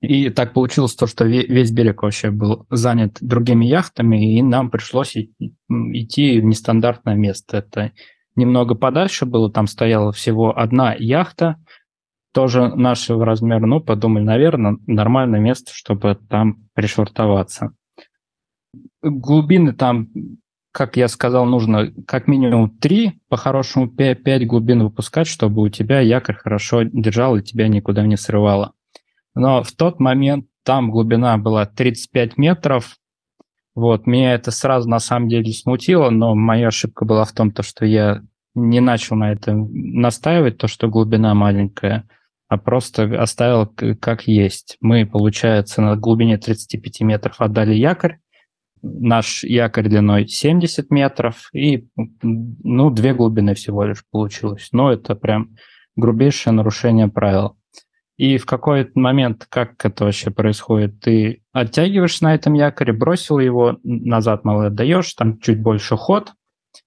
И 0.00 0.30
так 0.30 0.54
получилось 0.54 0.94
то, 0.94 1.06
что 1.06 1.26
ве- 1.26 1.46
весь 1.46 1.70
берег 1.72 2.02
вообще 2.02 2.30
был 2.30 2.66
занят 2.70 3.18
другими 3.20 3.66
яхтами, 3.66 4.38
и 4.38 4.42
нам 4.42 4.70
пришлось 4.70 5.14
идти 5.14 6.40
в 6.40 6.44
нестандартное 6.44 7.16
место. 7.16 7.58
Это 7.58 7.92
немного 8.34 8.74
подальше 8.74 9.26
было, 9.26 9.52
там 9.52 9.66
стояла 9.66 10.12
всего 10.12 10.58
одна 10.58 10.94
яхта, 10.98 11.56
тоже 12.32 12.74
нашего 12.74 13.24
размера. 13.24 13.66
Ну, 13.66 13.80
подумали, 13.80 14.24
наверное, 14.24 14.78
нормальное 14.86 15.40
место, 15.40 15.72
чтобы 15.74 16.18
там 16.28 16.68
пришвартоваться. 16.74 17.72
Глубины 19.02 19.72
там 19.72 20.08
как 20.72 20.96
я 20.96 21.08
сказал, 21.08 21.46
нужно 21.46 21.92
как 22.06 22.28
минимум 22.28 22.70
3, 22.70 23.20
по-хорошему 23.28 23.88
5, 23.88 24.46
глубин 24.46 24.84
выпускать, 24.84 25.26
чтобы 25.26 25.62
у 25.62 25.68
тебя 25.68 26.00
якорь 26.00 26.36
хорошо 26.36 26.82
держал 26.82 27.36
и 27.36 27.42
тебя 27.42 27.68
никуда 27.68 28.06
не 28.06 28.16
срывало. 28.16 28.72
Но 29.34 29.62
в 29.62 29.72
тот 29.72 30.00
момент 30.00 30.46
там 30.64 30.90
глубина 30.90 31.38
была 31.38 31.66
35 31.66 32.38
метров. 32.38 32.96
Вот, 33.74 34.06
меня 34.06 34.34
это 34.34 34.50
сразу 34.50 34.88
на 34.88 34.98
самом 35.00 35.28
деле 35.28 35.52
смутило, 35.52 36.10
но 36.10 36.34
моя 36.34 36.68
ошибка 36.68 37.04
была 37.04 37.24
в 37.24 37.32
том, 37.32 37.50
то, 37.50 37.62
что 37.62 37.86
я 37.86 38.22
не 38.54 38.80
начал 38.80 39.16
на 39.16 39.32
этом 39.32 39.70
настаивать, 39.72 40.58
то, 40.58 40.66
что 40.68 40.88
глубина 40.88 41.34
маленькая, 41.34 42.08
а 42.50 42.58
просто 42.58 43.04
оставил 43.22 43.72
как 44.00 44.26
есть. 44.26 44.76
Мы, 44.80 45.06
получается, 45.06 45.80
на 45.80 45.96
глубине 45.96 46.36
35 46.36 47.00
метров 47.02 47.40
отдали 47.40 47.74
якорь, 47.74 48.18
наш 48.82 49.44
якорь 49.44 49.88
длиной 49.88 50.26
70 50.26 50.90
метров, 50.90 51.48
и, 51.52 51.86
ну, 51.94 52.90
две 52.90 53.14
глубины 53.14 53.54
всего 53.54 53.84
лишь 53.84 54.04
получилось. 54.10 54.68
Но 54.72 54.92
это 54.92 55.14
прям 55.14 55.54
грубейшее 55.94 56.52
нарушение 56.52 57.06
правил. 57.06 57.56
И 58.16 58.36
в 58.36 58.46
какой-то 58.46 58.98
момент, 58.98 59.46
как 59.48 59.84
это 59.84 60.06
вообще 60.06 60.32
происходит, 60.32 60.98
ты 60.98 61.44
оттягиваешь 61.52 62.20
на 62.20 62.34
этом 62.34 62.54
якоре, 62.54 62.92
бросил 62.92 63.38
его, 63.38 63.78
назад 63.84 64.44
мало 64.44 64.66
отдаешь, 64.66 65.14
там 65.14 65.38
чуть 65.38 65.62
больше 65.62 65.96
ход, 65.96 66.32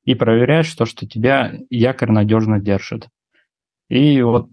и 0.04 0.14
проверяешь 0.14 0.74
то, 0.74 0.86
что 0.86 1.08
тебя 1.08 1.54
якорь 1.70 2.12
надежно 2.12 2.60
держит. 2.60 3.08
И 3.88 4.22
вот 4.22 4.50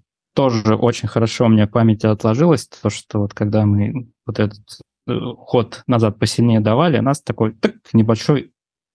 тоже 0.49 0.74
очень 0.74 1.09
хорошо 1.09 1.49
меня 1.49 1.66
в 1.66 1.70
памяти 1.70 2.07
отложилось, 2.07 2.68
то, 2.68 2.91
что 2.91 3.20
вот 3.20 3.34
когда 3.34 3.66
мы 3.66 4.11
вот 4.26 4.38
этот 4.38 4.61
э, 5.07 5.12
ход 5.38 5.82
назад 5.86 6.18
посильнее 6.18 6.61
давали, 6.61 6.99
у 6.99 7.03
нас 7.03 7.22
такой 7.22 7.53
так, 7.53 7.74
небольшой 7.93 8.53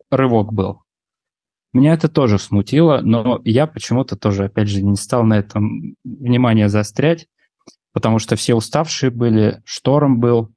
рывок 0.10 0.54
был. 0.54 0.82
Меня 1.74 1.94
это 1.94 2.08
тоже 2.08 2.40
смутило, 2.40 3.02
но 3.02 3.42
я 3.44 3.68
почему-то 3.68 4.16
тоже, 4.16 4.46
опять 4.46 4.70
же, 4.70 4.82
не 4.82 4.96
стал 4.96 5.24
на 5.24 5.38
этом 5.40 5.96
внимание 6.04 6.70
заострять 6.70 7.28
потому 7.96 8.20
что 8.20 8.36
все 8.36 8.56
уставшие 8.56 9.10
были, 9.10 9.62
шторм 9.64 10.20
был, 10.20 10.54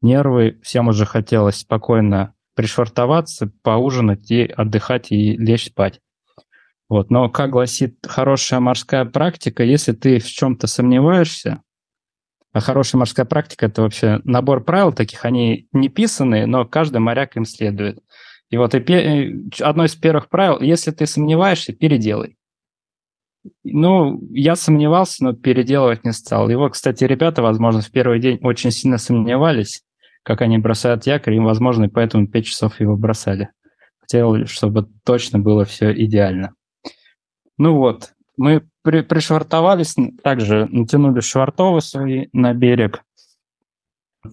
нервы, 0.00 0.58
всем 0.62 0.88
уже 0.88 1.04
хотелось 1.04 1.56
спокойно 1.56 2.32
пришвартоваться, 2.54 3.52
поужинать 3.62 4.30
и 4.30 4.44
отдыхать 4.44 5.12
и 5.12 5.36
лечь 5.36 5.66
спать. 5.66 6.00
Вот. 6.90 7.08
Но, 7.08 7.30
как 7.30 7.50
гласит 7.50 7.96
хорошая 8.04 8.58
морская 8.58 9.04
практика, 9.04 9.62
если 9.62 9.92
ты 9.92 10.18
в 10.18 10.26
чем-то 10.26 10.66
сомневаешься, 10.66 11.62
а 12.52 12.58
хорошая 12.58 12.98
морская 12.98 13.24
практика– 13.24 13.66
это 13.66 13.82
вообще 13.82 14.20
набор 14.24 14.64
правил 14.64 14.92
таких, 14.92 15.24
они 15.24 15.68
не 15.72 15.88
писанные, 15.88 16.46
но 16.46 16.64
каждый 16.64 16.98
моряк 16.98 17.36
им 17.36 17.44
следует. 17.44 18.00
И 18.50 18.56
вот 18.56 18.74
и 18.74 19.46
одно 19.60 19.84
из 19.84 19.94
первых 19.94 20.28
правил– 20.28 20.58
если 20.60 20.90
ты 20.90 21.06
сомневаешься, 21.06 21.72
переделай. 21.72 22.36
Ну, 23.62 24.20
я 24.32 24.56
сомневался, 24.56 25.22
но 25.22 25.32
переделывать 25.32 26.04
не 26.04 26.12
стал. 26.12 26.50
Его, 26.50 26.68
кстати, 26.70 27.04
ребята, 27.04 27.40
возможно, 27.40 27.82
в 27.82 27.90
первый 27.92 28.18
день 28.18 28.40
очень 28.42 28.72
сильно 28.72 28.98
сомневались, 28.98 29.84
как 30.24 30.40
они 30.42 30.58
бросают 30.58 31.06
якорь, 31.06 31.34
и, 31.34 31.38
возможно, 31.38 31.84
и 31.84 31.88
поэтому 31.88 32.26
5 32.26 32.44
часов 32.44 32.80
его 32.80 32.96
бросали. 32.96 33.50
Хотел, 34.00 34.44
чтобы 34.46 34.88
точно 35.04 35.38
было 35.38 35.64
все 35.64 35.92
идеально. 35.92 36.54
Ну 37.60 37.74
вот, 37.74 38.14
мы 38.38 38.66
при, 38.80 39.02
пришвартовались, 39.02 39.94
также 40.22 40.64
натянули 40.70 41.20
швартовы 41.20 41.82
свои 41.82 42.28
на 42.32 42.54
берег. 42.54 43.04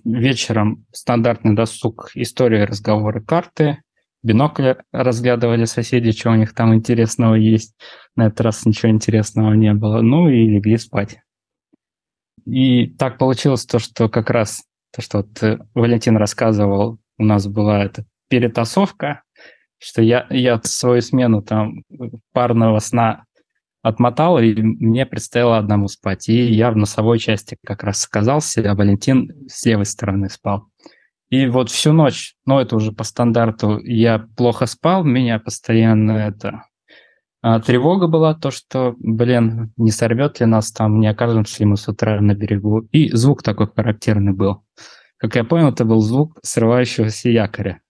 Вечером 0.05 0.85
стандартный 0.93 1.53
досуг, 1.53 2.11
история, 2.13 2.63
разговоры, 2.63 3.19
карты 3.21 3.83
бинокль 4.23 4.75
разглядывали 4.93 5.65
соседи, 5.65 6.13
что 6.13 6.31
у 6.31 6.35
них 6.35 6.53
там 6.53 6.73
интересного 6.73 7.35
есть. 7.35 7.75
На 8.15 8.27
этот 8.27 8.39
раз 8.39 8.65
ничего 8.65 8.93
интересного 8.93 9.51
не 9.55 9.73
было. 9.73 9.99
Ну 9.99 10.29
и 10.29 10.47
легли 10.47 10.77
спать. 10.77 11.19
И 12.45 12.87
так 12.87 13.17
получилось 13.17 13.65
то, 13.65 13.77
что 13.77 14.07
как 14.07 14.29
раз 14.29 14.63
то, 14.95 15.01
что 15.01 15.17
вот 15.17 15.43
э, 15.43 15.59
Валентин 15.73 16.15
рассказывал, 16.15 16.97
у 17.17 17.25
нас 17.25 17.45
была 17.45 17.83
эта 17.83 18.05
перетасовка, 18.29 19.23
что 19.79 20.01
я, 20.01 20.27
я 20.29 20.59
свою 20.63 21.01
смену 21.01 21.41
там 21.41 21.83
парного 22.33 22.79
сна 22.79 23.25
отмотал, 23.81 24.39
и 24.39 24.53
мне 24.53 25.05
предстояло 25.05 25.57
одному 25.57 25.87
спать. 25.87 26.29
И 26.29 26.53
я 26.53 26.71
в 26.71 26.75
носовой 26.75 27.19
части 27.19 27.57
как 27.65 27.83
раз 27.83 28.01
сказался, 28.01 28.69
а 28.69 28.75
Валентин 28.75 29.47
с 29.47 29.65
левой 29.65 29.85
стороны 29.85 30.29
спал. 30.29 30.65
И 31.29 31.47
вот 31.47 31.69
всю 31.69 31.91
ночь, 31.91 32.35
ну 32.45 32.59
это 32.59 32.75
уже 32.75 32.91
по 32.91 33.03
стандарту, 33.03 33.79
я 33.83 34.25
плохо 34.35 34.65
спал, 34.65 35.03
меня 35.03 35.39
постоянно 35.39 36.11
это... 36.11 36.63
А, 37.41 37.59
тревога 37.59 38.07
была, 38.07 38.33
то, 38.33 38.49
что, 38.49 38.95
блин, 38.97 39.71
не 39.77 39.91
сорвет 39.91 40.39
ли 40.39 40.45
нас 40.45 40.71
там, 40.71 40.99
не 40.99 41.07
окажемся 41.07 41.59
ли 41.59 41.65
мы 41.65 41.77
с 41.77 41.87
утра 41.87 42.19
на 42.19 42.33
берегу. 42.33 42.87
И 42.91 43.15
звук 43.15 43.43
такой 43.43 43.67
характерный 43.73 44.33
был. 44.33 44.63
Как 45.17 45.35
я 45.35 45.43
понял, 45.43 45.69
это 45.69 45.85
был 45.85 46.01
звук 46.01 46.39
срывающегося 46.43 47.29
якоря. 47.29 47.81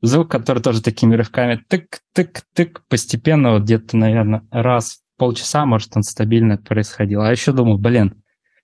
Звук, 0.00 0.30
который 0.30 0.62
тоже 0.62 0.82
такими 0.82 1.14
рывками 1.16 1.62
тык-тык-тык, 1.68 2.82
постепенно 2.88 3.52
вот 3.52 3.62
где-то, 3.62 3.96
наверное, 3.96 4.42
раз 4.50 5.02
в 5.14 5.18
полчаса, 5.18 5.66
может, 5.66 5.96
он 5.96 6.02
стабильно 6.02 6.56
происходил. 6.56 7.22
А 7.22 7.30
еще 7.30 7.52
думал, 7.52 7.78
блин, 7.78 8.22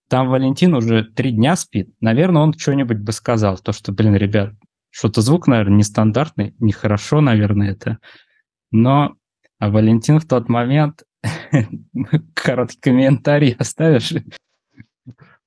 там 0.08 0.28
Валентин 0.28 0.74
уже 0.74 1.04
три 1.04 1.32
дня 1.32 1.56
спит. 1.56 1.90
Наверное, 2.00 2.42
он 2.42 2.54
что-нибудь 2.54 2.98
бы 2.98 3.12
сказал. 3.12 3.58
То, 3.58 3.72
что, 3.72 3.92
блин, 3.92 4.14
ребят, 4.14 4.54
что-то 4.90 5.22
звук, 5.22 5.48
наверное, 5.48 5.78
нестандартный, 5.78 6.54
нехорошо, 6.60 7.20
наверное, 7.20 7.72
это. 7.72 7.98
Но 8.70 9.16
а 9.58 9.70
Валентин 9.70 10.20
в 10.20 10.26
тот 10.26 10.48
момент 10.48 11.04
короткий 12.34 12.80
комментарий 12.80 13.56
оставишь? 13.58 14.12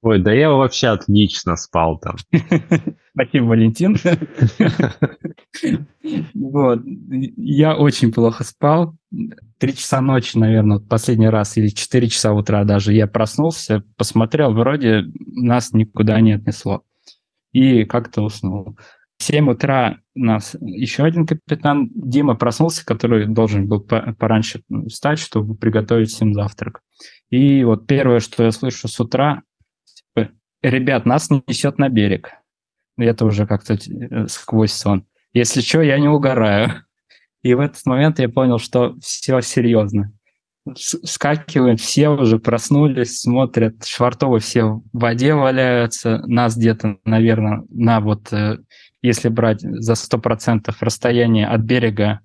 Ой, 0.02 0.20
да 0.20 0.32
я 0.32 0.50
вообще 0.50 0.88
отлично 0.88 1.56
спал 1.56 2.00
там. 2.00 2.16
Спасибо, 3.14 3.46
Валентин. 3.46 3.98
Вот. 6.34 6.82
Я 7.36 7.76
очень 7.76 8.12
плохо 8.12 8.44
спал. 8.44 8.96
Три 9.58 9.76
часа 9.76 10.02
ночи, 10.02 10.38
наверное, 10.38 10.80
последний 10.80 11.30
раз, 11.30 11.58
или 11.58 11.68
четыре 11.68 12.08
часа 12.08 12.34
утра 12.34 12.64
даже. 12.64 12.94
Я 12.94 13.08
проснулся, 13.08 13.84
посмотрел, 13.98 14.54
вроде 14.54 15.06
нас 15.18 15.74
никуда 15.74 16.20
не 16.22 16.34
отнесло. 16.34 16.84
И 17.52 17.86
как-то 17.86 18.22
уснул. 18.22 18.78
В 19.18 19.24
7 19.24 19.50
утра 19.50 19.98
у 20.16 20.20
нас 20.20 20.56
еще 20.62 21.04
один 21.04 21.26
капитан 21.26 21.90
Дима 21.96 22.36
проснулся, 22.36 22.86
который 22.86 23.26
должен 23.26 23.68
был 23.68 23.82
пораньше 23.82 24.62
встать, 24.88 25.20
чтобы 25.20 25.56
приготовить 25.56 26.10
всем 26.10 26.34
завтрак. 26.34 26.82
И 27.30 27.64
вот 27.64 27.88
первое, 27.88 28.20
что 28.20 28.44
я 28.44 28.52
слышу 28.52 28.88
с 28.88 29.00
утра, 29.00 29.42
типа, 29.86 30.30
ребят, 30.62 31.06
нас 31.06 31.30
несет 31.30 31.80
на 31.80 31.90
берег. 31.90 32.32
Это 32.98 33.26
уже 33.26 33.46
как-то 33.48 33.74
э, 33.74 34.28
сквозь 34.28 34.72
сон. 34.72 35.06
Если 35.38 35.62
что, 35.62 35.84
я 35.84 36.00
не 36.00 36.08
угораю. 36.08 36.84
И 37.44 37.54
в 37.54 37.60
этот 37.60 37.86
момент 37.86 38.18
я 38.18 38.28
понял, 38.28 38.58
что 38.58 38.96
все 39.02 39.40
серьезно. 39.42 40.12
Скакиваем, 40.76 41.78
все 41.78 42.10
уже 42.10 42.40
проснулись, 42.40 43.22
смотрят, 43.22 43.86
швартовы 43.86 44.40
все 44.40 44.64
в 44.64 44.82
воде 44.94 45.36
валяются, 45.36 46.24
нас 46.26 46.58
где-то, 46.58 46.98
наверное, 47.06 47.64
на 47.70 48.02
вот, 48.02 48.34
э, 48.34 48.58
если 49.04 49.30
брать 49.30 49.62
за 49.62 49.94
100% 49.94 50.76
расстояние 50.80 51.46
от 51.46 51.62
берега 51.62 52.22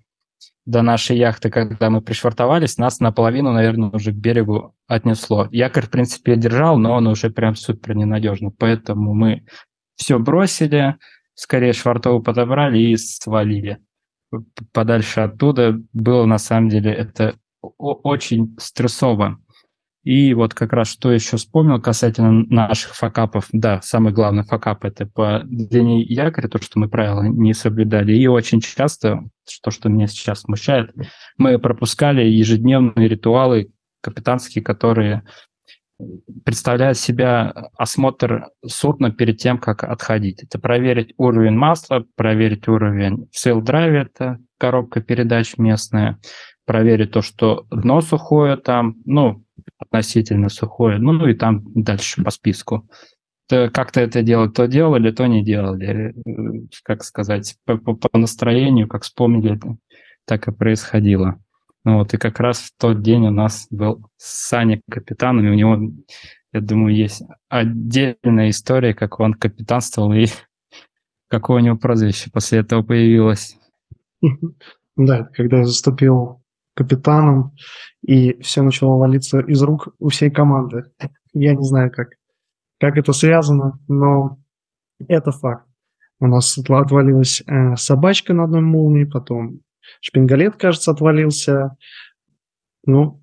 до 0.64 0.80
нашей 0.80 1.18
яхты, 1.18 1.50
когда 1.50 1.90
мы 1.90 2.00
пришвартовались, 2.00 2.78
нас 2.78 2.98
наполовину, 2.98 3.52
наверное, 3.52 3.90
уже 3.90 4.12
к 4.12 4.16
берегу 4.16 4.74
отнесло. 4.86 5.48
Якорь, 5.52 5.84
в 5.84 5.90
принципе, 5.90 6.34
держал, 6.34 6.78
но 6.78 6.94
он 6.94 7.08
уже 7.08 7.28
прям 7.28 7.56
супер 7.56 7.94
ненадежный. 7.94 8.52
Поэтому 8.58 9.12
мы 9.12 9.44
все 9.96 10.18
бросили, 10.18 10.96
скорее 11.34 11.72
швартову 11.72 12.22
подобрали 12.22 12.78
и 12.78 12.96
свалили 12.96 13.78
подальше 14.72 15.20
оттуда. 15.20 15.80
Было 15.92 16.24
на 16.26 16.38
самом 16.38 16.68
деле 16.68 16.92
это 16.92 17.36
очень 17.60 18.56
стрессово. 18.58 19.38
И 20.04 20.34
вот 20.34 20.52
как 20.52 20.72
раз 20.72 20.88
что 20.88 21.12
еще 21.12 21.36
вспомнил 21.36 21.80
касательно 21.80 22.44
наших 22.48 22.96
факапов. 22.96 23.46
Да, 23.52 23.80
самый 23.82 24.12
главный 24.12 24.42
факап– 24.42 24.84
это 24.86 25.06
по 25.06 25.42
длине 25.44 26.02
якоря, 26.02 26.48
то, 26.48 26.60
что 26.60 26.80
мы 26.80 26.88
правила 26.88 27.22
не 27.22 27.54
соблюдали. 27.54 28.12
И 28.16 28.26
очень 28.26 28.60
часто, 28.60 29.20
то, 29.62 29.70
что 29.70 29.88
меня 29.88 30.08
сейчас 30.08 30.40
смущает, 30.40 30.92
мы 31.38 31.56
пропускали 31.60 32.24
ежедневные 32.24 33.06
ритуалы 33.06 33.70
капитанские, 34.00 34.64
которые 34.64 35.22
представляет 36.44 36.98
себя 36.98 37.70
осмотр 37.76 38.48
судна 38.66 39.10
перед 39.10 39.38
тем, 39.38 39.58
как 39.58 39.84
отходить. 39.84 40.42
Это 40.42 40.58
проверить 40.58 41.14
уровень 41.16 41.54
масла, 41.54 42.04
проверить 42.16 42.68
уровень 42.68 43.28
в 43.30 43.38
saildrive, 43.38 44.02
это 44.02 44.38
коробка 44.58 45.00
передач 45.00 45.56
местная, 45.58 46.18
проверить 46.64 47.12
то, 47.12 47.22
что 47.22 47.66
дно 47.70 48.00
сухое 48.00 48.56
там, 48.56 48.96
ну, 49.04 49.44
относительно 49.78 50.48
сухое, 50.48 50.98
ну, 50.98 51.12
ну 51.12 51.26
и 51.26 51.34
там 51.34 51.62
дальше 51.74 52.22
по 52.22 52.30
списку. 52.30 52.88
Как-то 53.48 54.00
это 54.00 54.22
делать, 54.22 54.54
то 54.54 54.66
делали, 54.66 55.10
то 55.10 55.26
не 55.26 55.44
делали. 55.44 56.14
Как 56.84 57.04
сказать, 57.04 57.56
по, 57.66 57.76
по, 57.76 57.94
по 57.94 58.18
настроению, 58.18 58.88
как 58.88 59.02
вспомнили, 59.02 59.58
так 60.24 60.48
и 60.48 60.52
происходило. 60.52 61.38
Ну 61.84 61.98
вот, 61.98 62.14
и 62.14 62.16
как 62.16 62.38
раз 62.38 62.60
в 62.60 62.76
тот 62.78 63.02
день 63.02 63.26
у 63.26 63.30
нас 63.30 63.66
был 63.70 64.08
Саня 64.16 64.80
капитаном, 64.90 65.44
и 65.46 65.50
у 65.50 65.54
него, 65.54 65.92
я 66.52 66.60
думаю, 66.60 66.94
есть 66.94 67.22
отдельная 67.48 68.50
история, 68.50 68.94
как 68.94 69.18
он 69.18 69.34
капитанствовал 69.34 70.12
и 70.12 70.26
какое 71.28 71.60
у 71.60 71.64
него 71.64 71.76
прозвище 71.76 72.30
после 72.30 72.60
этого 72.60 72.82
появилось. 72.82 73.58
Да, 74.96 75.24
когда 75.34 75.58
я 75.58 75.64
заступил 75.64 76.42
капитаном, 76.74 77.52
и 78.02 78.40
все 78.42 78.62
начало 78.62 78.98
валиться 78.98 79.40
из 79.40 79.62
рук 79.62 79.88
у 79.98 80.08
всей 80.08 80.30
команды. 80.30 80.84
Я 81.32 81.54
не 81.54 81.64
знаю, 81.64 81.90
как, 81.90 82.10
как 82.78 82.96
это 82.96 83.12
связано, 83.12 83.78
но 83.88 84.38
это 85.08 85.32
факт. 85.32 85.66
У 86.20 86.26
нас 86.26 86.56
отвалилась 86.56 87.42
э, 87.46 87.76
собачка 87.76 88.32
на 88.32 88.44
одной 88.44 88.60
молнии, 88.60 89.04
потом 89.04 89.60
шпингалет, 90.00 90.56
кажется, 90.56 90.90
отвалился. 90.90 91.76
Ну, 92.84 93.22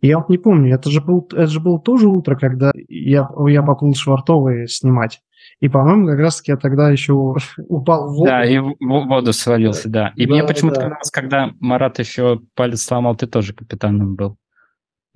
я 0.00 0.18
вот 0.18 0.28
не 0.28 0.38
помню, 0.38 0.74
это 0.74 0.90
же, 0.90 1.00
был, 1.00 1.26
это 1.32 1.46
же 1.46 1.60
было 1.60 1.80
тоже 1.80 2.08
утро, 2.08 2.36
когда 2.36 2.72
я, 2.88 3.28
я 3.46 3.62
поплыл 3.62 3.94
Швартовой 3.94 4.68
снимать. 4.68 5.20
И, 5.60 5.68
по-моему, 5.68 6.06
как 6.06 6.18
раз-таки 6.18 6.50
я 6.50 6.56
тогда 6.56 6.90
еще 6.90 7.12
упал 7.68 8.08
в 8.08 8.16
воду. 8.16 8.26
Да, 8.30 8.44
и 8.44 8.58
в 8.58 8.74
воду 8.80 9.32
свалился, 9.32 9.88
да. 9.88 10.12
И 10.16 10.26
Да, 10.26 10.32
мне 10.32 10.44
почему-то 10.44 10.76
да. 10.76 10.82
казалось, 10.82 11.10
когда 11.10 11.50
Марат 11.60 11.98
еще 11.98 12.40
палец 12.54 12.82
сломал, 12.82 13.16
ты 13.16 13.26
тоже 13.26 13.54
капитаном 13.54 14.16
был. 14.16 14.36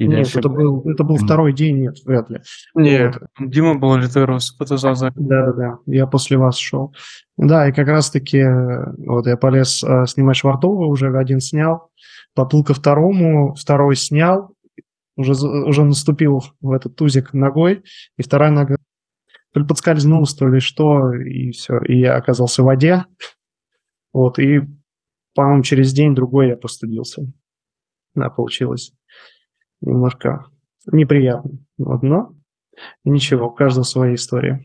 Или 0.00 0.16
Нет, 0.16 0.34
это 0.34 0.48
был, 0.48 0.80
это 0.90 1.04
был 1.04 1.16
второй 1.16 1.52
день, 1.52 1.82
нет, 1.82 1.96
вряд 2.06 2.30
ли. 2.30 2.40
Нет, 2.74 3.18
Дима 3.38 3.78
был 3.78 3.96
лидером 3.96 4.40
с 4.40 4.56
фотозаза. 4.56 5.12
Да-да-да, 5.14 5.76
я 5.84 6.06
после 6.06 6.38
вас 6.38 6.56
шел. 6.56 6.94
Да, 7.36 7.68
и 7.68 7.72
как 7.72 7.86
раз-таки 7.86 8.42
вот 8.96 9.26
я 9.26 9.36
полез 9.36 9.84
э, 9.84 10.06
снимать 10.06 10.36
Швартова, 10.36 10.86
уже 10.86 11.14
один 11.14 11.40
снял, 11.40 11.90
поплыл 12.34 12.64
ко 12.64 12.72
второму, 12.72 13.54
второй 13.54 13.94
снял, 13.94 14.54
уже, 15.16 15.32
уже 15.34 15.84
наступил 15.84 16.44
в 16.62 16.72
этот 16.72 16.96
тузик 16.96 17.34
ногой, 17.34 17.82
и 18.16 18.22
вторая 18.22 18.50
нога 18.52 18.76
то 19.52 19.60
ли 19.60 19.66
подскользнулась, 19.66 20.32
то 20.32 20.48
ли 20.48 20.60
что, 20.60 21.12
и 21.12 21.50
все, 21.50 21.78
и 21.80 21.98
я 21.98 22.16
оказался 22.16 22.62
в 22.62 22.66
воде. 22.66 23.04
Вот, 24.14 24.38
и, 24.38 24.62
по-моему, 25.34 25.62
через 25.62 25.92
день-другой 25.92 26.48
я 26.48 26.56
постудился. 26.56 27.30
Да, 28.14 28.30
получилось 28.30 28.94
немножко 29.80 30.46
неприятно. 30.90 31.58
Вот, 31.78 32.02
но 32.02 32.34
ничего, 33.04 33.48
у 33.48 33.50
каждого 33.50 33.84
своя 33.84 34.14
история. 34.14 34.64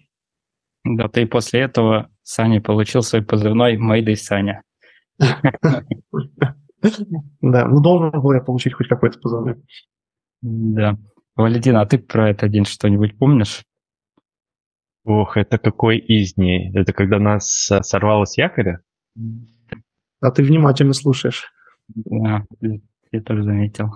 Да, 0.84 1.08
ты 1.08 1.26
после 1.26 1.62
этого 1.62 2.10
Саня 2.24 2.62
получил 2.62 3.02
свой 3.02 3.24
позывной 3.24 3.78
Мэйдэй 3.78 4.16
Саня. 4.16 4.64
Да, 7.42 7.68
ну 7.68 7.82
должен 7.82 8.12
был 8.12 8.34
я 8.34 8.42
получить 8.42 8.74
хоть 8.74 8.88
какой-то 8.88 9.18
позывной. 9.18 9.56
Да. 10.42 11.00
Валентин, 11.36 11.78
а 11.78 11.86
ты 11.88 11.98
про 11.98 12.30
этот 12.30 12.52
день 12.52 12.66
что-нибудь 12.66 13.18
помнишь? 13.18 13.64
Ох, 15.04 15.36
это 15.36 15.58
какой 15.58 15.98
из 15.98 16.36
дней? 16.36 16.72
Это 16.76 16.94
когда 16.94 17.18
нас 17.18 17.72
сорвало 17.82 18.26
с 18.26 18.38
якоря? 18.38 18.82
А 20.22 20.32
ты 20.32 20.44
внимательно 20.44 20.94
слушаешь. 20.94 21.52
Да, 21.88 22.46
я 23.16 23.22
тоже 23.22 23.44
заметил. 23.44 23.88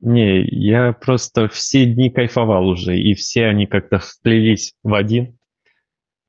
Не, 0.00 0.42
я 0.42 0.92
просто 0.92 1.48
все 1.48 1.86
дни 1.86 2.10
кайфовал 2.10 2.68
уже, 2.68 2.98
и 2.98 3.14
все 3.14 3.46
они 3.46 3.66
как-то 3.66 3.98
вплелись 3.98 4.74
в 4.82 4.94
один, 4.94 5.38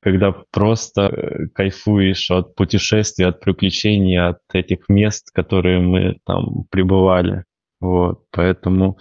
когда 0.01 0.31
просто 0.51 1.01
э, 1.03 1.47
кайфуешь 1.53 2.31
от 2.31 2.55
путешествий, 2.55 3.25
от 3.25 3.39
приключений, 3.39 4.19
от 4.19 4.39
этих 4.53 4.87
мест, 4.89 5.31
которые 5.33 5.79
мы 5.79 6.17
там 6.25 6.65
пребывали. 6.69 7.45
Вот, 7.79 8.25
поэтому 8.31 8.97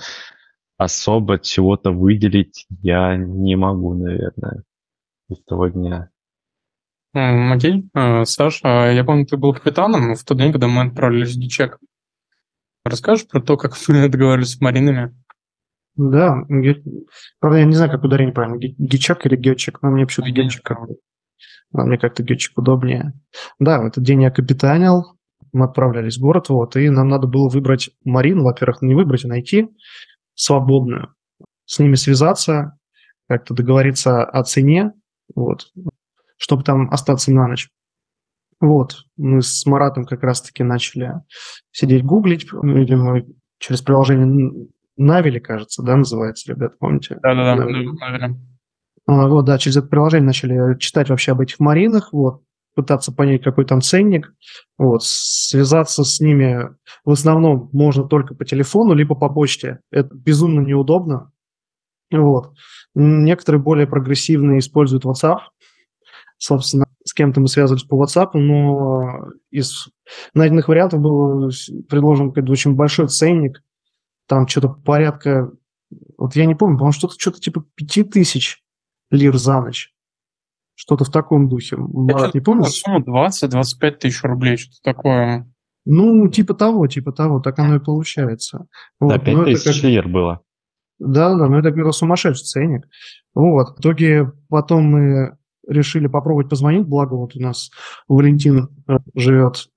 особо 0.76 1.38
чего-то 1.38 1.92
выделить 1.92 2.66
я 2.80 3.16
не 3.16 3.56
могу, 3.56 3.94
наверное, 3.94 4.64
из 5.28 5.42
того 5.44 5.68
дня. 5.68 6.10
Окей, 7.14 7.84
Э, 7.94 8.24
Саша, 8.24 8.90
я 8.90 9.04
помню, 9.04 9.26
ты 9.26 9.36
был 9.36 9.52
капитаном 9.52 10.14
в 10.14 10.24
тот 10.24 10.38
день, 10.38 10.50
когда 10.50 10.66
мы 10.66 10.82
отправились 10.82 11.34
в 11.34 11.40
Дичек. 11.40 11.78
Расскажешь 12.84 13.28
про 13.28 13.40
то, 13.40 13.56
как 13.56 13.74
мы 13.88 14.08
договаривались 14.08 14.54
с 14.54 14.60
Маринами? 14.60 15.14
Да, 15.94 16.42
правда, 17.38 17.58
я 17.58 17.64
не 17.64 17.74
знаю, 17.74 17.90
как 17.90 18.02
ударение 18.02 18.34
правильно, 18.34 18.56
гечек 18.58 19.26
или 19.26 19.36
гетчик, 19.36 19.80
но 19.82 19.90
мне 19.90 20.06
почему-то 20.06 20.32
гетчик 20.32 20.62
как-то, 20.62 20.94
мне 21.72 21.98
как-то 21.98 22.22
гетчик 22.22 22.56
удобнее. 22.56 23.12
Да, 23.58 23.80
в 23.80 23.86
этот 23.86 24.02
день 24.02 24.22
я 24.22 24.30
капитанил, 24.30 25.18
мы 25.52 25.66
отправлялись 25.66 26.16
в 26.16 26.20
город, 26.22 26.48
вот, 26.48 26.76
и 26.76 26.88
нам 26.88 27.08
надо 27.08 27.26
было 27.26 27.50
выбрать 27.50 27.90
Марину, 28.04 28.42
во-первых, 28.44 28.80
не 28.80 28.94
выбрать, 28.94 29.26
а 29.26 29.28
найти 29.28 29.68
свободную, 30.34 31.14
с 31.66 31.78
ними 31.78 31.94
связаться, 31.94 32.78
как-то 33.28 33.52
договориться 33.52 34.24
о 34.24 34.42
цене, 34.44 34.92
вот, 35.34 35.70
чтобы 36.38 36.64
там 36.64 36.90
остаться 36.90 37.32
на 37.32 37.48
ночь. 37.48 37.68
Вот, 38.62 39.06
мы 39.16 39.42
с 39.42 39.66
Маратом 39.66 40.04
как 40.04 40.22
раз-таки 40.22 40.62
начали 40.62 41.14
сидеть 41.72 42.04
гуглить, 42.04 42.46
ну, 42.52 42.78
или 42.78 42.94
мы 42.94 43.26
через 43.58 43.82
приложение 43.82 44.68
Навили, 44.96 45.40
кажется, 45.40 45.82
да, 45.82 45.96
называется, 45.96 46.52
ребят, 46.52 46.78
помните? 46.78 47.18
Да-да-да, 47.22 47.56
наверное. 47.56 48.40
А, 49.06 49.26
вот, 49.26 49.46
да, 49.46 49.58
через 49.58 49.78
это 49.78 49.88
приложение 49.88 50.26
начали 50.26 50.78
читать 50.78 51.10
вообще 51.10 51.32
об 51.32 51.40
этих 51.40 51.58
маринах, 51.58 52.12
вот, 52.12 52.42
пытаться 52.76 53.10
понять, 53.12 53.42
какой 53.42 53.64
там 53.64 53.80
ценник, 53.80 54.32
вот, 54.78 55.02
связаться 55.02 56.04
с 56.04 56.20
ними 56.20 56.68
в 57.04 57.10
основном 57.10 57.68
можно 57.72 58.04
только 58.04 58.36
по 58.36 58.44
телефону, 58.44 58.94
либо 58.94 59.16
по 59.16 59.28
почте. 59.28 59.80
Это 59.90 60.14
безумно 60.14 60.60
неудобно. 60.60 61.32
Вот. 62.12 62.52
Некоторые 62.94 63.60
более 63.60 63.88
прогрессивные 63.88 64.60
используют 64.60 65.04
WhatsApp. 65.04 65.38
Собственно, 66.38 66.86
с 67.12 67.14
кем-то 67.14 67.40
мы 67.42 67.48
связывались 67.48 67.84
по 67.84 68.02
WhatsApp, 68.02 68.30
но 68.32 69.18
из 69.50 69.88
найденных 70.32 70.68
вариантов 70.68 71.00
был 71.00 71.50
предложен 71.86 72.28
какой-то 72.30 72.50
очень 72.50 72.74
большой 72.74 73.08
ценник. 73.08 73.62
Там 74.26 74.48
что-то 74.48 74.70
порядка, 74.70 75.50
вот 76.16 76.34
я 76.36 76.46
не 76.46 76.54
помню, 76.54 76.78
по-моему, 76.78 76.92
что-то 76.92 77.14
что 77.18 77.32
типа 77.32 77.66
5000 77.74 78.62
лир 79.10 79.36
за 79.36 79.60
ночь. 79.60 79.92
Что-то 80.74 81.04
в 81.04 81.10
таком 81.10 81.50
духе. 81.50 81.76
Марат, 81.76 82.32
не 82.32 82.40
помнишь? 82.40 82.80
Сумма 82.80 83.00
20-25 83.00 83.90
тысяч 83.90 84.22
рублей, 84.22 84.56
что-то 84.56 84.78
такое. 84.82 85.52
Ну, 85.84 86.28
типа 86.28 86.54
того, 86.54 86.86
типа 86.86 87.12
того, 87.12 87.40
так 87.40 87.58
оно 87.58 87.74
и 87.74 87.78
получается. 87.78 88.68
Да, 89.00 89.06
Вот, 89.06 89.26
ну, 89.26 89.42
это 89.42 89.44
5000 89.44 89.64
как- 89.82 89.90
лир 89.90 90.08
было. 90.08 90.40
Да, 90.98 91.36
да, 91.36 91.46
ну 91.46 91.58
это 91.58 91.70
было 91.72 91.90
сумасшедший 91.90 92.46
ценник. 92.46 92.88
Вот, 93.34 93.76
в 93.76 93.80
итоге 93.80 94.32
потом 94.48 94.84
мы 94.84 95.36
решили 95.68 96.06
попробовать 96.06 96.48
позвонить, 96.48 96.86
благо 96.86 97.14
вот 97.14 97.36
у 97.36 97.40
нас 97.40 97.70
Валентин 98.08 98.68
э, 98.88 98.98
живет 99.14 99.68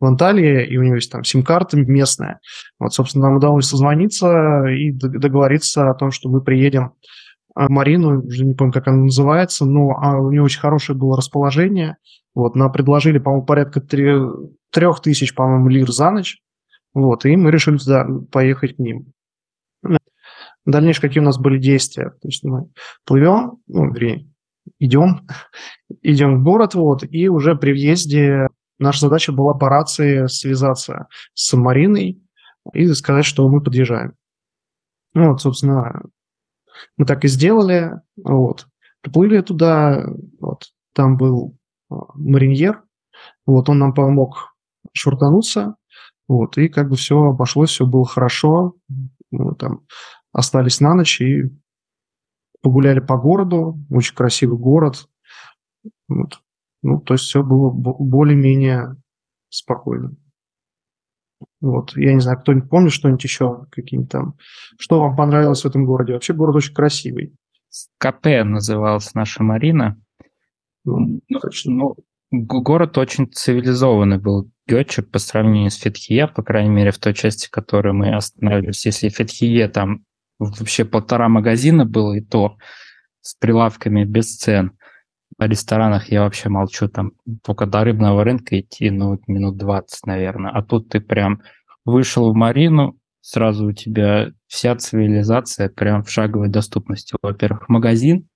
в 0.00 0.04
Анталии, 0.04 0.66
и 0.66 0.76
у 0.76 0.82
него 0.82 0.96
есть 0.96 1.10
там 1.10 1.24
сим-карта 1.24 1.76
местная. 1.76 2.40
Вот, 2.78 2.92
собственно, 2.92 3.26
нам 3.26 3.36
удалось 3.36 3.66
созвониться 3.66 4.64
и 4.66 4.92
договориться 4.92 5.90
о 5.90 5.94
том, 5.94 6.10
что 6.10 6.28
мы 6.28 6.42
приедем 6.42 6.92
в 7.54 7.68
Марину, 7.68 8.20
уже 8.20 8.44
не 8.44 8.54
помню, 8.54 8.72
как 8.72 8.88
она 8.88 9.04
называется, 9.04 9.64
но 9.64 9.90
а, 9.90 10.18
у 10.18 10.30
нее 10.30 10.42
очень 10.42 10.60
хорошее 10.60 10.98
было 10.98 11.16
расположение. 11.16 11.96
Вот, 12.34 12.56
нам 12.56 12.72
предложили, 12.72 13.18
по-моему, 13.18 13.46
порядка 13.46 13.80
трех 13.80 15.00
тысяч, 15.02 15.34
по-моему, 15.34 15.68
лир 15.68 15.90
за 15.90 16.10
ночь. 16.10 16.38
Вот, 16.92 17.24
и 17.24 17.36
мы 17.36 17.50
решили 17.50 17.76
туда 17.76 18.06
поехать 18.32 18.76
к 18.76 18.78
ним. 18.78 19.12
Дальнейшие 20.66 21.02
какие 21.02 21.20
у 21.20 21.26
нас 21.26 21.38
были 21.38 21.58
действия? 21.58 22.10
То 22.10 22.28
есть 22.28 22.42
мы 22.42 22.68
плывем, 23.04 23.58
ну, 23.68 23.92
вернее, 23.92 24.26
идем, 24.78 25.26
идем 26.02 26.40
в 26.40 26.44
город, 26.44 26.74
вот, 26.74 27.04
и 27.08 27.28
уже 27.28 27.56
при 27.56 27.72
въезде 27.72 28.48
наша 28.78 29.00
задача 29.00 29.32
была 29.32 29.54
по 29.54 29.68
рации 29.68 30.26
связаться 30.26 31.08
с 31.34 31.56
Мариной 31.56 32.22
и 32.72 32.86
сказать, 32.92 33.24
что 33.24 33.48
мы 33.48 33.62
подъезжаем. 33.62 34.14
Ну, 35.14 35.30
вот, 35.30 35.42
собственно, 35.42 36.02
мы 36.96 37.06
так 37.06 37.24
и 37.24 37.28
сделали, 37.28 37.92
вот. 38.16 38.66
Приплыли 39.00 39.40
туда, 39.42 40.06
вот, 40.40 40.64
там 40.94 41.16
был 41.16 41.56
а, 41.90 41.96
мариньер, 42.14 42.82
вот, 43.46 43.68
он 43.68 43.78
нам 43.78 43.92
помог 43.92 44.56
швартануться, 44.92 45.76
вот, 46.26 46.56
и 46.56 46.68
как 46.68 46.88
бы 46.88 46.96
все 46.96 47.16
обошлось, 47.22 47.70
все 47.70 47.86
было 47.86 48.06
хорошо, 48.06 48.74
мы 49.30 49.54
там 49.56 49.82
остались 50.32 50.80
на 50.80 50.94
ночь 50.94 51.20
и 51.20 51.50
погуляли 52.64 52.98
по 53.00 53.16
городу, 53.16 53.78
очень 53.90 54.14
красивый 54.16 54.58
город, 54.58 55.08
вот. 56.08 56.40
ну, 56.82 56.98
то 57.00 57.14
есть 57.14 57.24
все 57.24 57.42
было 57.44 57.70
бо- 57.70 57.96
более-менее 57.98 58.96
спокойно. 59.50 60.16
Вот, 61.60 61.96
я 61.96 62.14
не 62.14 62.20
знаю, 62.20 62.38
кто-нибудь 62.40 62.70
помнит 62.70 62.92
что-нибудь 62.92 63.22
еще, 63.22 63.66
какие-нибудь 63.70 64.10
там, 64.10 64.34
что 64.78 65.00
вам 65.00 65.14
понравилось 65.16 65.62
в 65.62 65.66
этом 65.66 65.84
городе? 65.84 66.14
Вообще 66.14 66.32
город 66.32 66.56
очень 66.56 66.74
красивый. 66.74 67.34
КП 67.98 68.26
называлась 68.44 69.14
наша 69.14 69.42
Марина. 69.42 70.00
Ну, 70.84 71.20
Ну, 71.28 71.38
точно. 71.40 71.72
ну, 71.72 71.96
город 72.30 72.98
очень 72.98 73.30
цивилизованный 73.30 74.18
был. 74.18 74.50
Гетче 74.66 75.02
по 75.02 75.18
сравнению 75.18 75.70
с 75.70 75.76
Фетхие, 75.76 76.26
по 76.28 76.42
крайней 76.42 76.70
мере, 76.70 76.90
в 76.90 76.98
той 76.98 77.12
части, 77.14 77.48
в 77.48 77.50
которой 77.50 77.92
мы 77.92 78.14
остановились. 78.14 78.86
Если 78.86 79.08
Фетхие 79.10 79.68
там 79.68 80.04
вообще 80.38 80.84
полтора 80.84 81.28
магазина 81.28 81.84
было, 81.84 82.14
и 82.14 82.20
то 82.20 82.56
с 83.20 83.34
прилавками 83.34 84.04
без 84.04 84.36
цен. 84.36 84.72
О 85.38 85.48
ресторанах 85.48 86.10
я 86.10 86.22
вообще 86.22 86.48
молчу, 86.48 86.88
там 86.88 87.12
только 87.42 87.66
до 87.66 87.82
рыбного 87.82 88.22
рынка 88.22 88.60
идти, 88.60 88.90
ну, 88.90 89.18
минут 89.26 89.56
20, 89.56 90.06
наверное. 90.06 90.52
А 90.52 90.62
тут 90.62 90.90
ты 90.90 91.00
прям 91.00 91.42
вышел 91.84 92.32
в 92.32 92.36
Марину, 92.36 92.96
сразу 93.20 93.68
у 93.68 93.72
тебя 93.72 94.30
вся 94.46 94.76
цивилизация 94.76 95.68
прям 95.68 96.04
в 96.04 96.10
шаговой 96.10 96.48
доступности. 96.48 97.16
Во-первых, 97.20 97.68
магазин, 97.68 98.28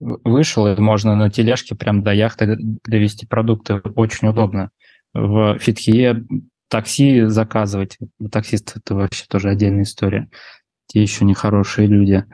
вышел, 0.00 0.66
и 0.66 0.80
можно 0.80 1.16
на 1.16 1.30
тележке 1.30 1.74
прям 1.74 2.02
до 2.02 2.12
яхты 2.12 2.56
довести 2.84 3.26
продукты. 3.26 3.74
Очень 3.94 4.28
удобно. 4.28 4.70
В 5.12 5.58
Фитхие 5.58 6.24
такси 6.68 7.24
заказывать. 7.26 7.98
Таксист 8.30 8.76
это 8.76 8.94
вообще 8.94 9.24
тоже 9.28 9.50
отдельная 9.50 9.82
история. 9.82 10.28
Те 10.88 11.02
еще 11.02 11.24
нехорошие 11.24 11.86
люди. 11.86 12.24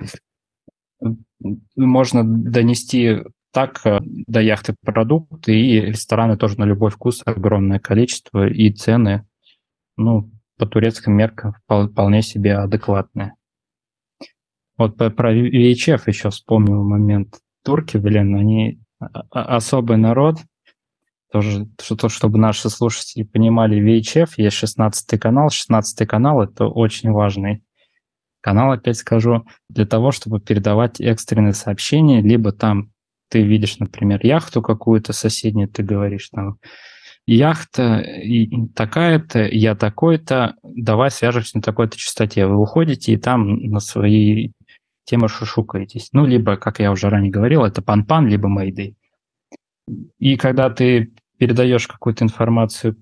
Можно 1.76 2.24
донести 2.24 3.18
так 3.52 3.80
э, 3.84 4.00
до 4.02 4.40
яхты 4.40 4.74
продукты, 4.82 5.54
и 5.54 5.80
рестораны 5.80 6.36
тоже 6.36 6.58
на 6.58 6.64
любой 6.64 6.90
вкус 6.90 7.22
огромное 7.24 7.78
количество, 7.78 8.48
и 8.48 8.70
цены, 8.70 9.26
ну, 9.96 10.30
по 10.58 10.66
турецким 10.66 11.12
меркам 11.12 11.54
вполне 11.66 12.22
себе 12.22 12.56
адекватные. 12.56 13.34
Вот 14.76 14.96
про 14.96 15.34
VHF 15.34 16.02
еще 16.06 16.30
вспомнил 16.30 16.82
момент 16.82 17.38
турки, 17.64 17.96
блин, 17.96 18.34
они 18.34 18.80
особый 19.30 19.98
народ. 19.98 20.38
Тоже, 21.30 21.66
что, 21.80 22.08
чтобы 22.08 22.38
наши 22.38 22.70
слушатели 22.70 23.24
понимали, 23.24 23.80
VHF 23.80 24.34
есть 24.36 24.56
16 24.56 25.20
канал. 25.20 25.50
16 25.50 26.08
канал— 26.08 26.42
это 26.44 26.66
очень 26.66 27.10
важный 27.10 27.64
канал, 28.44 28.72
опять 28.72 28.98
скажу, 28.98 29.46
для 29.70 29.86
того, 29.86 30.12
чтобы 30.12 30.38
передавать 30.38 31.00
экстренные 31.00 31.54
сообщения, 31.54 32.20
либо 32.20 32.52
там 32.52 32.90
ты 33.30 33.40
видишь, 33.42 33.78
например, 33.78 34.20
яхту 34.22 34.60
какую-то 34.60 35.14
соседнюю, 35.14 35.66
ты 35.66 35.82
говоришь 35.82 36.28
там, 36.28 36.58
яхта 37.26 38.04
такая-то, 38.74 39.48
я 39.50 39.74
такой-то, 39.74 40.56
давай 40.62 41.10
свяжемся 41.10 41.56
на 41.56 41.62
такой-то 41.62 41.96
частоте. 41.96 42.46
Вы 42.46 42.56
уходите 42.56 43.14
и 43.14 43.16
там 43.16 43.56
на 43.62 43.80
свои 43.80 44.50
темы 45.06 45.28
шушукаетесь. 45.28 46.10
Ну, 46.12 46.26
либо, 46.26 46.58
как 46.58 46.80
я 46.80 46.92
уже 46.92 47.08
ранее 47.08 47.32
говорил, 47.32 47.64
это 47.64 47.80
пан-пан, 47.80 48.28
либо 48.28 48.48
мейдей. 48.48 48.94
И 50.18 50.36
когда 50.36 50.68
ты 50.68 51.14
передаешь 51.38 51.86
какую-то 51.86 52.24
информацию 52.24 52.96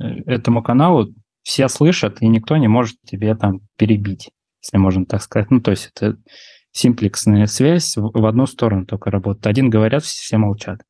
э, 0.00 0.04
этому 0.26 0.62
каналу, 0.62 1.12
все 1.42 1.68
слышат, 1.68 2.22
и 2.22 2.28
никто 2.28 2.56
не 2.56 2.68
может 2.68 2.96
тебе 3.04 3.34
там 3.34 3.60
перебить, 3.76 4.30
если 4.68 4.78
можно 4.78 5.06
так 5.06 5.22
сказать. 5.22 5.50
Ну, 5.50 5.60
то 5.60 5.70
есть 5.70 5.90
это 5.94 6.16
симплексная 6.72 7.46
связь 7.46 7.96
в 7.96 8.26
одну 8.26 8.46
сторону 8.46 8.86
только 8.86 9.10
работает. 9.10 9.46
Один 9.46 9.70
говорят, 9.70 10.04
все 10.04 10.36
молчат. 10.36 10.82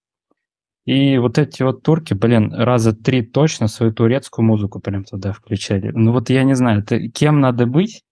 И 0.84 1.18
вот 1.18 1.38
эти 1.38 1.62
вот 1.62 1.82
турки, 1.82 2.14
блин, 2.14 2.52
раза 2.52 2.94
три 2.94 3.22
точно 3.22 3.68
свою 3.68 3.92
турецкую 3.92 4.46
музыку 4.46 4.80
прям 4.80 5.04
туда 5.04 5.32
включали. 5.32 5.90
Ну 5.94 6.12
вот 6.12 6.30
я 6.30 6.44
не 6.44 6.54
знаю, 6.54 6.80
это 6.80 7.08
кем 7.08 7.40
надо 7.40 7.66
быть, 7.66 8.02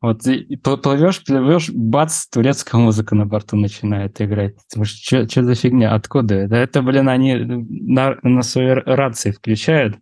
вот 0.00 0.22
плывешь, 0.82 1.24
плывешь, 1.24 1.70
бац, 1.70 2.26
турецкая 2.26 2.80
музыка 2.80 3.14
на 3.14 3.24
борту 3.24 3.56
начинает 3.56 4.20
играть. 4.20 4.56
Что 4.82 5.26
за 5.26 5.54
фигня? 5.54 5.94
Откуда? 5.94 6.34
это? 6.34 6.56
это, 6.56 6.82
блин, 6.82 7.08
они 7.08 7.36
на, 7.36 8.18
на 8.22 8.42
своей 8.42 8.74
рации 8.74 9.30
включают 9.30 9.96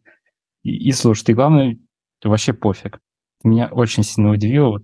и, 0.64 0.88
и 0.88 0.90
слушают. 0.92 1.28
И 1.28 1.34
главное, 1.34 1.78
вообще 2.24 2.52
пофиг. 2.52 2.98
Меня 3.44 3.68
очень 3.68 4.02
сильно 4.02 4.30
удивило. 4.30 4.70
Вот, 4.70 4.82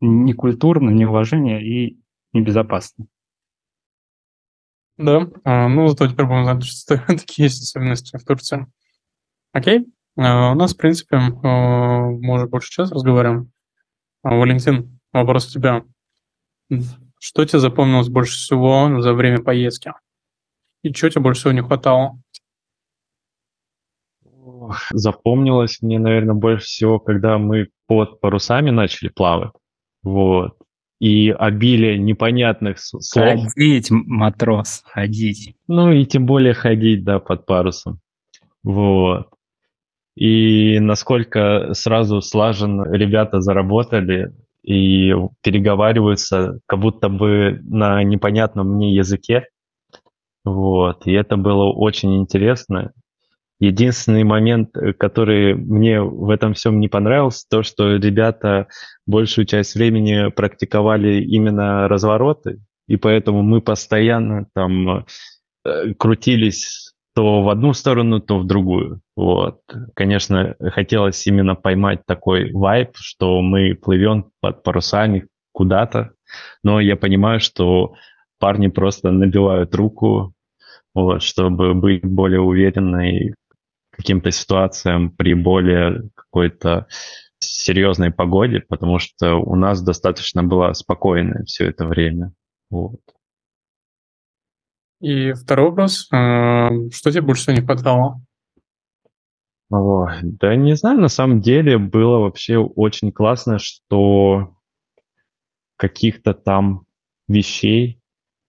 некультурно, 0.00 0.90
неуважение 0.90 1.64
и 1.64 1.98
небезопасно. 2.32 3.06
Да, 4.96 5.28
а, 5.44 5.68
ну 5.68 5.88
зато 5.88 6.06
теперь 6.06 6.26
будем 6.26 6.44
знать, 6.44 6.64
что 6.64 6.98
такие 7.06 7.44
есть 7.46 7.62
особенности 7.62 8.16
в 8.16 8.24
Турции. 8.24 8.66
Окей, 9.52 9.86
а, 10.16 10.52
у 10.52 10.54
нас, 10.54 10.74
в 10.74 10.76
принципе, 10.76 11.16
а, 11.16 11.20
мы 11.20 12.34
уже 12.34 12.46
больше 12.46 12.70
часа 12.70 12.94
разговариваем. 12.94 13.50
А, 14.22 14.34
Валентин, 14.34 15.00
вопрос 15.12 15.48
у 15.48 15.52
тебя. 15.52 15.84
Что 17.18 17.44
тебе 17.44 17.58
запомнилось 17.58 18.08
больше 18.08 18.36
всего 18.36 19.00
за 19.00 19.14
время 19.14 19.42
поездки? 19.42 19.92
И 20.82 20.92
что 20.92 21.10
тебе 21.10 21.22
больше 21.22 21.40
всего 21.40 21.52
не 21.52 21.62
хватало? 21.62 22.20
Запомнилось 24.90 25.78
мне, 25.80 25.98
наверное, 25.98 26.34
больше 26.34 26.66
всего, 26.66 26.98
когда 26.98 27.38
мы 27.38 27.68
под 27.86 28.20
парусами 28.20 28.70
начали 28.70 29.08
плавать. 29.08 29.52
Вот. 30.02 30.56
И 31.00 31.30
обилие 31.30 31.98
непонятных 31.98 32.78
слов. 32.78 33.04
Ходить, 33.54 33.90
матрос, 33.90 34.82
ходить. 34.86 35.54
Ну 35.66 35.92
и 35.92 36.06
тем 36.06 36.24
более 36.24 36.54
ходить, 36.54 37.04
да, 37.04 37.18
под 37.18 37.46
парусом. 37.46 38.00
Вот 38.62 39.28
и 40.16 40.78
насколько 40.80 41.70
сразу 41.72 42.20
слаженно 42.20 42.84
ребята 42.92 43.40
заработали 43.40 44.32
и 44.62 45.12
переговариваются 45.42 46.60
как 46.66 46.78
будто 46.78 47.08
бы 47.08 47.60
на 47.64 48.02
непонятном 48.02 48.74
мне 48.74 48.94
языке. 48.94 49.48
Вот. 50.44 51.06
И 51.06 51.12
это 51.12 51.36
было 51.36 51.64
очень 51.64 52.16
интересно. 52.16 52.92
Единственный 53.60 54.24
момент, 54.24 54.70
который 54.98 55.54
мне 55.54 56.00
в 56.02 56.28
этом 56.30 56.54
всем 56.54 56.80
не 56.80 56.88
понравился, 56.88 57.46
то, 57.48 57.62
что 57.62 57.96
ребята 57.96 58.66
большую 59.06 59.46
часть 59.46 59.74
времени 59.74 60.30
практиковали 60.30 61.22
именно 61.22 61.88
развороты, 61.88 62.60
и 62.88 62.96
поэтому 62.96 63.42
мы 63.42 63.60
постоянно 63.60 64.46
там 64.54 65.06
э, 65.64 65.94
крутились 65.96 66.94
то 67.14 67.42
в 67.42 67.48
одну 67.48 67.72
сторону, 67.72 68.20
то 68.20 68.40
в 68.40 68.46
другую. 68.46 69.00
Вот. 69.16 69.60
Конечно, 69.94 70.56
хотелось 70.58 71.24
именно 71.26 71.54
поймать 71.54 72.04
такой 72.06 72.52
вайб, 72.52 72.90
что 72.96 73.40
мы 73.40 73.74
плывем 73.74 74.30
под 74.40 74.64
парусами 74.64 75.28
куда-то, 75.52 76.10
но 76.64 76.80
я 76.80 76.96
понимаю, 76.96 77.38
что 77.38 77.94
парни 78.40 78.66
просто 78.66 79.12
набивают 79.12 79.74
руку, 79.76 80.34
вот, 80.92 81.22
чтобы 81.22 81.74
быть 81.74 82.04
более 82.04 82.40
уверенной 82.40 83.34
каким-то 83.96 84.30
ситуациям 84.30 85.10
при 85.10 85.34
более 85.34 86.10
какой-то 86.14 86.86
серьезной 87.38 88.10
погоде, 88.10 88.60
потому 88.60 88.98
что 88.98 89.36
у 89.36 89.54
нас 89.54 89.82
достаточно 89.82 90.42
было 90.42 90.72
спокойно 90.72 91.44
все 91.44 91.68
это 91.68 91.86
время. 91.86 92.32
Вот. 92.70 93.00
И 95.00 95.32
второй 95.32 95.70
вопрос. 95.70 96.08
А, 96.12 96.70
что 96.92 97.10
тебе 97.10 97.22
больше 97.22 97.42
всего 97.42 97.56
не 97.56 97.62
хватало? 97.62 98.22
О, 99.70 100.08
да 100.22 100.54
не 100.56 100.76
знаю, 100.76 101.00
на 101.00 101.08
самом 101.08 101.40
деле 101.40 101.78
было 101.78 102.18
вообще 102.18 102.58
очень 102.58 103.12
классно, 103.12 103.58
что 103.58 104.56
каких-то 105.76 106.32
там 106.32 106.86
вещей, 107.28 108.00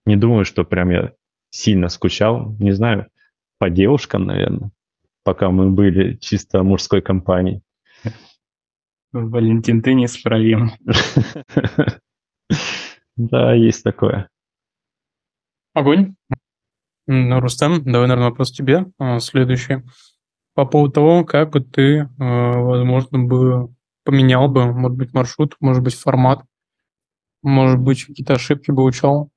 не 0.06 0.16
думаю, 0.16 0.46
что 0.46 0.64
прям 0.64 0.92
я 0.92 1.14
сильно 1.50 1.90
скучал, 1.90 2.56
не 2.60 2.72
знаю, 2.72 3.08
по 3.58 3.70
девушкам, 3.70 4.26
наверное, 4.26 4.72
пока 5.26 5.50
мы 5.50 5.72
были 5.72 6.16
чисто 6.18 6.64
мужской 6.64 7.02
компанией. 7.02 7.62
Валентин, 9.12 9.82
ты 9.82 9.94
неисправим. 9.94 10.72
Да, 13.18 13.54
есть 13.54 13.82
такое. 13.82 14.28
Огонь. 15.74 16.16
Ну, 17.08 17.40
Рустам, 17.40 17.82
давай, 17.82 18.10
наверное, 18.10 18.30
вопрос 18.30 18.52
тебе. 18.52 18.88
А, 19.00 19.20
следующий. 19.20 19.84
По 20.54 20.66
поводу 20.66 20.92
того, 20.92 21.24
как 21.24 21.52
бы 21.52 21.62
ты, 21.62 22.10
а, 22.20 22.60
возможно, 22.60 23.24
бы 23.24 23.74
поменял 24.04 24.50
бы, 24.50 24.74
может 24.74 24.98
быть, 24.98 25.14
маршрут, 25.14 25.56
может 25.62 25.82
быть, 25.82 25.96
формат, 25.96 26.44
может 27.42 27.80
быть, 27.80 28.04
какие-то 28.04 28.34
ошибки 28.34 28.72
бы 28.72 28.84
учел 28.84 29.30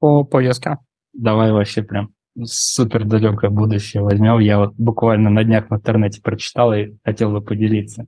по 0.00 0.22
поездке. 0.22 0.76
Давай 1.14 1.50
вообще 1.50 1.82
прям 1.82 2.12
супер 2.44 3.04
далекое 3.04 3.50
будущее 3.50 4.02
возьмем. 4.02 4.38
Я 4.38 4.58
вот 4.58 4.74
буквально 4.76 5.30
на 5.30 5.44
днях 5.44 5.70
в 5.70 5.74
интернете 5.74 6.20
прочитал 6.22 6.72
и 6.72 6.94
хотел 7.04 7.30
бы 7.30 7.40
поделиться. 7.40 8.06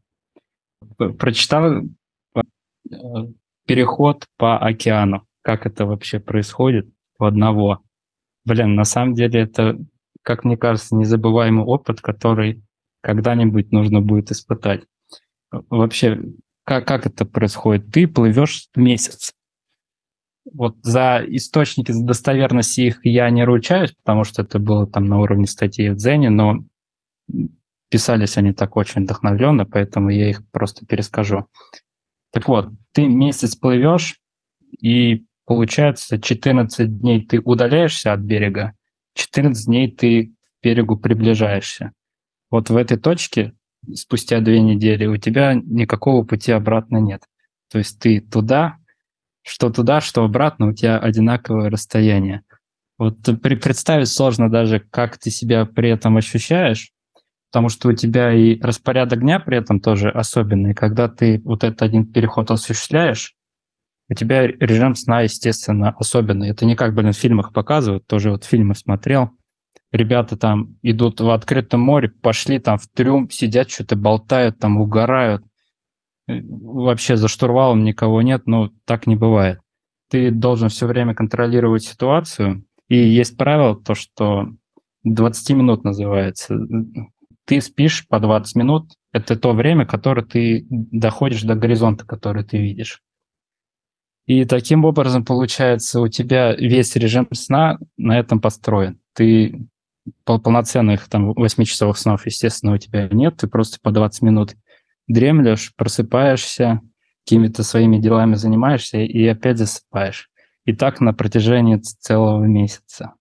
Прочитал 0.96 1.82
э, 1.82 2.40
переход 3.66 4.26
по 4.36 4.58
океану. 4.58 5.26
Как 5.42 5.66
это 5.66 5.86
вообще 5.86 6.20
происходит 6.20 6.88
у 7.18 7.24
одного 7.24 7.80
блин, 8.44 8.74
на 8.74 8.84
самом 8.84 9.14
деле 9.14 9.40
это, 9.40 9.78
как 10.22 10.44
мне 10.44 10.56
кажется, 10.56 10.94
незабываемый 10.96 11.64
опыт, 11.64 12.00
который 12.00 12.62
когда-нибудь 13.02 13.72
нужно 13.72 14.00
будет 14.00 14.30
испытать. 14.30 14.84
Вообще, 15.50 16.20
как, 16.64 16.86
как 16.86 17.06
это 17.06 17.24
происходит? 17.24 17.90
Ты 17.92 18.06
плывешь 18.06 18.68
месяц. 18.74 19.32
Вот 20.52 20.76
за 20.82 21.22
источники, 21.26 21.92
за 21.92 22.04
достоверность 22.04 22.78
их 22.78 23.00
я 23.04 23.30
не 23.30 23.44
ручаюсь, 23.44 23.92
потому 23.92 24.24
что 24.24 24.42
это 24.42 24.58
было 24.58 24.86
там 24.86 25.04
на 25.06 25.20
уровне 25.20 25.46
статьи 25.46 25.88
в 25.90 25.96
Дзене, 25.96 26.30
но 26.30 26.64
писались 27.88 28.36
они 28.36 28.52
так 28.52 28.76
очень 28.76 29.02
вдохновленно, 29.02 29.64
поэтому 29.64 30.10
я 30.10 30.30
их 30.30 30.48
просто 30.50 30.86
перескажу. 30.86 31.46
Так 32.32 32.48
вот, 32.48 32.70
ты 32.92 33.06
месяц 33.06 33.56
плывешь, 33.56 34.20
и 34.80 35.24
получается 35.44 36.20
14 36.20 37.00
дней 37.00 37.26
ты 37.26 37.40
удаляешься 37.40 38.12
от 38.12 38.20
берега, 38.20 38.74
14 39.14 39.66
дней 39.66 39.90
ты 39.90 40.26
к 40.26 40.30
берегу 40.62 40.96
приближаешься. 40.96 41.92
Вот 42.50 42.70
в 42.70 42.76
этой 42.76 42.98
точке 42.98 43.52
спустя 43.94 44.40
две 44.40 44.60
недели 44.60 45.06
у 45.06 45.16
тебя 45.16 45.54
никакого 45.54 46.24
пути 46.24 46.52
обратно 46.52 46.98
нет. 46.98 47.22
То 47.70 47.78
есть 47.78 47.98
ты 47.98 48.20
туда, 48.20 48.76
что 49.42 49.70
туда, 49.70 50.00
что 50.00 50.24
обратно, 50.24 50.68
у 50.68 50.72
тебя 50.72 50.98
одинаковое 50.98 51.70
расстояние. 51.70 52.42
Вот 52.98 53.16
представить 53.42 54.08
сложно 54.08 54.50
даже, 54.50 54.80
как 54.80 55.16
ты 55.18 55.30
себя 55.30 55.64
при 55.64 55.88
этом 55.88 56.16
ощущаешь, 56.18 56.92
потому 57.50 57.68
что 57.68 57.88
у 57.88 57.92
тебя 57.94 58.32
и 58.32 58.60
распорядок 58.60 59.20
дня 59.20 59.40
при 59.40 59.56
этом 59.56 59.80
тоже 59.80 60.10
особенный. 60.10 60.74
Когда 60.74 61.08
ты 61.08 61.40
вот 61.44 61.64
этот 61.64 61.82
один 61.82 62.06
переход 62.06 62.50
осуществляешь, 62.50 63.34
у 64.10 64.14
тебя 64.14 64.46
режим 64.46 64.94
сна, 64.96 65.22
естественно, 65.22 65.90
особенный. 65.98 66.50
Это 66.50 66.66
не 66.66 66.76
как, 66.76 66.94
блин, 66.94 67.12
в 67.12 67.16
фильмах 67.16 67.52
показывают, 67.52 68.06
тоже 68.06 68.32
вот 68.32 68.44
фильмы 68.44 68.74
смотрел. 68.74 69.30
Ребята 69.92 70.36
там 70.36 70.76
идут 70.82 71.20
в 71.20 71.30
открытом 71.30 71.80
море, 71.80 72.08
пошли 72.08 72.58
там 72.58 72.76
в 72.76 72.86
трюм, 72.88 73.30
сидят, 73.30 73.70
что-то 73.70 73.96
болтают, 73.96 74.58
там 74.58 74.76
угорают. 74.76 75.44
Вообще 76.48 77.16
за 77.16 77.28
штурвалом 77.28 77.84
никого 77.84 78.22
нет, 78.22 78.46
но 78.46 78.70
так 78.84 79.06
не 79.06 79.16
бывает. 79.16 79.60
Ты 80.08 80.30
должен 80.30 80.68
все 80.68 80.86
время 80.86 81.14
контролировать 81.14 81.84
ситуацию. 81.84 82.64
И 82.88 82.96
есть 82.96 83.36
правило, 83.36 83.76
то, 83.76 83.94
что 83.94 84.48
20 85.04 85.50
минут 85.56 85.84
называется. 85.84 86.58
Ты 87.44 87.60
спишь 87.60 88.06
по 88.08 88.20
20 88.20 88.56
минут. 88.56 88.92
Это 89.12 89.36
то 89.36 89.52
время, 89.52 89.86
которое 89.86 90.22
ты 90.22 90.66
доходишь 90.70 91.42
до 91.42 91.54
горизонта, 91.54 92.04
который 92.06 92.44
ты 92.44 92.58
видишь. 92.58 93.02
И 94.26 94.44
таким 94.44 94.84
образом, 94.84 95.24
получается, 95.24 96.00
у 96.00 96.08
тебя 96.08 96.54
весь 96.54 96.94
режим 96.94 97.26
сна 97.32 97.78
на 97.96 98.18
этом 98.18 98.40
построен. 98.40 99.00
Ты 99.14 99.66
полноценных 100.24 101.08
там 101.08 101.32
8 101.32 101.64
часов 101.64 101.98
снов, 101.98 102.26
естественно, 102.26 102.74
у 102.74 102.78
тебя 102.78 103.08
нет. 103.10 103.38
Ты 103.38 103.48
просто 103.48 103.78
по 103.82 103.90
20 103.90 104.22
минут 104.22 104.54
дремлешь, 105.10 105.72
просыпаешься, 105.76 106.80
какими-то 107.24 107.62
своими 107.62 107.98
делами 107.98 108.34
занимаешься 108.34 108.98
и 108.98 109.26
опять 109.26 109.58
засыпаешь. 109.58 110.30
И 110.64 110.72
так 110.72 111.00
на 111.00 111.12
протяжении 111.12 111.76
целого 111.76 112.44
месяца. 112.44 113.14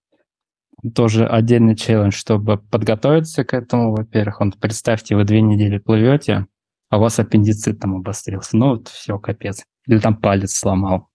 Тоже 0.96 1.28
отдельный 1.28 1.76
челлендж, 1.76 2.14
чтобы 2.14 2.58
подготовиться 2.58 3.44
к 3.44 3.54
этому. 3.54 3.92
Во-первых, 3.92 4.40
он, 4.42 4.52
представьте, 4.54 5.16
вы 5.16 5.26
две 5.26 5.42
недели 5.42 5.78
плывете, 5.78 6.48
а 6.90 6.98
у 6.98 7.02
вас 7.02 7.20
аппендицит 7.20 7.80
там 7.80 7.96
обострился. 7.96 8.56
Ну, 8.56 8.70
вот 8.70 8.88
все, 8.88 9.18
капец. 9.20 9.66
Или 9.88 10.00
там 10.00 10.16
палец 10.16 10.54
сломал. 10.54 11.10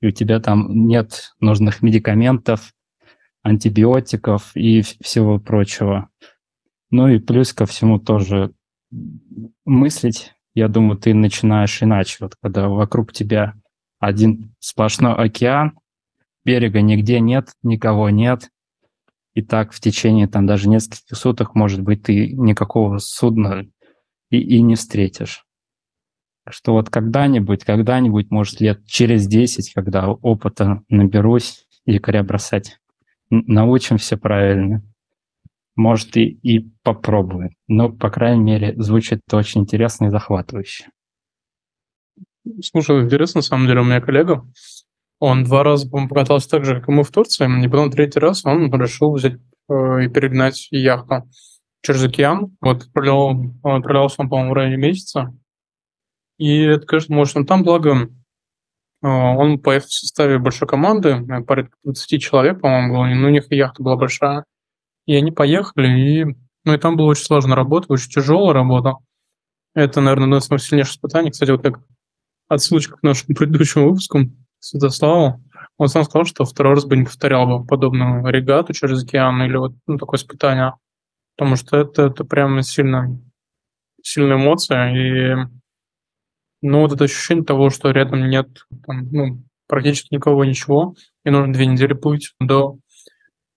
И 0.00 0.08
у 0.08 0.10
тебя 0.10 0.40
там 0.40 0.86
нет 0.86 1.34
нужных 1.40 1.82
медикаментов, 1.82 2.72
антибиотиков 3.42 4.56
и 4.56 4.82
всего 4.82 5.38
прочего. 5.38 6.08
Ну 6.90 7.08
и 7.08 7.18
плюс 7.18 7.52
ко 7.52 7.66
всему 7.66 7.98
тоже 7.98 8.52
мыслить, 9.64 10.32
я 10.54 10.68
думаю, 10.68 10.98
ты 10.98 11.14
начинаешь 11.14 11.82
иначе. 11.82 12.18
Вот 12.20 12.36
когда 12.40 12.68
вокруг 12.68 13.12
тебя 13.12 13.54
один 13.98 14.54
сплошной 14.58 15.14
океан, 15.14 15.78
берега 16.44 16.80
нигде 16.80 17.20
нет, 17.20 17.52
никого 17.62 18.10
нет. 18.10 18.50
И 19.34 19.42
так 19.42 19.72
в 19.72 19.80
течение 19.80 20.28
там 20.28 20.46
даже 20.46 20.68
нескольких 20.68 21.16
суток, 21.16 21.54
может 21.54 21.80
быть, 21.80 22.02
ты 22.02 22.32
никакого 22.32 22.98
судна 22.98 23.66
и, 24.30 24.38
и 24.38 24.60
не 24.60 24.74
встретишь. 24.74 25.46
Что 26.48 26.72
вот 26.72 26.90
когда-нибудь, 26.90 27.64
когда-нибудь, 27.64 28.30
может, 28.30 28.60
лет 28.60 28.84
через 28.84 29.26
10, 29.26 29.72
когда 29.72 30.10
опыта 30.10 30.82
наберусь, 30.88 31.66
якоря 31.86 32.22
бросать, 32.24 32.80
научимся 33.30 34.16
правильно, 34.18 34.82
может, 35.76 36.16
и, 36.16 36.26
и 36.26 36.70
попробуем. 36.82 37.50
Но, 37.68 37.90
по 37.90 38.10
крайней 38.10 38.42
мере, 38.42 38.74
звучит 38.76 39.20
очень 39.32 39.62
интересно 39.62 40.06
и 40.06 40.10
захватывающе. 40.10 40.88
Слушай, 42.62 43.02
интересно, 43.02 43.38
на 43.38 43.42
самом 43.42 43.66
деле, 43.66 43.80
у 43.80 43.84
меня 43.84 44.00
коллега, 44.00 44.44
он 45.20 45.44
два 45.44 45.62
раза, 45.62 45.88
по-моему, 45.88 46.08
покатался 46.08 46.50
так 46.50 46.64
же, 46.64 46.80
как 46.80 46.88
и 46.88 46.92
мы 46.92 47.04
в 47.04 47.10
Турции, 47.12 47.64
и 47.64 47.68
потом 47.68 47.92
третий 47.92 48.18
раз 48.18 48.44
он 48.44 48.72
решил 48.72 49.12
взять 49.12 49.34
э, 49.68 50.04
и 50.04 50.08
перегнать 50.08 50.66
яхту 50.72 51.28
через 51.80 52.02
океан. 52.02 52.56
Вот 52.60 52.82
отправлял, 52.82 53.54
отправлялся 53.62 54.16
он, 54.18 54.28
по-моему, 54.28 54.50
в 54.50 54.54
районе 54.54 54.76
месяца. 54.78 55.32
И 56.38 56.62
это, 56.62 56.86
конечно, 56.86 57.14
может, 57.14 57.36
он 57.36 57.46
там, 57.46 57.62
благо, 57.62 58.08
э, 59.02 59.06
он 59.06 59.60
поехал 59.60 59.86
в 59.86 59.92
составе 59.92 60.40
большой 60.40 60.66
команды, 60.66 61.10
э, 61.10 61.40
порядка 61.42 61.76
20 61.84 62.20
человек, 62.20 62.60
по-моему, 62.60 62.92
было, 62.92 63.06
ну, 63.06 63.28
у 63.28 63.30
них 63.30 63.46
яхта 63.52 63.80
была 63.80 63.96
большая. 63.96 64.44
И 65.06 65.14
они 65.14 65.32
поехали, 65.32 65.88
и, 65.88 66.24
ну, 66.64 66.74
и 66.74 66.78
там 66.78 66.96
была 66.96 67.08
очень 67.08 67.24
сложная 67.24 67.56
работа, 67.56 67.86
очень 67.92 68.10
тяжелая 68.10 68.54
работа. 68.54 68.94
Это, 69.74 70.00
наверное, 70.00 70.24
одно 70.24 70.36
из 70.38 70.44
самых 70.44 70.62
сильнейших 70.62 70.94
испытаний. 70.94 71.30
Кстати, 71.30 71.50
вот 71.50 71.62
как 71.62 71.80
отсылочка 72.48 72.96
к 72.96 73.02
нашему 73.02 73.34
предыдущему 73.34 73.88
выпуску 73.88 74.20
Святославу, 74.60 75.42
он 75.78 75.88
сам 75.88 76.04
сказал, 76.04 76.24
что 76.24 76.44
второй 76.44 76.74
раз 76.74 76.84
бы 76.84 76.96
не 76.96 77.04
повторял 77.04 77.46
бы 77.46 77.66
подобную 77.66 78.24
регату 78.30 78.72
через 78.72 79.02
океан 79.02 79.42
или 79.42 79.56
вот 79.56 79.74
ну, 79.86 79.98
такое 79.98 80.18
испытание, 80.18 80.74
потому 81.36 81.56
что 81.56 81.78
это, 81.78 82.02
это 82.02 82.24
прям 82.24 82.62
сильно, 82.62 83.18
сильная 84.02 84.36
эмоция, 84.36 84.94
и 84.94 85.48
ну, 86.60 86.80
вот 86.80 86.92
это 86.92 87.04
ощущение 87.04 87.44
того, 87.44 87.70
что 87.70 87.90
рядом 87.90 88.28
нет 88.28 88.48
там, 88.86 89.08
ну, 89.10 89.42
практически 89.66 90.14
никого, 90.14 90.44
ничего, 90.44 90.94
и 91.24 91.30
нужно 91.30 91.52
две 91.52 91.66
недели 91.66 91.94
плыть 91.94 92.34
до 92.38 92.78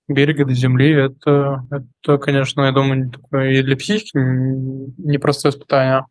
берега 0.07 0.45
до 0.45 0.53
земли, 0.53 0.91
это, 0.91 1.65
это, 1.71 2.17
конечно, 2.17 2.61
я 2.61 2.71
думаю, 2.71 3.11
такое 3.11 3.51
и 3.51 3.63
для 3.63 3.75
психики 3.75 4.17
непростое 4.17 5.53
испытание, 5.53 6.05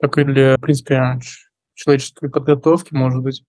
так 0.00 0.16
и 0.18 0.24
для, 0.24 0.56
в 0.56 0.60
принципе, 0.60 1.18
человеческой 1.74 2.30
подготовки, 2.30 2.94
может 2.94 3.22
быть. 3.22 3.42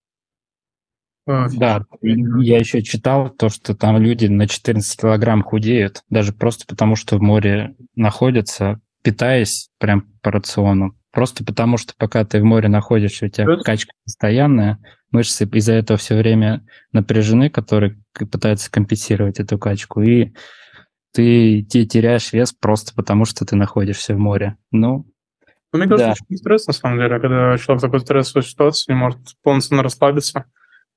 А, 1.27 1.47
да, 1.49 1.83
я 2.01 2.57
еще 2.57 2.81
читал 2.81 3.29
то, 3.29 3.49
что 3.49 3.75
там 3.75 3.97
люди 3.97 4.25
на 4.25 4.47
14 4.47 4.99
килограмм 4.99 5.43
худеют, 5.43 6.03
даже 6.09 6.33
просто 6.33 6.65
потому, 6.67 6.95
что 6.95 7.17
в 7.17 7.21
море 7.21 7.75
находятся, 7.95 8.79
питаясь 9.03 9.69
прям 9.77 10.07
по 10.21 10.31
рациону. 10.31 10.95
Просто 11.11 11.43
потому, 11.43 11.77
что 11.77 11.93
пока 11.97 12.23
ты 12.25 12.41
в 12.41 12.43
море 12.43 12.69
находишься, 12.69 13.25
у 13.25 13.29
тебя 13.29 13.57
качка 13.57 13.93
постоянная, 14.03 14.79
мышцы 15.11 15.45
из-за 15.45 15.73
этого 15.73 15.97
все 15.97 16.15
время 16.17 16.65
напряжены, 16.91 17.49
которые 17.49 18.01
пытаются 18.13 18.71
компенсировать 18.71 19.39
эту 19.39 19.57
качку, 19.57 20.01
и 20.01 20.33
ты, 21.11 21.65
ты 21.69 21.85
теряешь 21.85 22.33
вес 22.33 22.53
просто 22.53 22.93
потому, 22.93 23.25
что 23.25 23.45
ты 23.45 23.55
находишься 23.55 24.13
в 24.13 24.19
море. 24.19 24.57
Ну, 24.71 25.07
ну, 25.71 25.79
мне 25.79 25.87
кажется, 25.87 26.07
да. 26.07 26.11
очень 26.11 26.37
стресс, 26.37 26.67
на 26.67 26.73
самом 26.73 26.97
деле, 26.97 27.19
когда 27.19 27.57
человек 27.57 27.81
в 27.81 27.85
такой 27.85 27.99
стрессовой 27.99 28.43
ситуации 28.43 28.91
не 28.91 28.97
может 28.97 29.19
полностью 29.43 29.81
расслабиться. 29.81 30.45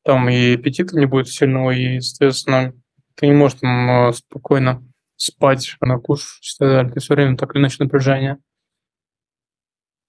Там 0.04 0.28
и 0.28 0.54
аппетита 0.54 0.98
не 0.98 1.06
будет 1.06 1.28
сильного, 1.28 1.70
и, 1.70 2.00
соответственно, 2.00 2.72
ты 3.14 3.26
не 3.26 3.34
можешь 3.34 3.60
там 3.60 4.08
э, 4.08 4.12
спокойно 4.12 4.82
спать, 5.16 5.76
накушать 5.80 6.54
и 6.54 6.58
так 6.58 6.68
далее. 6.68 6.92
Ты 6.92 7.00
все 7.00 7.14
время 7.14 7.36
так 7.36 7.54
или 7.54 7.60
иначе 7.60 7.76
напряжение. 7.80 8.38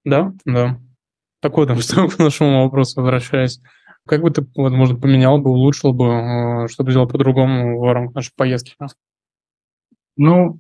Да, 0.05 0.33
да. 0.45 0.79
Так 1.41 1.57
вот, 1.57 1.83
что 1.83 2.07
к 2.09 2.17
нашему 2.17 2.63
вопросу 2.63 3.01
возвращаясь. 3.01 3.59
Как 4.07 4.21
бы 4.21 4.31
ты, 4.31 4.45
возможно, 4.55 4.97
поменял 4.99 5.37
бы, 5.39 5.49
улучшил 5.51 5.93
бы, 5.93 6.05
э, 6.65 6.67
чтобы 6.67 6.91
сделал 6.91 7.07
по-другому 7.07 7.79
в 7.79 7.93
рамках 7.93 8.15
нашей 8.15 8.33
поездки? 8.35 8.75
Ну, 10.17 10.59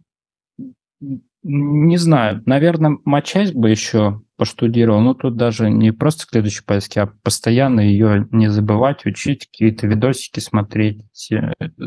не 1.43 1.97
знаю. 1.97 2.41
Наверное, 2.45 2.97
матчасть 3.03 3.53
бы 3.53 3.69
еще 3.69 4.21
поштудировал. 4.37 5.01
Но 5.01 5.13
тут 5.13 5.35
даже 5.35 5.69
не 5.69 5.91
просто 5.91 6.25
следующей 6.29 6.63
поездке, 6.63 7.01
а 7.01 7.11
постоянно 7.21 7.81
ее 7.81 8.27
не 8.31 8.47
забывать, 8.49 9.05
учить, 9.05 9.47
какие-то 9.47 9.87
видосики 9.87 10.39
смотреть, 10.39 11.01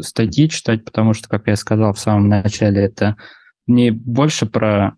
статьи 0.00 0.48
читать, 0.50 0.84
потому 0.84 1.14
что, 1.14 1.28
как 1.28 1.46
я 1.48 1.56
сказал 1.56 1.94
в 1.94 1.98
самом 1.98 2.28
начале, 2.28 2.82
это 2.82 3.16
не 3.66 3.90
больше 3.90 4.46
про 4.46 4.96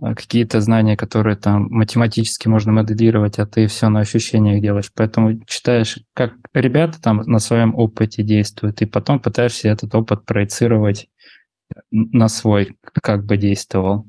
какие-то 0.00 0.60
знания, 0.60 0.96
которые 0.96 1.36
там 1.36 1.68
математически 1.70 2.48
можно 2.48 2.72
моделировать, 2.72 3.38
а 3.38 3.46
ты 3.46 3.66
все 3.66 3.88
на 3.88 4.00
ощущениях 4.00 4.60
делаешь. 4.60 4.90
Поэтому 4.94 5.42
читаешь, 5.46 5.98
как 6.12 6.34
ребята 6.52 7.00
там 7.00 7.18
на 7.18 7.38
своем 7.38 7.74
опыте 7.74 8.22
действуют, 8.22 8.82
и 8.82 8.86
потом 8.86 9.20
пытаешься 9.20 9.68
этот 9.68 9.94
опыт 9.94 10.24
проецировать 10.24 11.08
на 11.90 12.28
свой, 12.28 12.76
как 13.02 13.24
бы 13.24 13.36
действовал. 13.36 14.06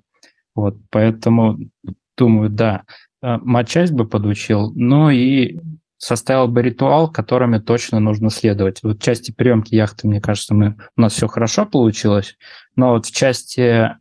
Вот, 0.56 0.78
поэтому 0.90 1.58
думаю, 2.18 2.50
да, 2.50 2.84
э, 3.22 3.38
матчасть 3.42 3.94
бы 3.94 4.08
подучил, 4.08 4.72
но 4.74 5.12
и 5.12 5.60
составил 5.98 6.48
бы 6.48 6.62
ритуал, 6.62 7.12
которыми 7.12 7.60
точно 7.60 8.00
нужно 8.00 8.30
следовать. 8.30 8.82
Вот 8.84 8.98
в 8.98 9.02
части 9.02 9.32
приемки 9.32 9.74
яхты, 9.74 10.08
мне 10.08 10.22
кажется, 10.22 10.54
мы, 10.54 10.78
у 10.96 11.02
нас 11.02 11.14
все 11.14 11.28
хорошо 11.28 11.66
получилось, 11.66 12.38
но 12.76 12.92
вот 12.92 13.06
в 13.06 13.16
части 13.16 13.96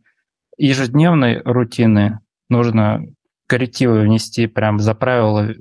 ежедневной 0.57 1.41
рутины 1.43 2.19
нужно 2.49 3.03
коррективы 3.47 4.01
внести, 4.01 4.47
прям 4.47 4.79
за 4.79 4.93
правило 4.93 5.53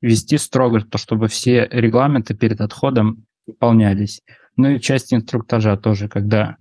вести 0.00 0.38
строго, 0.38 0.80
то 0.80 0.98
чтобы 0.98 1.28
все 1.28 1.68
регламенты 1.70 2.34
перед 2.34 2.60
отходом 2.60 3.26
выполнялись. 3.46 4.22
Ну 4.56 4.70
и 4.70 4.80
часть 4.80 5.12
инструктажа 5.12 5.76
тоже, 5.76 6.08
когда 6.08 6.56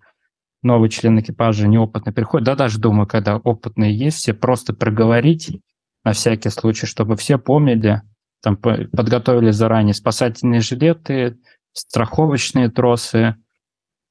новый 0.61 0.89
член 0.89 1.19
экипажа 1.19 1.67
неопытный 1.67 2.11
приходит, 2.11 2.45
да 2.45 2.55
даже 2.55 2.79
думаю, 2.79 3.07
когда 3.07 3.37
опытные 3.37 3.97
есть, 3.97 4.17
все 4.17 4.33
просто 4.33 4.73
проговорить 4.73 5.61
на 6.03 6.13
всякий 6.13 6.49
случай, 6.49 6.85
чтобы 6.85 7.15
все 7.15 7.37
помнили, 7.37 8.01
там 8.41 8.57
подготовили 8.57 9.51
заранее 9.51 9.93
спасательные 9.93 10.61
жилеты, 10.61 11.37
страховочные 11.73 12.69
тросы, 12.69 13.35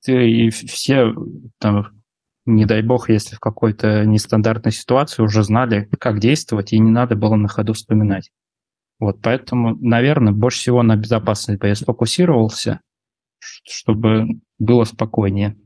и 0.07 0.49
все 0.51 1.15
там, 1.59 1.98
не 2.49 2.65
дай 2.65 2.83
бог, 2.83 3.09
если 3.11 3.37
в 3.37 3.41
какой-то 3.41 4.05
нестандартной 4.05 4.73
ситуации 4.73 5.23
уже 5.23 5.43
знали, 5.43 5.89
как 6.01 6.19
действовать, 6.19 6.73
и 6.73 6.79
не 6.79 6.91
надо 6.91 7.15
было 7.15 7.37
на 7.37 7.49
ходу 7.49 7.75
вспоминать. 7.75 8.31
Вот, 8.99 9.21
поэтому, 9.23 9.77
наверное, 9.77 10.33
больше 10.33 10.59
всего 10.59 10.83
на 10.83 10.97
безопасность 10.97 11.61
бы 11.61 11.69
я 11.69 11.75
сфокусировался, 11.75 12.81
чтобы 13.39 14.41
было 14.59 14.85
спокойнее. 14.85 15.57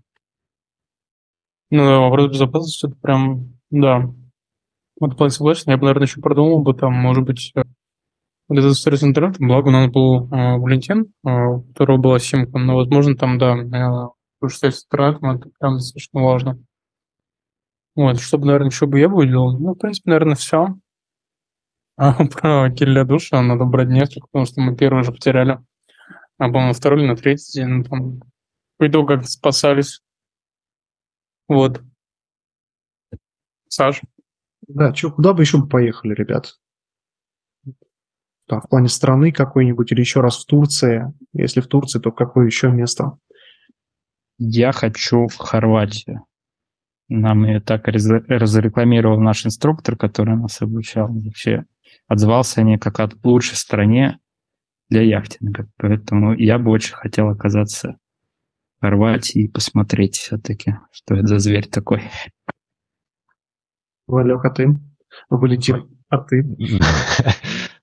Ну 1.71 1.85
да, 1.87 2.01
вопрос 2.01 2.33
безопасности, 2.33 2.87
это 2.87 2.97
прям, 2.97 3.59
да. 3.71 4.11
Вот 5.01 5.15
вполне 5.15 5.31
согласен. 5.31 5.71
Я 5.71 5.79
бы, 5.79 5.85
наверное, 5.85 6.07
еще 6.07 6.21
продумал 6.21 6.63
бы 6.63 6.75
там, 6.75 6.93
может 6.93 7.25
быть, 7.25 7.53
э, 7.57 7.63
вот 8.49 8.59
эта 8.59 8.69
история 8.71 8.99
с 8.99 9.05
интернетом, 9.05 9.49
благо 9.49 9.69
у 9.69 9.71
нас 9.71 9.91
был 9.91 10.27
э, 10.27 10.59
Валентин, 10.59 11.07
э, 11.25 11.31
у 11.31 11.63
которого 11.63 11.97
была 11.97 12.19
симка, 12.19 12.59
но, 12.59 12.77
возможно, 12.77 13.17
там, 13.17 13.39
да, 13.39 13.57
э, 13.57 14.49
связь 14.49 14.81
с 14.81 14.85
интернетом, 14.85 15.31
это 15.31 15.49
прям 15.59 15.75
достаточно 15.77 16.21
важно. 16.21 16.59
Вот, 17.95 18.21
чтобы, 18.21 18.47
наверное, 18.47 18.71
еще 18.71 18.87
бы 18.87 18.99
я 18.99 19.09
выделил, 19.09 19.59
ну, 19.59 19.75
в 19.75 19.79
принципе, 19.79 20.11
наверное, 20.11 20.35
все. 20.35 20.77
А 21.97 22.25
про 22.27 22.71
Кирилля 22.71 23.05
Душа 23.05 23.43
надо 23.43 23.65
брать 23.65 23.89
несколько, 23.89 24.27
потому 24.29 24.47
что 24.47 24.61
мы 24.61 24.77
первый 24.77 25.05
же 25.05 25.13
потеряли. 25.13 25.59
А, 26.39 26.47
по-моему, 26.47 26.69
на 26.69 26.73
второй 26.73 27.01
или 27.03 27.09
на 27.09 27.17
третий 27.17 27.61
день, 27.61 27.69
ну, 27.69 27.85
там, 27.85 28.21
по 28.79 28.89
итогу 28.89 29.09
как-то 29.09 29.29
спасались. 29.29 30.01
Вот. 31.49 31.83
Саша? 33.69 34.03
Да, 34.67 34.93
чё, 34.93 35.13
куда 35.13 35.35
бы 35.35 35.43
еще 35.43 35.59
бы 35.59 35.69
поехали, 35.69 36.15
ребят? 36.15 36.59
Там, 38.49 38.61
в 38.61 38.69
плане 38.69 38.89
страны 38.89 39.33
какой-нибудь 39.33 39.93
или 39.93 40.01
еще 40.01 40.21
раз 40.21 40.43
в 40.43 40.47
Турции. 40.47 41.13
Если 41.33 41.61
в 41.61 41.69
Турции, 41.69 42.01
то 42.01 42.11
какое 42.11 42.47
еще 42.47 42.71
место? 42.71 43.19
Я 44.39 44.73
хочу 44.73 45.29
в 45.29 45.37
Хорватию. 45.37 46.27
Нам 47.09 47.45
ее 47.45 47.61
так 47.61 47.89
разрекламировал 47.89 49.21
наш 49.21 49.45
инструктор, 49.45 49.97
который 49.97 50.37
нас 50.37 50.63
обучал. 50.63 51.09
Вообще 51.09 51.65
отзывался 52.09 52.61
они 52.61 52.79
как 52.79 53.01
о 53.01 53.11
лучшей 53.23 53.57
стране 53.57 54.19
для 54.89 55.03
яхтинга. 55.03 55.69
Поэтому 55.77 56.35
я 56.35 56.59
бы 56.59 56.71
очень 56.71 56.95
хотел 56.95 57.29
оказаться 57.29 57.99
в 58.79 58.85
Хорватии 58.85 59.43
и 59.43 59.49
посмотреть 59.49 60.17
все-таки, 60.17 60.77
что 60.91 61.15
это 61.15 61.27
за 61.27 61.39
зверь 61.39 61.69
такой. 61.69 62.03
Валек, 64.07 64.45
а 64.45 64.51
ты? 64.51 64.79
Валентин, 65.31 65.89
а 66.09 66.19
ты? 66.19 66.45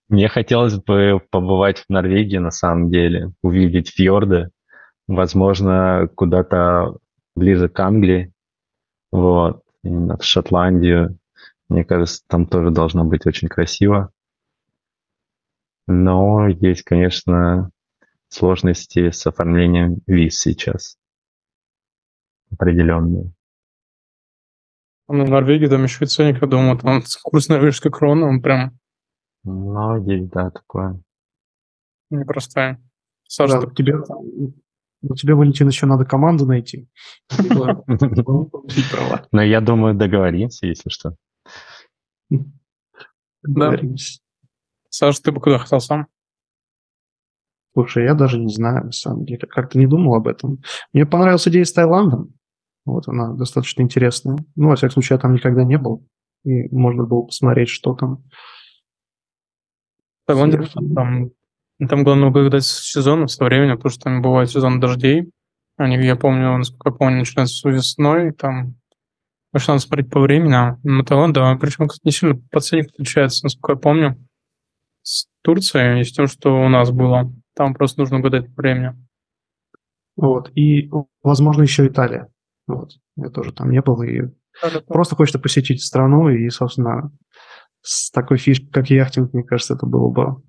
Мне 0.09 0.28
хотелось 0.28 0.76
бы 0.76 1.22
побывать 1.30 1.80
в 1.80 1.89
Норвегии 1.89 2.38
на 2.38 2.51
самом 2.51 2.89
деле, 2.89 3.32
увидеть 3.43 3.89
фьорды, 3.89 4.49
возможно, 5.07 6.09
куда-то 6.15 6.97
ближе 7.36 7.70
к 7.70 7.80
Англии, 7.80 8.34
вот, 9.12 9.64
именно 9.84 10.18
в 10.18 10.24
Шотландию. 10.24 11.18
Мне 11.68 11.84
кажется, 11.86 12.24
там 12.28 12.47
тоже 12.47 12.72
должно 12.72 13.05
быть 13.05 13.26
очень 13.26 13.47
красиво. 13.47 14.12
Но 15.88 16.47
есть, 16.47 16.84
конечно, 16.84 17.72
сложности 18.28 19.12
с 19.12 19.26
оформлением 19.26 19.99
виз 20.05 20.39
сейчас. 20.39 20.97
Определенные. 22.51 23.32
Ну, 25.07 25.26
в 25.26 25.30
Норвегии 25.30 25.68
там 25.68 25.84
еще 25.84 26.05
и 26.05 26.07
ценник, 26.07 26.41
я 26.41 26.47
думаю, 26.47 26.78
там 26.78 27.01
курс 27.24 27.49
норвежской 27.49 27.91
кроны, 27.91 28.26
он 28.28 28.41
прям... 28.41 28.78
Ну, 29.43 30.03
есть, 30.05 30.30
да, 30.30 30.51
такое. 30.51 31.01
Непростая. 32.12 32.80
Саша, 33.28 33.62
да, 33.62 33.74
тебе, 33.74 33.95
ну, 35.02 35.16
тебе, 35.16 35.34
Валентин, 35.34 35.68
еще 35.68 35.86
надо 35.86 36.06
команду 36.06 36.45
найти. 36.45 36.89
Но 39.32 39.41
я 39.41 39.62
думаю, 39.62 39.95
договоримся, 39.95 40.68
если 40.68 40.89
что. 40.89 41.16
Да. 43.43 43.80
Саша, 44.89 45.22
ты 45.22 45.32
бы 45.32 45.39
куда 45.39 45.60
хотел 45.60 45.80
сам? 45.80 46.08
Слушай, 47.74 48.06
я 48.06 48.14
даже 48.14 48.39
не 48.39 48.52
знаю, 48.52 48.86
на 48.88 48.91
самом 48.91 49.26
деле. 49.26 49.47
Как-то 49.47 49.78
не 49.78 49.88
думал 49.88 50.16
об 50.16 50.28
этом. 50.28 50.62
Мне 50.91 51.06
понравилась 51.06 51.47
идея 51.47 51.64
с 51.64 51.72
Таиландом. 51.72 52.34
Вот 52.86 53.08
она 53.08 53.34
достаточно 53.34 53.84
интересная. 53.84 54.38
Ну, 54.56 54.70
во 54.70 54.76
всяком 54.76 54.93
случае, 54.93 55.16
я 55.16 55.22
там 55.22 55.34
никогда 55.34 55.64
не 55.64 55.78
был. 55.78 56.06
И 56.43 56.68
можно 56.76 57.06
было 57.06 57.22
посмотреть, 57.22 57.70
что 57.70 57.93
там. 57.93 58.24
Таиланде 60.26 60.68
там, 60.95 61.32
там 61.88 62.04
главное 62.04 62.30
угадать 62.30 62.66
сезон 62.66 63.28
со 63.28 63.46
временем, 63.46 63.78
потому 63.78 63.92
что 63.92 64.04
там 64.04 64.22
бывает 64.22 64.50
сезон 64.50 64.80
дождей. 64.80 65.32
Они, 65.78 65.96
я 65.96 66.16
помню, 66.16 66.58
насколько 66.58 66.90
я 66.90 66.96
помню, 66.96 67.20
начинается 67.20 67.70
весной, 67.70 68.34
там 68.34 68.76
Конечно, 69.52 69.74
надо 69.74 69.84
смотреть 69.84 70.10
по 70.12 70.20
времени. 70.20 70.78
На 70.84 71.04
Таиланд, 71.04 71.34
да, 71.34 71.56
причем, 71.56 71.88
кстати, 71.88 72.06
не 72.06 72.12
сильно 72.12 72.40
по 72.52 72.60
ценник 72.60 72.92
отличается, 72.92 73.44
насколько 73.44 73.72
я 73.74 73.78
помню, 73.78 74.28
с 75.02 75.26
Турцией 75.42 76.02
и 76.02 76.04
с 76.04 76.12
тем, 76.12 76.28
что 76.28 76.54
у 76.54 76.70
нас 76.70 76.92
было. 76.92 77.34
Там 77.56 77.74
просто 77.74 78.00
нужно 78.00 78.20
угадать 78.20 78.54
по 78.54 78.62
времени. 78.62 78.94
Вот. 80.16 80.52
И, 80.56 80.92
возможно, 81.24 81.64
еще 81.64 81.88
Италия. 81.88 82.28
Вот. 82.68 82.92
Я 83.16 83.30
тоже 83.30 83.52
там 83.52 83.72
не 83.72 83.82
был. 83.82 84.02
И 84.04 84.22
да, 84.62 84.82
просто 84.88 85.16
хочется 85.16 85.40
посетить 85.40 85.84
страну. 85.84 86.30
И, 86.30 86.48
собственно, 86.50 87.12
с 87.82 88.12
такой 88.12 88.38
фишкой, 88.38 88.70
как 88.70 88.90
яхтинг, 88.92 89.34
мне 89.34 89.44
кажется, 89.44 89.74
это 89.74 89.88
было 89.88 90.12
бы 90.12 90.44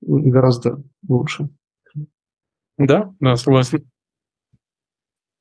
гораздо 0.00 0.82
лучше. 1.06 1.48
Да, 2.78 3.14
да, 3.20 3.36
согласен. 3.36 3.88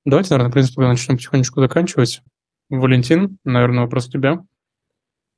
Давайте, 0.06 0.32
наверное, 0.32 0.50
в 0.50 0.54
принципе, 0.54 0.82
начнем 0.82 1.16
потихонечку 1.16 1.62
заканчивать. 1.62 2.22
Валентин, 2.70 3.38
наверное, 3.44 3.84
вопрос 3.84 4.08
к 4.08 4.12
тебе. 4.12 4.40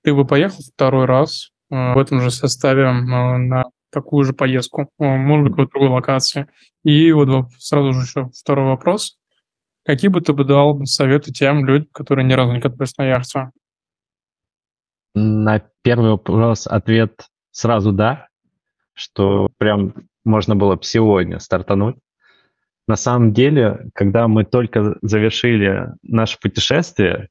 Ты 0.03 0.13
бы 0.13 0.25
поехал 0.25 0.63
второй 0.63 1.05
раз 1.05 1.51
э, 1.69 1.93
в 1.93 1.97
этом 1.97 2.21
же 2.21 2.31
составе 2.31 2.83
э, 2.83 2.91
на 2.91 3.65
такую 3.91 4.23
же 4.23 4.33
поездку, 4.33 4.83
э, 4.83 4.85
может 4.99 5.53
быть, 5.53 5.67
в 5.67 5.71
другой 5.71 5.89
локации. 5.89 6.47
И 6.83 7.11
вот 7.11 7.51
сразу 7.57 7.93
же 7.93 8.01
еще 8.01 8.29
второй 8.29 8.67
вопрос. 8.67 9.17
Какие 9.85 10.09
бы 10.09 10.21
ты 10.21 10.33
бы 10.33 10.45
дал 10.45 10.85
советы 10.85 11.31
тем 11.31 11.65
людям, 11.65 11.87
которые 11.91 12.25
ни 12.25 12.33
разу 12.33 12.53
не 12.53 12.61
катались 12.61 12.97
на 12.97 13.05
яхте? 13.05 13.51
На 15.13 15.59
первый 15.81 16.11
вопрос 16.11 16.67
ответ 16.67 17.27
сразу 17.51 17.91
да, 17.91 18.27
что 18.93 19.49
прям 19.57 19.93
можно 20.25 20.55
было 20.55 20.75
бы 20.75 20.83
сегодня 20.83 21.39
стартануть. 21.39 21.95
На 22.87 22.95
самом 22.95 23.33
деле, 23.33 23.89
когда 23.93 24.27
мы 24.27 24.43
только 24.43 24.97
завершили 25.01 25.93
наше 26.01 26.39
путешествие, 26.39 27.29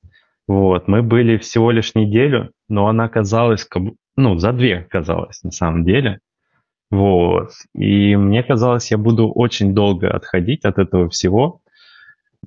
вот, 0.48 0.88
мы 0.88 1.02
были 1.02 1.36
всего 1.38 1.70
лишь 1.70 1.94
неделю, 1.94 2.52
но 2.68 2.88
она 2.88 3.08
казалась, 3.08 3.66
ну, 4.16 4.38
за 4.38 4.52
две 4.52 4.86
казалось 4.90 5.42
на 5.42 5.50
самом 5.50 5.84
деле. 5.84 6.20
Вот. 6.90 7.50
И 7.74 8.16
мне 8.16 8.42
казалось, 8.42 8.90
я 8.90 8.98
буду 8.98 9.30
очень 9.30 9.74
долго 9.74 10.10
отходить 10.10 10.64
от 10.64 10.78
этого 10.78 11.08
всего, 11.08 11.60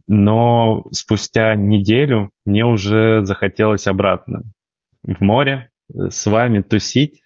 но 0.07 0.85
спустя 0.91 1.55
неделю 1.55 2.31
мне 2.45 2.65
уже 2.65 3.25
захотелось 3.25 3.87
обратно 3.87 4.43
в 5.03 5.21
море, 5.21 5.69
с 5.89 6.25
вами 6.25 6.61
тусить, 6.61 7.21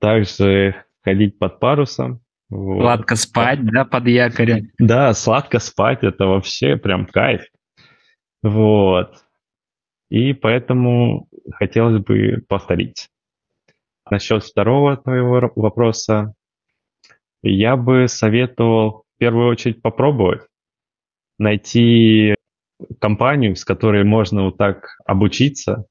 также 0.00 0.84
ходить 1.02 1.38
под 1.38 1.60
парусом, 1.60 2.20
вот. 2.50 2.80
Сладко 2.80 3.14
спать, 3.14 3.64
да, 3.64 3.84
под 3.84 4.06
якорем. 4.08 4.70
Да, 4.78 5.14
сладко 5.14 5.60
спать, 5.60 6.02
это 6.02 6.26
вообще 6.26 6.76
прям 6.76 7.06
кайф. 7.06 7.42
Вот. 8.42 9.14
И 10.10 10.32
поэтому 10.32 11.28
хотелось 11.54 12.02
бы 12.02 12.42
повторить. 12.48 13.08
Насчет 14.10 14.42
второго 14.42 14.96
твоего 14.96 15.52
вопроса, 15.54 16.34
я 17.42 17.76
бы 17.76 18.08
советовал 18.08 19.04
в 19.14 19.18
первую 19.18 19.48
очередь 19.48 19.80
попробовать 19.80 20.42
найти 21.38 22.34
компанию, 22.98 23.54
с 23.54 23.64
которой 23.64 24.02
можно 24.02 24.46
вот 24.46 24.56
так 24.56 24.96
обучиться, 25.06 25.86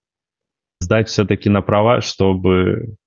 сдать 0.81 1.07
все-таки 1.07 1.49
на 1.49 1.61
права, 1.61 2.01
чтобы 2.01 2.97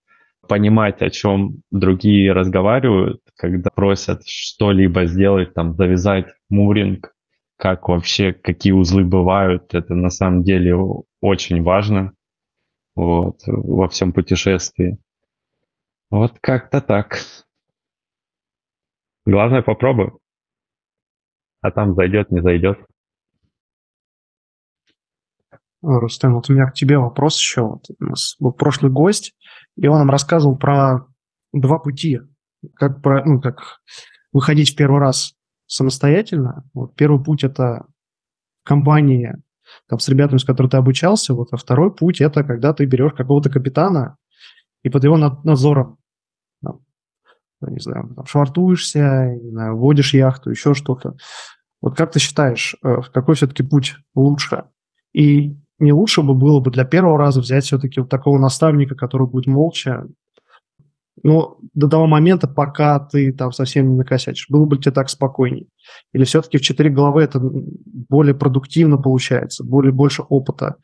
понимать, 0.53 1.01
о 1.01 1.09
чем 1.09 1.63
другие 1.71 2.31
разговаривают, 2.31 3.23
когда 3.37 3.71
просят 3.71 4.21
что-либо 4.27 5.07
сделать, 5.07 5.55
там, 5.55 5.75
завязать 5.77 6.27
муринг 6.51 7.15
как 7.57 7.89
вообще, 7.89 8.35
какие 8.35 8.75
узлы 8.75 9.03
бывают. 9.03 9.73
Это 9.73 9.95
на 9.95 10.11
самом 10.11 10.43
деле 10.43 10.77
очень 11.23 11.63
важно 11.63 12.13
вот, 12.95 13.39
во 13.47 13.89
всем 13.89 14.13
путешествии. 14.13 14.99
Вот 16.11 16.35
как-то 16.43 16.83
так. 16.83 17.21
Главное 19.25 19.63
попробуй. 19.63 20.11
А 21.63 21.71
там 21.71 21.95
зайдет, 21.95 22.31
не 22.31 22.43
зайдет. 22.43 22.79
Рустем, 25.83 26.35
вот 26.35 26.49
у 26.49 26.53
меня 26.53 26.67
к 26.67 26.75
тебе 26.75 26.99
вопрос 26.99 27.39
еще. 27.39 27.63
Вот 27.63 27.87
у 27.99 28.05
нас 28.05 28.37
был 28.39 28.53
прошлый 28.53 28.93
гость, 28.93 29.35
и 29.77 29.87
он 29.87 29.99
нам 29.99 30.11
рассказывал 30.11 30.57
про 30.57 31.07
два 31.53 31.79
пути, 31.79 32.21
как, 32.75 33.03
про, 33.03 33.25
ну, 33.25 33.41
как 33.41 33.81
выходить 34.33 34.73
в 34.73 34.77
первый 34.77 35.01
раз 35.01 35.35
самостоятельно. 35.67 36.65
Вот 36.75 36.95
первый 36.95 37.23
путь– 37.23 37.45
это 37.45 37.87
компания 38.65 39.43
там, 39.89 39.99
с 39.99 40.09
ребятами, 40.09 40.39
с 40.39 40.45
которыми 40.45 40.71
ты 40.71 40.77
обучался, 40.77 41.35
вот, 41.35 41.49
а 41.53 41.57
второй 41.57 41.95
путь– 41.95 42.21
это 42.21 42.45
когда 42.45 42.73
ты 42.73 42.85
берешь 42.85 43.15
какого-то 43.15 43.51
капитана 43.51 44.17
и 44.83 44.91
под 44.91 45.05
его 45.05 45.17
надзором 45.17 45.99
там, 47.63 47.75
не 47.75 47.81
знаю, 47.81 48.13
там, 48.15 48.27
швартуешься, 48.27 49.39
не 49.41 49.51
знаю, 49.51 49.77
водишь 49.77 50.15
яхту, 50.15 50.51
еще 50.51 50.75
что-то. 50.75 51.17
Вот 51.81 51.97
как 51.97 52.13
ты 52.13 52.19
считаешь, 52.19 52.77
э, 52.83 52.97
какой 53.13 53.35
все-таки 53.35 53.63
путь 53.63 53.97
лучше? 54.15 54.65
И 55.13 55.57
не 55.79 55.93
лучше 55.93 56.23
бы 56.23 56.35
было 56.35 56.61
бы 56.61 56.71
для 56.71 56.85
первого 56.85 57.19
раза 57.19 57.41
взять 57.41 57.65
все-таки 57.65 58.01
вот 58.01 58.09
такого 58.09 58.39
наставника, 58.39 58.95
который 58.95 59.27
будет 59.27 59.47
молча, 59.47 60.07
но 61.23 61.59
до 61.75 61.89
того 61.89 62.07
момента, 62.07 62.49
пока 62.49 62.99
ты 62.99 63.33
там 63.33 63.53
совсем 63.53 63.91
не 63.91 63.97
накосячишь, 63.97 64.49
было 64.49 64.65
бы 64.65 64.79
тебе 64.79 64.93
так 64.93 65.09
спокойней? 65.09 65.69
Или 66.13 66.25
все-таки 66.25 66.59
в 66.59 66.63
четыре 66.63 66.91
головы 66.91 67.23
это 67.23 67.41
более 67.41 68.35
продуктивно 68.35 68.97
получается, 68.97 69.65
более 69.65 69.93
больше 69.93 70.23
опыта 70.23 70.77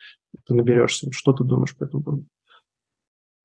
ты 0.47 0.55
наберешься? 0.55 1.11
Что 1.12 1.32
ты 1.32 1.45
думаешь 1.45 1.76
по 1.76 1.84
этому 1.84 2.03
поводу? 2.03 2.26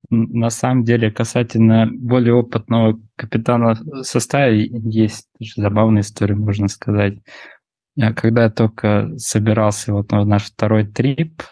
На 0.09 0.49
самом 0.49 0.83
деле, 0.83 1.09
касательно 1.09 1.89
более 1.91 2.33
опытного 2.33 2.99
капитана 3.15 3.75
состава, 4.03 4.51
есть 4.51 5.29
забавная 5.55 6.01
история, 6.01 6.35
можно 6.35 6.67
сказать. 6.67 7.19
Когда 8.15 8.43
я 8.43 8.49
только 8.49 9.11
собирался 9.17 9.93
вот 9.93 10.11
на 10.11 10.25
наш 10.25 10.45
второй 10.45 10.85
трип, 10.85 11.43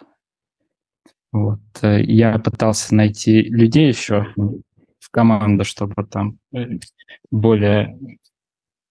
вот, 1.30 1.60
э, 1.82 2.02
я 2.02 2.38
пытался 2.38 2.94
найти 2.94 3.42
людей 3.42 3.88
еще 3.88 4.26
в 4.36 5.10
команду, 5.10 5.64
чтобы 5.64 6.04
там 6.04 6.38
э, 6.54 6.78
более 7.30 7.96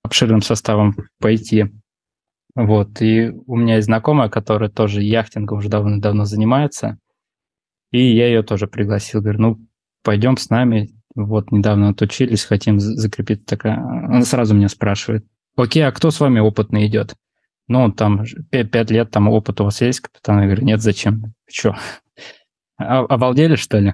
обширным 0.03 0.41
составом 0.41 0.95
пойти. 1.19 1.71
Вот, 2.55 3.01
и 3.01 3.29
у 3.45 3.55
меня 3.55 3.75
есть 3.75 3.85
знакомая, 3.85 4.29
которая 4.29 4.69
тоже 4.69 5.01
яхтингом 5.01 5.59
уже 5.59 5.69
давно-давно 5.69 6.25
занимается, 6.25 6.97
и 7.91 8.13
я 8.13 8.27
ее 8.27 8.43
тоже 8.43 8.67
пригласил, 8.67 9.21
говорю, 9.21 9.39
ну, 9.39 9.67
пойдем 10.03 10.35
с 10.37 10.49
нами, 10.49 10.89
вот, 11.15 11.51
недавно 11.51 11.89
отучились, 11.89 12.43
хотим 12.43 12.79
закрепить. 12.79 13.45
Такая. 13.45 13.77
Она 13.77 14.23
сразу 14.23 14.55
меня 14.55 14.69
спрашивает, 14.69 15.25
окей, 15.55 15.85
а 15.85 15.91
кто 15.91 16.11
с 16.11 16.19
вами 16.19 16.39
опытный 16.39 16.87
идет? 16.87 17.15
Ну, 17.72 17.89
там, 17.89 18.26
пять 18.49 18.91
лет 18.91 19.11
там 19.11 19.30
опыт 19.30 19.61
у 19.61 19.63
вас 19.63 19.80
есть, 19.80 20.01
капитан? 20.01 20.41
Я 20.41 20.45
говорю, 20.47 20.65
нет, 20.65 20.82
зачем? 20.82 21.34
Че? 21.47 21.74
Обалдели, 22.76 23.55
что 23.55 23.80
ли? 23.80 23.93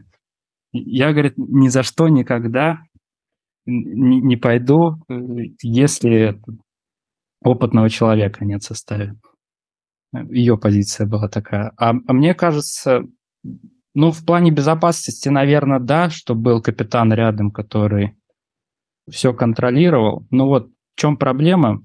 Я, 0.71 1.11
говорит, 1.11 1.36
ни 1.38 1.67
за 1.67 1.84
что 1.84 2.07
никогда 2.07 2.80
не, 3.67 4.36
пойду, 4.36 4.95
если 5.61 6.41
опытного 7.43 7.88
человека 7.91 8.45
нет 8.45 8.63
в 8.63 8.65
составе. 8.65 9.13
Ее 10.11 10.57
позиция 10.57 11.05
была 11.05 11.30
такая. 11.30 11.71
А, 11.78 11.91
а 11.91 12.13
мне 12.13 12.34
кажется, 12.34 13.03
ну, 13.93 14.11
в 14.11 14.25
плане 14.25 14.49
безопасности, 14.49 15.30
наверное, 15.30 15.80
да, 15.80 16.09
что 16.09 16.34
был 16.34 16.63
капитан 16.63 17.13
рядом, 17.13 17.51
который 17.51 18.17
все 19.07 19.36
контролировал. 19.36 20.25
Но 20.32 20.47
вот 20.47 20.69
в 20.95 20.99
чем 20.99 21.15
проблема? 21.15 21.80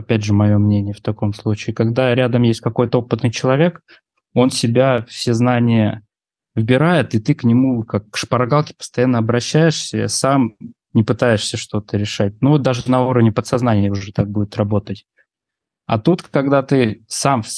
Опять 0.00 0.24
же, 0.24 0.32
мое 0.32 0.58
мнение 0.58 0.94
в 0.94 1.00
таком 1.00 1.32
случае, 1.32 1.74
когда 1.74 2.14
рядом 2.14 2.42
есть 2.42 2.60
какой-то 2.60 2.98
опытный 2.98 3.30
человек, 3.30 3.82
он 4.34 4.50
себя 4.50 5.04
все 5.08 5.34
знания 5.34 6.02
вбирает, 6.54 7.14
и 7.14 7.20
ты 7.20 7.34
к 7.34 7.44
нему 7.44 7.84
как 7.84 8.10
к 8.10 8.16
шпаргалке 8.16 8.74
постоянно 8.74 9.18
обращаешься, 9.18 10.08
сам 10.08 10.54
не 10.92 11.04
пытаешься 11.04 11.56
что-то 11.56 11.96
решать. 11.96 12.40
Ну, 12.40 12.58
даже 12.58 12.90
на 12.90 13.06
уровне 13.06 13.32
подсознания 13.32 13.90
уже 13.90 14.12
так 14.12 14.28
будет 14.28 14.56
работать. 14.56 15.06
А 15.86 15.98
тут, 15.98 16.22
когда 16.22 16.62
ты 16.62 17.04
сам 17.08 17.42
в 17.42 17.48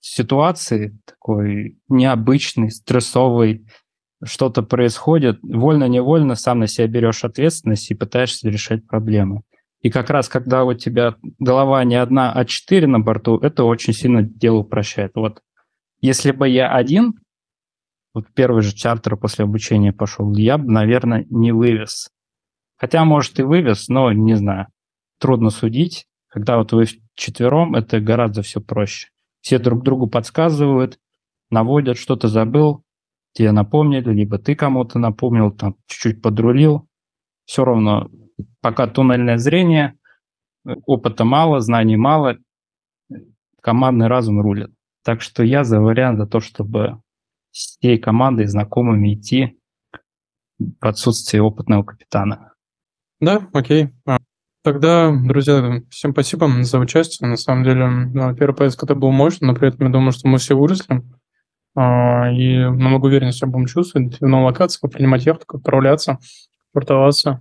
ситуации 0.00 0.98
такой 1.04 1.78
необычный, 1.88 2.70
стрессовый, 2.70 3.66
что-то 4.24 4.62
происходит, 4.62 5.38
вольно-невольно 5.42 6.34
сам 6.36 6.60
на 6.60 6.66
себя 6.66 6.86
берешь 6.86 7.24
ответственность 7.24 7.90
и 7.90 7.94
пытаешься 7.94 8.48
решать 8.48 8.86
проблемы. 8.86 9.42
И 9.86 9.88
как 9.88 10.10
раз, 10.10 10.28
когда 10.28 10.64
у 10.64 10.74
тебя 10.74 11.14
голова 11.38 11.84
не 11.84 11.94
одна, 11.94 12.32
а 12.32 12.44
четыре 12.44 12.88
на 12.88 12.98
борту, 12.98 13.38
это 13.38 13.62
очень 13.62 13.92
сильно 13.92 14.20
дело 14.20 14.56
упрощает. 14.56 15.12
Вот 15.14 15.44
если 16.00 16.32
бы 16.32 16.48
я 16.48 16.74
один, 16.74 17.14
вот 18.12 18.24
первый 18.34 18.62
же 18.62 18.74
чартер 18.74 19.16
после 19.16 19.44
обучения 19.44 19.92
пошел, 19.92 20.34
я 20.34 20.58
бы, 20.58 20.68
наверное, 20.72 21.24
не 21.30 21.52
вывез. 21.52 22.10
Хотя, 22.76 23.04
может, 23.04 23.38
и 23.38 23.44
вывез, 23.44 23.86
но 23.86 24.10
не 24.10 24.34
знаю. 24.34 24.66
Трудно 25.20 25.50
судить. 25.50 26.08
Когда 26.26 26.58
вот 26.58 26.72
вы 26.72 26.86
четвером, 27.14 27.76
это 27.76 28.00
гораздо 28.00 28.42
все 28.42 28.60
проще. 28.60 29.10
Все 29.40 29.60
друг 29.60 29.84
другу 29.84 30.08
подсказывают, 30.08 30.98
наводят, 31.48 31.96
что-то 31.96 32.26
забыл, 32.26 32.82
тебе 33.34 33.52
напомнили, 33.52 34.12
либо 34.12 34.38
ты 34.38 34.56
кому-то 34.56 34.98
напомнил, 34.98 35.52
там 35.52 35.76
чуть-чуть 35.86 36.22
подрулил. 36.22 36.88
Все 37.46 37.64
равно 37.64 38.10
пока 38.60 38.86
туннельное 38.86 39.38
зрение, 39.38 39.94
опыта 40.84 41.24
мало, 41.24 41.60
знаний 41.60 41.96
мало, 41.96 42.36
командный 43.62 44.08
разум 44.08 44.40
рулит. 44.40 44.70
Так 45.04 45.22
что 45.22 45.42
я 45.42 45.64
за 45.64 45.80
вариант 45.80 46.18
за 46.18 46.26
то, 46.26 46.40
чтобы 46.40 47.00
с 47.52 47.78
всей 47.78 47.98
командой, 47.98 48.46
знакомыми 48.46 49.14
идти 49.14 49.58
в 50.58 50.86
отсутствие 50.86 51.42
опытного 51.42 51.84
капитана. 51.84 52.52
Да, 53.20 53.48
окей. 53.52 53.90
А, 54.06 54.18
тогда, 54.62 55.10
друзья, 55.10 55.80
всем 55.90 56.12
спасибо 56.12 56.50
за 56.62 56.78
участие. 56.78 57.28
На 57.28 57.36
самом 57.36 57.64
деле, 57.64 58.34
первый 58.34 58.54
поездка 58.54 58.86
это 58.86 58.94
был 58.94 59.10
мощный, 59.10 59.46
но 59.46 59.54
при 59.54 59.68
этом 59.68 59.86
я 59.86 59.92
думаю, 59.92 60.12
что 60.12 60.28
мы 60.28 60.38
все 60.38 60.56
выросли. 60.56 61.02
А, 61.76 62.30
и 62.30 62.58
намного 62.58 63.06
увереннее 63.06 63.32
себя 63.32 63.48
будем 63.48 63.66
чувствовать 63.66 64.20
новой 64.20 64.46
локации, 64.46 64.86
принимать 64.88 65.26
яхту, 65.26 65.56
отправляться, 65.56 66.18
портоваться. 66.76 67.40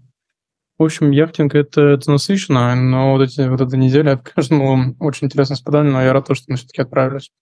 В 0.77 0.83
общем, 0.83 1.11
яхтинг 1.11 1.55
это, 1.55 1.81
это 1.81 2.09
насыщенно, 2.09 2.73
но 2.73 3.11
вот, 3.11 3.23
эти, 3.23 3.41
вот 3.41 3.59
эта 3.59 3.75
неделя, 3.75 4.15
конечно, 4.23 4.57
было 4.57 4.95
очень 4.99 5.27
интересно 5.27 5.55
испытание, 5.55 5.91
но 5.91 6.01
я 6.01 6.13
рад, 6.13 6.25
что 6.31 6.45
мы 6.47 6.55
все-таки 6.55 6.81
отправились. 6.81 7.33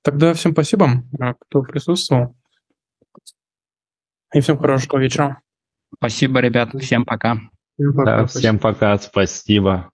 Тогда 0.00 0.32
всем 0.32 0.52
спасибо, 0.52 1.04
э, 1.20 1.34
кто 1.38 1.60
присутствовал. 1.60 2.34
И 4.32 4.40
всем 4.40 4.56
хорошего 4.56 4.98
вечера. 4.98 5.42
Спасибо, 5.94 6.40
ребят. 6.40 6.70
Всем 6.80 7.04
пока. 7.04 7.36
Всем 7.74 7.94
пока. 7.94 8.16
Да, 8.16 8.26
всем 8.26 8.58
пока. 8.58 8.96
Спасибо. 8.96 9.90